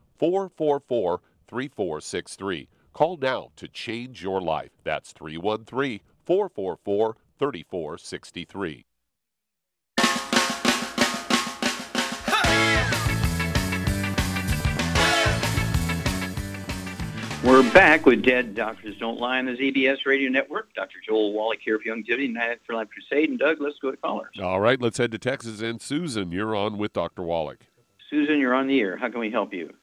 444 0.21 1.19
3463. 1.47 2.69
Call 2.93 3.17
now 3.17 3.49
to 3.55 3.67
change 3.67 4.21
your 4.21 4.39
life. 4.39 4.69
That's 4.83 5.13
313 5.13 5.99
444 6.23 7.17
3463. 7.39 8.85
We're 17.43 17.73
back 17.73 18.05
with 18.05 18.21
Dead 18.21 18.53
Doctors 18.53 18.95
Don't 18.99 19.19
Lie 19.19 19.39
on 19.39 19.45
the 19.45 19.53
ZBS 19.53 20.05
Radio 20.05 20.29
Network. 20.29 20.71
Dr. 20.75 20.99
Joel 21.03 21.33
Wallach 21.33 21.57
here 21.65 21.79
for 21.79 21.85
Youngevity 21.85 22.27
United 22.27 22.59
for 22.67 22.75
Life 22.75 22.89
Crusade. 22.89 23.31
And 23.31 23.39
Doug, 23.39 23.59
let's 23.59 23.79
go 23.79 23.89
to 23.89 23.97
callers. 23.97 24.35
All 24.39 24.61
right, 24.61 24.79
let's 24.79 24.99
head 24.99 25.11
to 25.13 25.17
Texas. 25.17 25.61
And 25.61 25.81
Susan, 25.81 26.31
you're 26.31 26.55
on 26.55 26.77
with 26.77 26.93
Dr. 26.93 27.23
Wallach. 27.23 27.65
Susan, 28.07 28.37
you're 28.37 28.53
on 28.53 28.67
the 28.67 28.79
air. 28.79 28.97
How 28.97 29.09
can 29.09 29.19
we 29.19 29.31
help 29.31 29.51
you? 29.51 29.73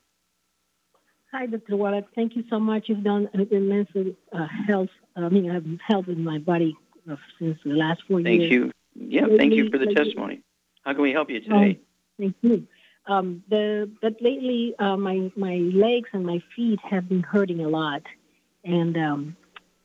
Hi, 1.33 1.47
Dr. 1.47 1.77
Wallach. 1.77 2.07
Thank 2.15 2.37
you 2.37 2.45
so 2.49 2.59
much. 2.59 2.89
You've 2.89 3.05
done 3.05 3.29
an 3.35 3.47
immense 3.51 3.91
uh, 4.33 4.47
health. 4.67 4.89
I 5.15 5.29
mean, 5.29 5.51
I've 5.51 5.67
helped 5.87 6.09
in 6.09 6.25
my 6.25 6.39
body 6.39 6.77
uh, 7.11 7.17
since 7.39 7.59
the 7.65 7.73
last 7.73 8.03
four 8.09 8.23
Thank 8.23 8.41
years. 8.41 8.51
Thank 8.51 8.53
you. 8.53 8.73
Yeah, 9.11 9.37
thank 9.37 9.53
you 9.53 9.71
for 9.71 9.79
the 9.79 9.95
testimony. 9.95 10.43
How 10.85 10.95
can 10.95 11.03
we 11.03 11.13
help 11.13 11.31
you 11.31 11.41
today? 11.41 11.81
Thank 12.19 12.35
you. 12.41 12.67
Um, 13.07 13.43
the 13.49 13.91
but 14.03 14.21
lately, 14.21 14.75
uh, 14.79 14.97
my 14.97 15.31
my 15.37 15.57
legs 15.57 16.09
and 16.13 16.27
my 16.27 16.43
feet 16.55 16.79
have 16.83 17.09
been 17.09 17.23
hurting 17.23 17.65
a 17.65 17.69
lot, 17.69 18.03
and 18.65 18.97
um, 18.99 19.37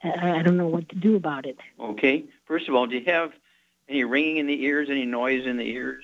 I, 0.04 0.39
I 0.39 0.41
don't 0.41 0.58
know 0.58 0.68
what 0.68 0.89
to 0.89 0.96
do 0.96 1.16
about 1.16 1.46
it. 1.46 1.58
Okay. 1.80 2.26
First 2.46 2.68
of 2.68 2.76
all, 2.76 2.88
do 2.88 2.98
you 2.98 3.06
have 3.06 3.32
any 3.88 4.04
ringing 4.04 4.38
in 4.38 4.48
the 4.48 4.64
ears, 4.64 4.89
any 4.89 5.06
noise 5.06 5.46
in 5.46 5.58
the 5.58 5.64
ears? 5.64 6.04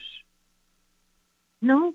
No, 1.61 1.93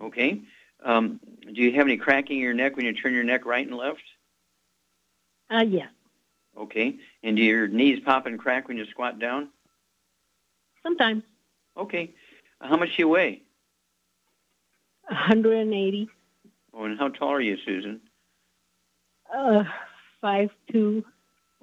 Okay. 0.00 0.40
Um, 0.84 1.20
do 1.52 1.60
you 1.62 1.72
have 1.72 1.86
any 1.86 1.96
cracking 1.96 2.36
in 2.36 2.42
your 2.42 2.54
neck 2.54 2.76
when 2.76 2.86
you 2.86 2.92
turn 2.92 3.14
your 3.14 3.24
neck 3.24 3.44
right 3.46 3.66
and 3.66 3.76
left? 3.76 4.02
uh, 5.50 5.64
yeah, 5.66 5.86
Okay. 6.56 6.96
And 7.22 7.36
do 7.36 7.42
your 7.42 7.68
knees 7.68 8.00
pop 8.04 8.26
and 8.26 8.38
crack 8.38 8.68
when 8.68 8.76
you 8.76 8.84
squat 8.86 9.18
down? 9.18 9.48
sometimes 10.82 11.22
Okay. 11.76 12.12
How 12.60 12.76
much 12.76 12.88
do 12.96 13.02
you 13.02 13.08
weigh? 13.08 13.42
180, 15.08 16.08
Oh, 16.74 16.84
and 16.84 16.98
how 16.98 17.08
tall 17.08 17.30
are 17.32 17.40
you, 17.40 17.56
Susan? 17.64 18.00
uh, 19.34 19.64
five 20.20 20.50
two. 20.70 21.04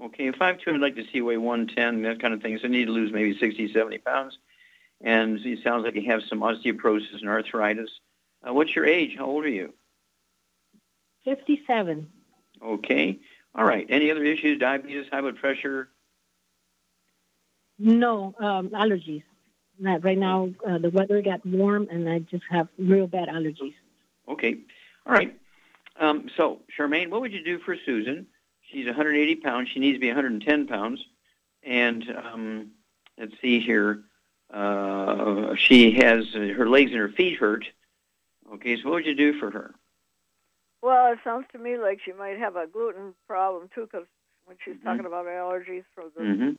Okay, 0.01 0.31
five 0.31 0.59
two. 0.59 0.71
I'd 0.71 0.81
like 0.81 0.95
to 0.95 1.03
see 1.03 1.09
you 1.15 1.25
weigh 1.25 1.37
one 1.37 1.67
ten, 1.67 2.01
that 2.03 2.19
kind 2.19 2.33
of 2.33 2.41
thing. 2.41 2.57
So 2.57 2.63
you 2.63 2.69
need 2.69 2.85
to 2.85 2.91
lose 2.91 3.11
maybe 3.13 3.37
60, 3.37 3.71
70 3.71 3.97
pounds. 3.99 4.37
And 5.01 5.39
it 5.45 5.59
sounds 5.63 5.83
like 5.85 5.95
you 5.95 6.09
have 6.09 6.21
some 6.27 6.39
osteoporosis 6.41 7.19
and 7.21 7.29
arthritis. 7.29 7.89
Uh, 8.47 8.53
what's 8.53 8.75
your 8.75 8.85
age? 8.85 9.15
How 9.17 9.25
old 9.25 9.45
are 9.45 9.49
you? 9.49 9.73
57. 11.25 12.07
Okay. 12.63 13.19
All 13.55 13.65
right. 13.65 13.85
Any 13.89 14.11
other 14.11 14.23
issues? 14.23 14.59
Diabetes, 14.59 15.07
high 15.11 15.21
blood 15.21 15.37
pressure? 15.37 15.89
No 17.79 18.35
um, 18.39 18.69
allergies. 18.69 19.23
Not 19.79 20.03
right 20.03 20.17
now. 20.17 20.49
Uh, 20.65 20.77
the 20.77 20.89
weather 20.89 21.21
got 21.21 21.45
warm, 21.45 21.87
and 21.91 22.07
I 22.07 22.19
just 22.19 22.43
have 22.49 22.67
real 22.77 23.07
bad 23.07 23.27
allergies. 23.27 23.73
Okay. 24.29 24.57
All 25.05 25.13
right. 25.13 25.35
Um, 25.99 26.29
so, 26.37 26.59
Charmaine, 26.77 27.09
what 27.09 27.21
would 27.21 27.33
you 27.33 27.43
do 27.43 27.59
for 27.59 27.75
Susan? 27.85 28.27
She's 28.71 28.85
180 28.85 29.35
pounds. 29.37 29.69
She 29.73 29.79
needs 29.79 29.95
to 29.95 29.99
be 29.99 30.07
110 30.07 30.67
pounds. 30.67 31.03
And 31.63 32.03
um, 32.15 32.71
let's 33.17 33.33
see 33.41 33.59
here. 33.59 34.03
Uh, 34.53 35.55
she 35.55 35.91
has 35.93 36.25
uh, 36.35 36.39
her 36.55 36.69
legs 36.69 36.91
and 36.91 36.99
her 36.99 37.09
feet 37.09 37.39
hurt. 37.39 37.65
Okay, 38.53 38.77
so 38.77 38.89
what 38.89 38.95
would 38.95 39.05
you 39.05 39.15
do 39.15 39.39
for 39.39 39.51
her? 39.51 39.73
Well, 40.81 41.11
it 41.13 41.19
sounds 41.23 41.45
to 41.51 41.57
me 41.57 41.77
like 41.77 41.99
she 42.05 42.13
might 42.13 42.37
have 42.37 42.55
a 42.55 42.67
gluten 42.67 43.15
problem 43.27 43.69
too, 43.73 43.87
because 43.91 44.07
when 44.45 44.57
she's 44.63 44.75
Mm-hmm. 44.75 44.85
talking 44.87 45.05
about 45.05 45.25
allergies 45.25 45.83
from 45.93 46.11
the. 46.15 46.23
hmm 46.23 46.49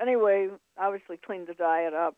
Anyway, 0.00 0.48
obviously 0.78 1.16
clean 1.16 1.46
the 1.46 1.54
diet 1.54 1.94
up. 1.94 2.16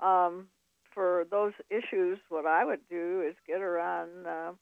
Um, 0.00 0.48
for 0.94 1.26
those 1.30 1.52
issues, 1.70 2.18
what 2.30 2.46
I 2.46 2.64
would 2.64 2.80
do 2.88 3.22
is 3.28 3.34
get 3.46 3.60
her 3.60 3.78
on. 3.78 4.26
Uh, 4.26 4.52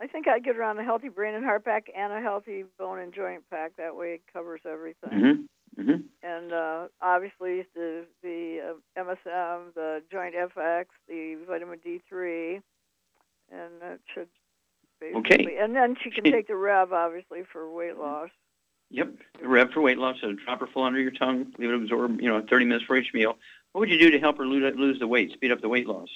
I 0.00 0.06
think 0.06 0.28
I'd 0.28 0.44
get 0.44 0.56
her 0.56 0.62
on 0.62 0.78
a 0.78 0.84
healthy 0.84 1.08
brain 1.08 1.34
and 1.34 1.44
heart 1.44 1.64
pack 1.64 1.86
and 1.96 2.12
a 2.12 2.20
healthy 2.20 2.64
bone 2.78 3.00
and 3.00 3.12
joint 3.12 3.42
pack. 3.50 3.76
That 3.76 3.96
way, 3.96 4.14
it 4.14 4.22
covers 4.32 4.60
everything. 4.64 5.46
hmm 5.76 5.82
hmm 5.82 6.00
And 6.22 6.52
uh, 6.52 6.88
obviously, 7.02 7.66
the 7.74 8.06
the 8.22 8.74
uh, 8.96 9.02
MSM, 9.02 9.74
the 9.74 10.02
Joint 10.10 10.34
FX, 10.34 10.86
the 11.08 11.38
vitamin 11.48 11.80
D3, 11.84 12.62
and 13.50 13.80
that 13.80 14.00
should 14.14 14.28
basically. 15.00 15.56
And 15.58 15.74
then 15.74 15.96
she 16.02 16.10
can 16.10 16.24
take 16.24 16.48
the 16.48 16.56
Rev, 16.56 16.92
obviously, 16.92 17.42
for 17.52 17.70
weight 17.70 17.96
loss. 17.96 18.30
Yep. 18.90 19.14
Rev 19.42 19.70
for 19.70 19.80
weight 19.80 19.98
loss. 19.98 20.16
So 20.20 20.32
drop 20.32 20.60
her 20.60 20.66
full 20.66 20.82
under 20.84 21.00
your 21.00 21.12
tongue. 21.12 21.52
Leave 21.58 21.70
it 21.70 21.74
absorb. 21.74 22.20
You 22.20 22.28
know, 22.28 22.44
30 22.48 22.64
minutes 22.64 22.84
for 22.86 22.96
each 22.96 23.12
meal. 23.14 23.36
What 23.72 23.80
would 23.80 23.90
you 23.90 23.98
do 23.98 24.10
to 24.10 24.18
help 24.18 24.38
her 24.38 24.46
lose, 24.46 24.74
lose 24.76 24.98
the 24.98 25.06
weight, 25.06 25.32
speed 25.32 25.52
up 25.52 25.60
the 25.60 25.68
weight 25.68 25.86
loss? 25.86 26.08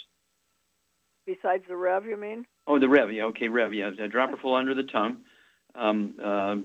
Besides 1.26 1.64
the 1.68 1.76
Rev, 1.76 2.04
you 2.04 2.16
mean? 2.16 2.44
Oh, 2.66 2.78
the 2.78 2.88
Rev. 2.88 3.12
Yeah. 3.12 3.24
Okay, 3.24 3.48
Rev. 3.48 3.72
Yeah. 3.72 3.90
Uh, 3.98 4.06
Drop 4.08 4.30
her 4.30 4.36
full 4.36 4.54
under 4.54 4.74
the 4.74 4.82
tongue. 4.82 5.18
Um, 5.74 6.14
uh, 6.22 6.56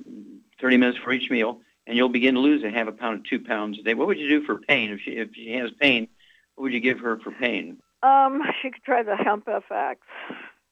30 0.61 0.77
minutes 0.77 0.99
for 1.03 1.11
each 1.11 1.31
meal, 1.31 1.61
and 1.87 1.97
you'll 1.97 2.09
begin 2.09 2.35
to 2.35 2.41
lose 2.41 2.63
a 2.63 2.69
half 2.69 2.87
a 2.87 2.91
pound 2.91 3.23
to 3.23 3.29
two 3.29 3.43
pounds 3.43 3.79
a 3.79 3.83
day. 3.83 3.95
What 3.95 4.07
would 4.07 4.19
you 4.19 4.27
do 4.27 4.45
for 4.45 4.59
pain 4.59 4.91
if 4.91 4.99
she 5.01 5.11
if 5.11 5.29
she 5.33 5.53
has 5.53 5.71
pain? 5.79 6.07
What 6.55 6.63
would 6.63 6.73
you 6.73 6.79
give 6.79 6.99
her 6.99 7.19
for 7.19 7.31
pain? 7.31 7.77
Um, 8.03 8.41
she 8.61 8.69
could 8.69 8.83
try 8.83 9.03
the 9.03 9.15
Hemp 9.15 9.45
FX. 9.45 9.95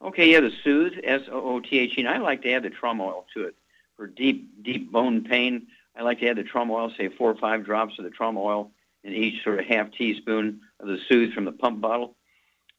Okay, 0.02 0.32
yeah, 0.32 0.41
the 0.41 0.52
Soothe, 0.64 0.93
S-O-O-T-H-E. 1.04 2.00
And 2.00 2.10
I 2.10 2.20
like 2.20 2.43
to 2.43 2.52
add 2.52 2.64
the 2.64 2.70
Trum 2.70 3.02
oil 3.02 3.26
to 3.34 3.45
it 3.45 3.56
for 3.95 4.08
deep, 4.08 4.64
deep 4.64 4.91
bone 4.91 5.24
pain. 5.24 5.68
I 5.95 6.04
like 6.04 6.20
to 6.20 6.28
add 6.28 6.38
the 6.38 6.43
Trum 6.43 6.70
oil, 6.70 6.91
say 6.95 7.10
four 7.10 7.32
or 7.32 7.38
five 7.38 7.66
drops 7.66 7.98
of 7.98 8.06
the 8.06 8.12
Trum 8.12 8.38
oil 8.38 8.72
in 9.04 9.14
each 9.14 9.43
sort 9.43 9.60
of 9.60 9.66
half 9.66 9.91
teaspoon 9.91 10.62
of 10.80 10.88
the 10.88 11.00
Soothe 11.08 11.34
from 11.34 11.45
the 11.45 11.52
pump 11.52 11.82
bottle 11.82 12.16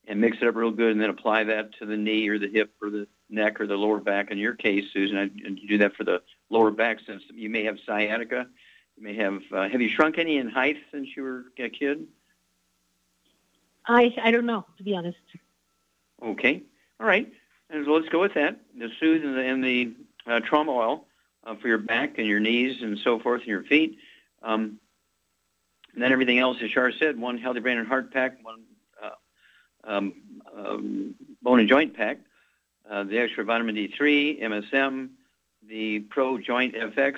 and 0.07 0.21
mix 0.21 0.39
it 0.41 0.49
up 0.49 0.55
real 0.55 0.71
good 0.71 0.93
and 0.93 1.01
then 1.01 1.11
apply 1.11 1.45
that 1.45 1.73
to 1.79 1.87
the 1.87 1.97
knee 1.97 2.29
or 2.29 2.39
the 2.39 2.49
hip 2.49 2.73
or 2.81 2.91
the 2.91 3.07
neck 3.29 3.61
or 3.61 3.67
the 3.67 3.77
lower 3.77 4.01
back. 4.01 4.31
In 4.31 4.39
your 4.39 4.55
case, 4.55 4.85
Susan, 4.93 5.19
I, 5.19 5.31
you 5.35 5.69
do 5.69 5.79
that 5.79 5.97
for 5.97 6.05
the 6.05 6.23
lower 6.51 6.71
back 6.71 6.99
since 7.07 7.23
you 7.35 7.51
may 7.51 7.65
have 7.65 7.79
sciatica. 7.85 8.47
You 8.97 9.03
may 9.03 9.15
have, 9.17 9.43
uh, 9.53 9.69
have 9.69 9.81
you 9.81 9.89
shrunk 9.89 10.19
any 10.19 10.39
in 10.39 10.49
height 10.49 10.77
since 10.93 11.09
you 11.17 11.23
were 11.23 11.45
a 11.59 11.69
kid? 11.69 12.07
I 13.87 14.15
I 14.23 14.31
don't 14.31 14.47
know 14.47 14.65
to 14.77 14.83
be 14.83 14.95
honest. 14.95 15.19
Okay, 16.23 16.63
all 17.01 17.07
right. 17.07 17.31
And 17.71 17.85
so 17.85 17.93
let's 17.93 18.09
go 18.09 18.21
with 18.21 18.35
that. 18.35 18.61
The 18.77 18.89
Soothe 18.99 19.25
and 19.25 19.37
the, 19.37 19.43
and 19.43 19.65
the 19.65 19.95
uh, 20.27 20.41
Trum 20.41 20.69
oil 20.69 21.07
uh, 21.45 21.55
for 21.57 21.69
your 21.69 21.79
back 21.79 22.19
and 22.19 22.27
your 22.27 22.41
knees 22.41 22.83
and 22.83 22.99
so 22.99 23.19
forth 23.19 23.41
and 23.41 23.49
your 23.49 23.63
feet. 23.65 23.99
Um, 24.43 24.79
and 25.95 26.03
then 26.03 26.13
everything 26.13 26.39
else, 26.39 26.59
as 26.63 26.71
Shar 26.71 26.93
said, 26.93 27.19
one 27.19 27.39
healthy 27.39 27.61
brain 27.61 27.79
and 27.79 27.87
heart 27.87 28.13
pack, 28.13 28.39
one 28.43 28.63
uh, 29.03 29.11
um, 29.85 30.15
um, 30.57 31.15
bone 31.43 31.61
and 31.61 31.69
joint 31.69 31.95
pack, 31.95 32.19
uh, 32.89 33.05
the 33.05 33.19
extra 33.19 33.45
vitamin 33.45 33.75
D3, 33.75 34.43
MSM, 34.43 35.11
the 35.67 36.01
Pro 36.01 36.39
Joint 36.39 36.75
FX, 36.75 37.17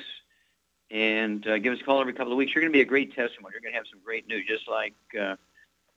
and 0.90 1.46
uh, 1.46 1.58
give 1.58 1.72
us 1.72 1.80
a 1.80 1.84
call 1.84 2.00
every 2.00 2.12
couple 2.12 2.32
of 2.32 2.38
weeks. 2.38 2.54
You're 2.54 2.62
going 2.62 2.72
to 2.72 2.76
be 2.76 2.80
a 2.80 2.86
great 2.86 3.14
testimony. 3.14 3.52
You're 3.52 3.60
going 3.60 3.72
to 3.72 3.78
have 3.78 3.86
some 3.90 4.00
great 4.04 4.26
news, 4.26 4.44
just 4.48 4.68
like 4.68 4.94
uh, 5.20 5.36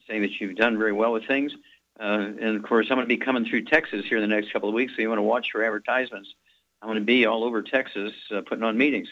saying 0.08 0.22
that 0.22 0.40
you've 0.40 0.56
done 0.56 0.78
very 0.78 0.94
well 0.94 1.14
with 1.14 1.26
things. 1.26 1.54
Uh, 2.00 2.32
and 2.40 2.56
of 2.56 2.64
course, 2.64 2.88
I'm 2.90 2.98
going 2.98 3.08
to 3.08 3.16
be 3.16 3.18
coming 3.18 3.46
through 3.46 3.66
Texas 3.66 4.06
here 4.06 4.18
in 4.18 4.28
the 4.28 4.36
next 4.36 4.52
couple 4.52 4.70
of 4.70 4.76
weeks, 4.76 4.94
so 4.96 5.02
you 5.02 5.10
want 5.10 5.20
to 5.20 5.24
watch 5.24 5.52
for 5.52 5.64
advertisements. 5.64 6.34
I'm 6.82 6.90
going 6.90 7.00
to 7.00 7.06
be 7.06 7.26
all 7.26 7.44
over 7.44 7.62
Texas 7.62 8.12
uh, 8.32 8.42
putting 8.42 8.64
on 8.64 8.78
meetings. 8.78 9.08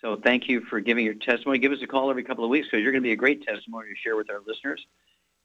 So 0.00 0.16
thank 0.16 0.48
you 0.48 0.62
for 0.62 0.80
giving 0.80 1.04
your 1.04 1.14
testimony. 1.14 1.58
Give 1.58 1.72
us 1.72 1.82
a 1.82 1.86
call 1.86 2.10
every 2.10 2.24
couple 2.24 2.44
of 2.44 2.50
weeks 2.50 2.68
because 2.68 2.82
you're 2.82 2.92
going 2.92 3.02
to 3.02 3.06
be 3.06 3.12
a 3.12 3.16
great 3.16 3.42
testimony 3.42 3.88
to 3.90 3.96
share 3.96 4.16
with 4.16 4.30
our 4.30 4.40
listeners. 4.46 4.84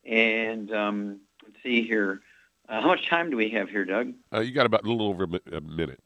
And 0.05 0.71
um, 0.73 1.19
let's 1.43 1.61
see 1.61 1.85
here. 1.85 2.21
Uh, 2.67 2.81
how 2.81 2.87
much 2.87 3.07
time 3.07 3.29
do 3.29 3.37
we 3.37 3.49
have 3.49 3.69
here, 3.69 3.85
Doug? 3.85 4.13
Uh, 4.33 4.39
you 4.39 4.51
got 4.51 4.65
about 4.65 4.85
a 4.85 4.89
little 4.89 5.07
over 5.07 5.25
a 5.51 5.61
minute. 5.61 5.99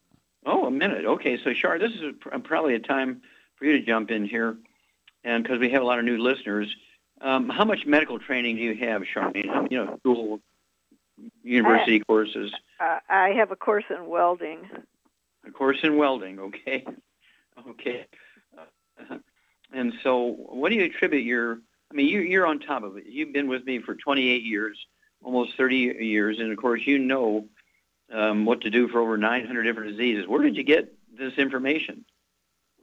Oh, 0.46 0.66
a 0.66 0.72
minute. 0.72 1.06
Okay, 1.06 1.42
so 1.44 1.54
Shar, 1.54 1.80
this 1.80 1.92
is 1.92 2.02
a, 2.32 2.40
probably 2.40 2.76
a 2.76 2.80
time 2.80 3.22
for 3.56 3.66
you 3.66 3.74
to 3.74 3.82
jump 3.82 4.10
in 4.10 4.26
here, 4.26 4.58
and 5.24 5.44
because 5.44 5.60
we 5.60 5.70
have 5.72 5.82
a 5.82 5.86
lot 5.86 6.00
of 6.00 6.06
new 6.06 6.18
listeners. 6.18 6.76
Um, 7.22 7.50
how 7.50 7.66
much 7.66 7.86
medical 7.86 8.20
training 8.20 8.56
do 8.56 8.62
you 8.62 8.76
have, 8.76 9.04
Charmaine? 9.04 9.70
You 9.70 9.86
know, 9.86 9.98
school, 10.00 10.40
university 11.44 11.98
I, 11.98 12.04
courses. 12.06 12.52
Uh, 12.80 13.00
I 13.10 13.30
have 13.30 13.52
a 13.52 13.56
course 13.56 13.84
in 13.90 14.08
welding. 14.08 14.68
A 15.46 15.52
course 15.52 15.80
in 15.84 15.98
welding. 15.98 16.40
Okay. 16.40 16.86
Okay. 17.68 18.06
Uh, 18.58 19.18
and 19.74 19.94
so, 20.02 20.34
what 20.50 20.70
do 20.70 20.76
you 20.76 20.86
attribute 20.86 21.26
your? 21.26 21.60
I 21.92 21.94
mean, 21.94 22.08
you, 22.08 22.22
you're 22.22 22.48
on 22.48 22.60
top 22.60 22.84
of 22.84 22.96
it. 22.96 23.06
You've 23.06 23.34
been 23.34 23.50
with 23.50 23.66
me 23.66 23.80
for 23.80 23.96
28 23.96 24.44
years, 24.44 24.78
almost 25.22 25.58
30 25.58 25.76
years, 25.76 26.40
and 26.40 26.54
of 26.54 26.58
course, 26.58 26.82
you 26.86 27.00
know 27.00 27.50
um, 28.14 28.46
what 28.46 28.62
to 28.62 28.70
do 28.70 28.88
for 28.88 29.02
over 29.02 29.18
900 29.18 29.64
different 29.64 29.92
diseases. 29.92 30.26
Where 30.26 30.42
did 30.42 30.56
you 30.56 30.64
get 30.64 30.94
this 31.18 31.34
information? 31.34 32.06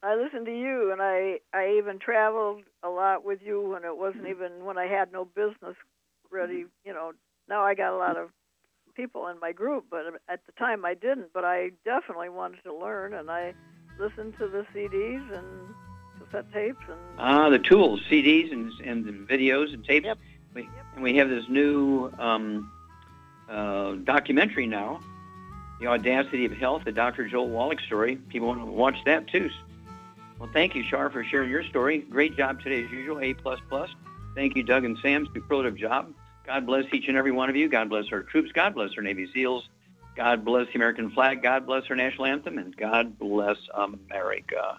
I 0.02 0.14
listened 0.14 0.46
to 0.46 0.52
you, 0.52 0.92
and 0.92 1.00
I 1.02 1.40
I 1.52 1.76
even 1.78 1.98
traveled 1.98 2.62
a 2.82 2.88
lot 2.88 3.24
with 3.24 3.40
you 3.44 3.60
when 3.60 3.84
it 3.84 3.96
wasn't 3.96 4.28
even 4.28 4.64
when 4.64 4.78
I 4.78 4.86
had 4.86 5.12
no 5.12 5.24
business 5.24 5.76
ready. 6.30 6.66
You 6.84 6.92
know, 6.92 7.12
now 7.48 7.62
I 7.62 7.74
got 7.74 7.92
a 7.92 7.96
lot 7.96 8.16
of 8.16 8.30
people 8.94 9.28
in 9.28 9.38
my 9.40 9.52
group, 9.52 9.86
but 9.90 10.02
at 10.28 10.40
the 10.46 10.52
time 10.58 10.84
I 10.84 10.94
didn't. 10.94 11.32
But 11.32 11.44
I 11.44 11.70
definitely 11.84 12.28
wanted 12.28 12.62
to 12.64 12.74
learn, 12.74 13.14
and 13.14 13.30
I 13.30 13.54
listened 13.98 14.34
to 14.38 14.48
the 14.48 14.66
CDs 14.74 15.36
and 15.36 15.74
cassette 16.20 16.52
tapes 16.52 16.82
and 16.88 16.98
ah 17.18 17.48
the 17.48 17.58
tools, 17.58 18.00
CDs 18.10 18.52
and 18.52 18.72
and 18.80 19.28
videos 19.28 19.72
and 19.72 19.84
tapes. 19.84 20.06
Yep. 20.06 20.18
We, 20.54 20.62
yep. 20.62 20.70
And 20.94 21.02
we 21.02 21.16
have 21.16 21.28
this 21.28 21.44
new 21.48 22.10
um, 22.18 22.70
uh, 23.48 23.92
documentary 24.04 24.66
now, 24.66 25.00
The 25.80 25.86
Audacity 25.86 26.46
of 26.46 26.52
Health, 26.52 26.84
the 26.84 26.92
Dr. 26.92 27.28
Joel 27.28 27.48
Wallach 27.48 27.80
story. 27.80 28.16
People 28.16 28.48
want 28.48 28.60
to 28.60 28.66
watch 28.66 28.96
that 29.04 29.28
too. 29.28 29.50
Well, 30.38 30.50
thank 30.52 30.74
you, 30.74 30.84
Shar, 30.84 31.10
for 31.10 31.24
sharing 31.24 31.50
your 31.50 31.64
story. 31.64 31.98
Great 31.98 32.36
job 32.36 32.60
today, 32.60 32.84
as 32.84 32.90
usual. 32.90 33.20
A 33.20 33.34
plus 33.34 33.58
plus. 33.68 33.88
Thank 34.34 34.54
you, 34.54 34.62
Doug 34.62 34.84
and 34.84 34.98
Sam. 34.98 35.26
Superlative 35.32 35.76
job. 35.76 36.12
God 36.46 36.66
bless 36.66 36.84
each 36.92 37.08
and 37.08 37.16
every 37.16 37.32
one 37.32 37.48
of 37.48 37.56
you. 37.56 37.68
God 37.68 37.88
bless 37.88 38.04
our 38.12 38.22
troops. 38.22 38.52
God 38.52 38.74
bless 38.74 38.90
our 38.96 39.02
Navy 39.02 39.28
SEALs. 39.32 39.68
God 40.14 40.44
bless 40.44 40.66
the 40.68 40.74
American 40.74 41.10
flag. 41.10 41.42
God 41.42 41.66
bless 41.66 41.84
our 41.90 41.96
national 41.96 42.26
anthem, 42.26 42.58
and 42.58 42.76
God 42.76 43.18
bless 43.18 43.56
America. 43.74 44.78